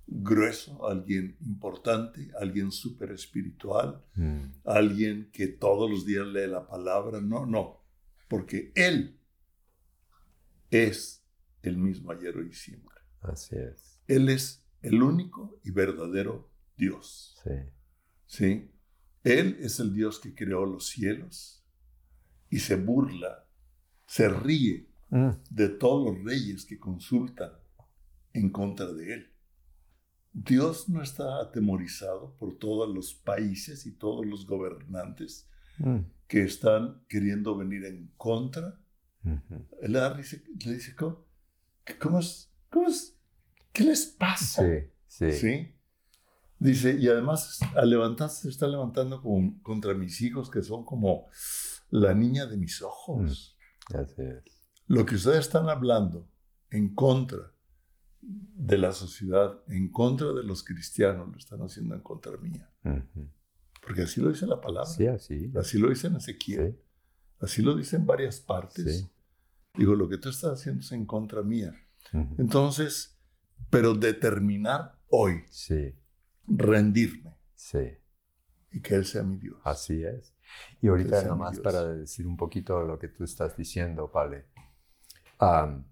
grueso, 0.08 0.88
alguien 0.88 1.38
importante, 1.41 2.32
alguien 2.39 2.72
súper 2.72 3.12
espiritual, 3.12 4.03
mm. 4.16 4.41
alguien 4.66 5.30
que 5.32 5.47
todos 5.47 5.89
los 5.89 6.05
días 6.05 6.26
lee 6.28 6.47
la 6.47 6.66
palabra. 6.68 7.22
No, 7.22 7.45
no. 7.45 7.84
Porque 8.28 8.72
Él 8.76 9.20
es 10.72 11.24
el 11.62 11.78
mismo 11.78 12.12
ayer, 12.12 12.38
hoy 12.38 12.49
y 12.49 12.53
siempre. 12.53 12.95
Así 13.22 13.55
es. 13.55 13.99
Él 14.08 14.30
es 14.30 14.66
el 14.82 15.01
único 15.01 15.60
y 15.64 15.72
verdadero 15.72 16.49
Dios. 16.78 17.38
Sí. 17.43 17.51
¿Sí? 18.26 18.72
Él 19.24 19.58
es 19.60 19.80
el 19.80 19.93
Dios 19.93 20.20
que 20.20 20.34
creó 20.34 20.66
los 20.66 20.88
cielos 20.88 21.66
y 22.49 22.60
se 22.60 22.76
burla 22.76 23.43
se 24.05 24.30
ríe 24.30 24.88
Mm. 25.10 25.30
de 25.49 25.70
todos 25.70 26.05
los 26.05 26.24
reyes 26.24 26.66
que 26.66 26.78
consultan 26.78 27.51
en 28.34 28.49
contra 28.49 28.91
de 28.91 29.14
él. 29.14 29.32
Dios 30.39 30.88
no 30.88 31.01
está 31.01 31.41
atemorizado 31.41 32.35
por 32.38 32.57
todos 32.59 32.93
los 32.93 33.13
países 33.15 33.85
y 33.88 33.93
todos 33.97 34.23
los 34.25 34.45
gobernantes 34.45 35.49
Mm. 35.79 35.99
que 36.27 36.43
están 36.43 37.03
queriendo 37.07 37.55
venir 37.57 37.85
en 37.85 38.11
contra. 38.17 38.79
Ujú. 39.23 39.67
Él 39.81 39.93
le 39.93 40.13
dice, 40.17 40.43
le 40.65 40.73
dice 40.73 40.95
¿cómo, 40.95 41.25
cómo 41.99 42.19
es, 42.19 42.51
cómo 42.71 42.88
es- 42.88 43.15
¿Qué 43.73 43.83
les 43.83 44.05
pasa? 44.07 44.63
Sí, 44.63 44.89
sí. 45.07 45.31
¿Sí? 45.31 45.75
Dice, 46.59 46.97
y 46.99 47.07
además 47.07 47.59
al 47.75 47.89
levantarse 47.91 48.43
se 48.43 48.49
está 48.49 48.67
levantando 48.67 49.21
con- 49.21 49.59
contra 49.59 49.93
mis 49.93 50.19
hijos 50.21 50.49
que 50.49 50.63
son 50.63 50.83
como 50.85 51.27
la 51.91 52.13
niña 52.15 52.45
de 52.47 52.57
mis 52.57 52.81
ojos. 52.81 53.55
Así 53.93 54.21
es. 54.21 54.43
Lo 54.88 55.05
que 55.05 55.15
ustedes 55.15 55.39
están 55.39 55.69
hablando 55.69 56.27
en 56.71 56.93
contra 56.95 57.53
de 58.30 58.78
la 58.78 58.91
sociedad, 58.91 59.63
en 59.67 59.89
contra 59.89 60.34
de 60.34 60.43
los 60.43 60.63
cristianos, 60.63 61.30
lo 61.30 61.38
están 61.38 61.61
haciendo 61.61 61.95
en 61.95 62.01
contra 62.01 62.36
mía. 62.38 62.69
Porque 63.82 64.01
así 64.01 64.19
lo 64.19 64.30
dice 64.30 64.45
la 64.45 64.59
palabra. 64.59 64.89
Sí, 64.89 65.07
así. 65.07 65.51
Así 65.55 65.78
lo 65.78 65.89
dice 65.89 66.07
en 66.07 66.17
Ezequiel. 66.17 66.73
Sí, 66.73 66.84
Así 67.39 67.61
lo 67.61 67.75
dice 67.75 67.95
en 67.95 68.05
varias 68.05 68.39
partes. 68.39 68.99
sí. 68.99 69.09
Digo, 69.75 69.93
lo 69.93 70.09
que 70.09 70.17
tú 70.17 70.30
estás 70.30 70.59
haciendo 70.59 70.82
es 70.82 70.91
en 70.91 71.05
contra 71.05 71.43
mía. 71.43 71.71
Entonces, 72.39 73.19
pero 73.69 73.93
determinar 73.93 74.99
hoy, 75.09 75.43
rendirme 76.47 77.38
y 78.71 78.82
que 78.82 78.95
Él 78.95 79.05
sea 79.05 79.23
mi 79.23 79.38
Dios. 79.38 79.59
Así 79.63 80.03
es. 80.03 80.34
Y 80.82 80.88
ahorita 80.88 81.21
nada 81.21 81.36
más 81.36 81.59
para 81.59 81.93
decir 81.93 82.25
un 82.25 82.38
poquito 82.38 82.82
lo 82.84 82.97
que 82.97 83.07
tú 83.07 83.23
estás 83.23 83.55
diciendo, 83.55 84.11
Pale. 84.11 84.45
Am, 85.39 85.86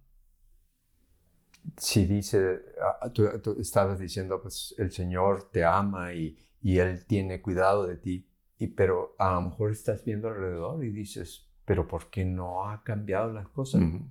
si 1.78 2.06
dice, 2.06 2.62
ah, 2.82 3.10
tú, 3.12 3.28
tú 3.42 3.58
estabas 3.60 4.00
diciendo, 4.00 4.42
pues 4.42 4.76
el 4.78 4.92
Señor 4.92 5.50
te 5.52 5.64
ama 5.64 6.14
y, 6.14 6.38
y 6.62 6.78
Él 6.80 7.06
tiene 7.06 7.42
cuidado 7.42 7.86
de 7.86 7.98
ti, 7.98 8.28
y, 8.58 8.68
pero 8.68 9.16
a 9.20 9.34
lo 9.34 9.42
mejor 9.42 9.72
estás 9.72 10.04
viendo 10.04 10.28
alrededor 10.28 10.84
y 10.84 10.92
dices, 10.92 11.48
pero 11.66 11.88
¿por 11.88 12.10
qué 12.10 12.26
no 12.26 12.70
ha 12.70 12.84
cambiado 12.84 13.32
las 13.32 13.48
cosas? 13.50 13.82
Ujú. 13.82 14.10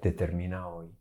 Determina 0.00 0.68
hoy 0.68 0.96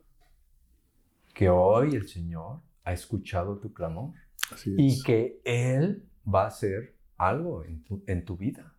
que 1.36 1.50
hoy 1.50 1.96
el 1.96 2.08
Señor 2.08 2.62
ha 2.86 2.94
escuchado 2.94 3.60
tu 3.60 3.74
clamor 3.74 4.14
Así 4.52 4.74
y 4.78 5.04
que 5.04 5.42
Él 5.44 6.08
va 6.26 6.46
a 6.46 6.48
hacer 6.48 6.96
algo 7.18 7.64
en 7.66 7.84
tu, 7.84 8.04
en 8.08 8.24
tu 8.24 8.38
vida. 8.38 8.74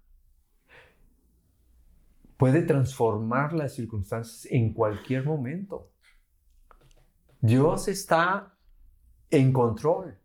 Puede 2.37 2.63
transformar 2.63 3.53
las 3.53 3.75
circunstancias 3.75 4.51
en 4.51 4.73
cualquier 4.73 5.25
momento. 5.25 5.91
Dios 7.41 7.89
está 7.89 8.55
en 9.31 9.53
control. 9.53 10.19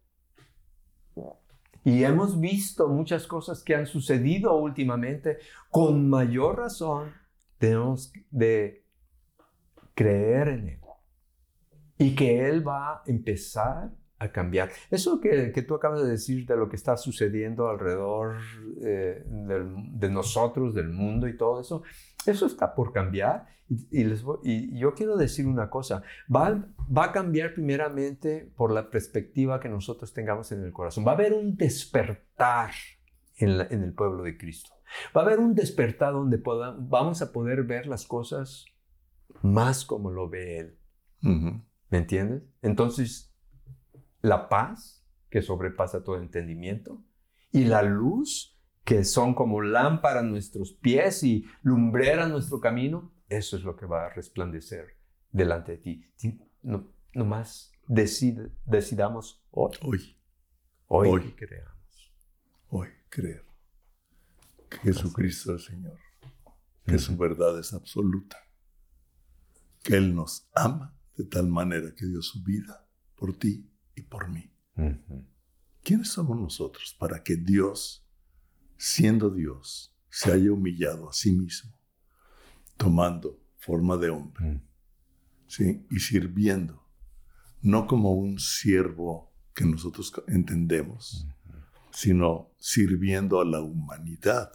Y 1.84 2.04
hemos 2.04 2.40
visto 2.40 2.88
muchas 2.88 3.26
cosas 3.26 3.64
que 3.64 3.76
han 3.76 3.88
sucedido 3.88 4.56
últimamente. 4.56 5.40
Con 5.70 6.10
mayor 6.10 6.60
razón 6.60 7.12
tenemos 7.58 8.14
de 8.30 8.86
creer 9.96 10.50
en 10.50 10.70
Él 10.70 10.82
y 11.98 12.16
que 12.16 12.48
Él 12.50 12.68
va 12.68 12.94
a 12.94 13.04
empezar 13.06 13.92
a 14.24 14.32
cambiar. 14.32 14.70
Eso 14.90 15.20
que, 15.20 15.52
que 15.52 15.62
tú 15.62 15.76
acabas 15.76 16.04
de 16.04 16.10
decir 16.10 16.46
de 16.46 16.56
lo 16.56 16.70
que 16.70 16.76
está 16.76 16.98
sucediendo 16.98 17.68
alrededor 17.70 18.38
eh, 18.84 19.24
del- 19.26 19.98
de 20.00 20.10
nosotros, 20.10 20.74
del 20.76 20.90
mundo 20.90 21.28
y 21.28 21.36
todo 21.38 21.60
eso, 21.62 21.84
eso 22.26 22.46
está 22.46 22.76
por 22.76 22.92
cambiar. 22.94 23.48
Y, 23.70 23.88
y 24.02 24.04
les 24.04 24.22
voy- 24.24 24.40
y 24.44 24.78
yo 24.78 24.94
quiero 24.94 25.16
decir 25.18 25.48
una 25.48 25.70
cosa, 25.70 26.04
va, 26.34 26.66
va 26.96 27.06
a 27.06 27.12
cambiar 27.12 27.54
primeramente 27.54 28.52
por 28.58 28.72
la 28.72 28.90
perspectiva 28.90 29.60
que 29.60 29.70
nosotros 29.70 30.14
tengamos 30.14 30.52
en 30.52 30.64
el 30.64 30.72
corazón. 30.74 31.06
Va 31.08 31.12
a 31.12 31.16
haber 31.16 31.34
un 31.34 31.56
despertar 31.56 32.72
en, 33.38 33.58
la- 33.58 33.68
en 33.70 33.84
el 33.84 33.94
pueblo 33.94 34.24
de 34.24 34.38
Cristo. 34.38 34.72
Va 35.16 35.22
a 35.22 35.24
haber 35.26 35.40
un 35.40 35.56
despertar 35.56 36.12
donde 36.14 36.38
poda- 36.38 36.76
vamos 36.78 37.22
a 37.22 37.32
poder 37.32 37.64
ver 37.64 37.88
las 37.88 38.06
cosas 38.06 38.66
más 39.42 39.86
como 39.86 40.12
lo 40.12 40.28
ve 40.30 40.60
Él. 40.60 40.78
¿Me 41.90 41.98
entiendes? 41.98 42.44
Entonces, 42.62 43.31
la 44.22 44.50
paz 44.50 45.06
que 45.30 45.42
sobrepasa 45.42 46.04
todo 46.04 46.18
entendimiento 46.18 47.04
y 47.52 47.66
la 47.66 47.82
luz 47.84 48.58
que 48.84 49.04
son 49.04 49.34
como 49.36 49.62
lámpara 49.62 50.22
a 50.22 50.24
nuestros 50.24 50.74
pies 50.74 51.24
y 51.24 51.46
lumbrera 51.62 52.28
nuestro 52.28 52.60
camino, 52.60 53.14
eso 53.30 53.56
es 53.58 53.64
lo 53.64 53.76
que 53.76 53.86
va 53.86 54.08
a 54.08 54.10
resplandecer 54.10 54.98
delante 55.32 55.74
de 55.74 55.78
ti. 55.78 56.06
No, 56.64 56.92
nomás 57.14 57.72
decide- 57.88 58.52
decidamos 58.66 59.44
hoy, 59.52 59.78
Hoy, 59.82 60.18
hoy, 60.88 61.10
Hoy. 61.10 61.32
creamos. 61.34 62.14
hoy, 62.70 62.88
creer 63.10 63.46
que 64.70 64.78
Jesucristo 64.80 65.56
es 65.56 65.62
el 65.70 65.76
Señor, 65.76 65.98
que 66.86 66.98
su 66.98 67.16
verdad 67.18 67.60
es 67.60 67.74
absoluta, 67.74 68.38
que 69.84 69.96
Él 69.96 70.16
nos 70.16 70.50
ama 70.56 70.98
de 71.18 71.26
tal 71.26 71.48
manera 71.48 71.94
que 71.96 72.06
dio 72.06 72.22
su 72.22 72.44
vida 72.44 72.86
por 73.16 73.34
ti 73.38 73.70
y 73.96 74.02
por 74.04 74.30
mí. 74.30 74.52
¿Quiénes 75.84 76.10
somos 76.10 76.40
nosotros 76.40 76.96
para 77.00 77.24
que 77.24 77.36
Dios, 77.36 78.06
siendo 78.78 79.30
Dios, 79.30 79.96
se 80.10 80.32
haya 80.32 80.52
humillado 80.52 81.10
a 81.10 81.14
sí 81.14 81.32
mismo, 81.32 81.74
tomando 82.78 83.40
forma 83.58 83.98
de 83.98 84.10
hombre, 84.10 84.46
Mm. 84.46 84.62
¿sí? 85.48 85.86
y 85.90 86.00
sirviendo, 86.00 86.88
no 87.62 87.88
como 87.88 88.14
un 88.14 88.40
siervo 88.40 89.32
que 89.54 89.66
nosotros 89.66 90.12
entendemos, 90.28 91.28
sino 91.92 92.52
sirviendo 92.58 93.40
a 93.40 93.46
la 93.46 93.62
humanidad 93.62 94.52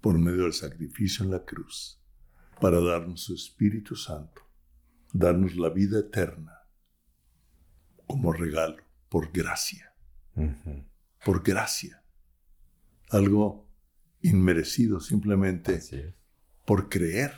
por 0.00 0.18
medio 0.18 0.44
del 0.44 0.52
sacrificio 0.52 1.24
en 1.24 1.30
la 1.30 1.44
cruz, 1.44 2.00
para 2.60 2.80
darnos 2.80 3.22
su 3.24 3.34
Espíritu 3.34 3.94
Santo, 3.96 4.42
darnos 5.12 5.56
la 5.56 5.68
vida 5.70 6.00
eterna 6.00 6.57
como 8.08 8.32
regalo, 8.32 8.82
por 9.08 9.30
gracia 9.30 9.84
por 11.24 11.42
gracia. 11.42 12.00
Algo 13.10 13.66
inmerecido 14.22 15.00
simplemente 15.00 16.14
por 16.64 16.88
creer. 16.88 17.32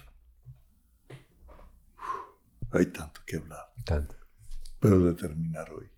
Uf, 1.09 2.75
Hay 2.75 2.87
tanto 2.87 3.23
que 3.27 3.37
hablar, 3.37 3.73
Tanto. 3.87 4.15
pero 4.79 4.99
determinar 5.03 5.71
hoy. 5.73 5.89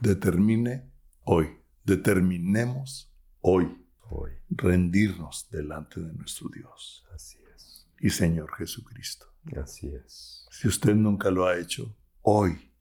Determine 0.00 0.90
hoy. 1.24 1.48
Determinemos 1.84 3.12
hoy 3.40 3.78
Hoy. 4.10 4.32
rendirnos 4.50 5.48
delante 5.50 6.00
de 6.00 6.12
nuestro 6.12 6.48
Dios 6.48 7.04
Así 7.14 7.38
es. 7.54 7.86
y 8.00 8.10
Señor 8.10 8.52
Jesucristo. 8.56 9.26
Así 9.60 9.88
es. 9.94 10.46
Si 10.50 10.66
usted 10.68 10.94
nunca 10.94 11.30
lo 11.30 11.46
ha 11.46 11.56
hecho, 11.58 11.96
hoy, 12.22 12.71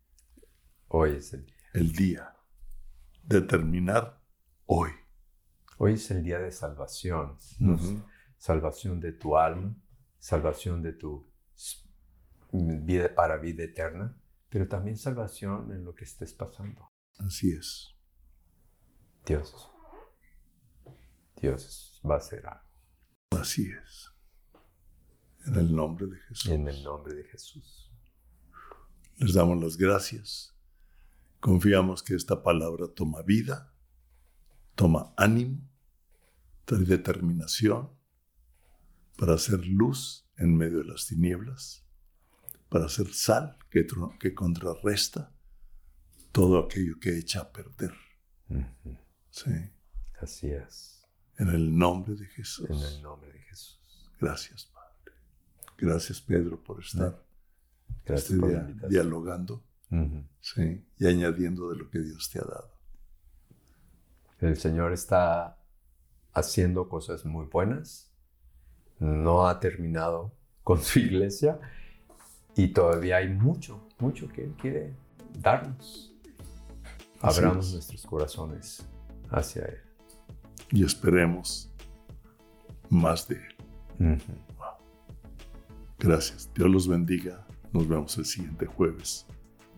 Hoy 0.94 1.12
es 1.16 1.32
el 1.32 1.46
día. 1.46 1.56
el 1.74 1.92
día, 1.94 2.36
determinar 3.24 4.22
hoy. 4.66 4.92
Hoy 5.78 5.94
es 5.94 6.12
el 6.12 6.22
día 6.22 6.38
de 6.40 6.52
salvación. 6.52 7.38
Salvación 8.38 9.00
de 9.00 9.14
tu 9.14 9.38
alma, 9.38 9.74
salvación 10.20 10.82
de 10.82 10.92
tu 10.92 11.32
vida 12.52 13.16
para 13.16 13.38
vida 13.38 13.64
eterna, 13.64 14.22
pero 14.50 14.68
también 14.68 14.98
salvación 14.98 15.72
en 15.72 15.86
lo 15.86 15.96
que 15.96 16.04
estés 16.04 16.34
pasando. 16.34 16.92
Así 17.20 17.54
es. 17.54 17.96
Dios, 19.26 19.72
Dios 21.38 22.02
va 22.06 22.16
a 22.16 22.18
hacer 22.18 22.46
algo 22.46 23.40
Así 23.40 23.72
es. 23.72 24.12
En 25.46 25.56
el 25.56 25.74
nombre 25.74 26.08
de 26.08 26.18
Jesús. 26.18 26.52
en 26.52 26.68
el 26.68 26.84
nombre 26.84 27.16
de 27.16 27.24
Jesús. 27.24 27.90
Les 29.16 29.34
damos 29.34 29.64
las 29.64 29.78
gracias. 29.78 30.51
Confiamos 31.42 32.04
que 32.04 32.14
esta 32.14 32.44
palabra 32.44 32.88
toma 32.88 33.24
vida, 33.24 33.74
toma 34.76 35.12
ánimo, 35.18 35.68
trae 36.66 36.82
determinación 36.82 37.90
para 39.18 39.34
hacer 39.34 39.66
luz 39.66 40.30
en 40.38 40.56
medio 40.56 40.78
de 40.78 40.86
las 40.86 41.08
tinieblas, 41.08 41.84
para 42.70 42.86
hacer 42.86 43.12
sal 43.12 43.58
que, 43.72 44.36
contrarresta 44.36 45.34
todo 46.32 46.60
aquello 46.60 47.00
que 47.00 47.18
echa 47.18 47.42
a 47.42 47.52
perder. 47.52 47.94
Sí. 49.32 49.52
Así 50.22 50.52
es, 50.52 51.08
En 51.38 51.50
el 51.50 51.76
nombre 51.76 52.14
de 52.14 52.28
Jesús. 52.28 52.70
en 52.70 52.78
el 52.78 53.02
nombre 53.02 53.32
de 53.32 53.40
Jesús. 53.40 54.12
Gracias, 54.20 54.66
Padre. 54.66 55.18
Gracias, 55.76 56.22
Pedro, 56.22 56.64
por 56.64 56.82
estar 56.82 57.26
Gracias 58.06 58.30
este 58.30 58.40
por 58.40 58.50
día 58.50 58.60
invitación. 58.60 58.92
Sí, 60.40 60.84
y 60.98 61.08
añadiendo 61.08 61.70
de 61.70 61.78
lo 61.78 61.90
que 61.90 62.00
Dios 62.00 62.30
te 62.30 62.40
ha 62.40 62.44
dado. 62.44 62.72
El 64.40 64.58
Señor 64.58 64.94
está 64.94 65.58
haciendo 66.34 66.88
cosas 66.88 67.26
muy 67.26 67.46
buenas. 67.46 68.12
no 69.00 69.48
ha 69.48 69.60
terminado 69.60 70.32
con 70.64 70.82
su 70.82 71.00
iglesia 71.00 71.60
y 72.56 72.70
todavía 72.70 73.18
hay 73.18 73.30
mucho, 73.30 73.88
mucho 74.00 74.28
que 74.28 74.44
Él 74.44 74.54
quiere 74.60 74.94
darnos. 75.40 76.14
Abramos 77.20 77.74
nuestros 77.74 78.06
corazones 78.06 78.86
hacia 79.30 79.64
Él. 79.66 79.80
Y 80.72 80.84
esperemos 80.84 81.72
más 82.90 83.28
de 83.28 83.36
Él. 83.36 84.22
Gracias. 86.00 86.50
Dios 86.54 86.70
los 86.70 86.88
bendiga. 86.88 87.46
Nos 87.72 87.88
vemos 87.88 88.18
el 88.18 88.26
siguiente 88.26 88.66
jueves. 88.66 89.28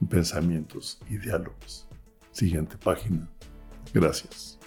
Pensamientos 0.10 1.00
y 1.10 1.18
diálogos. 1.18 1.88
Siguiente 2.32 2.78
página. 2.78 3.30
Gracias. 3.94 4.60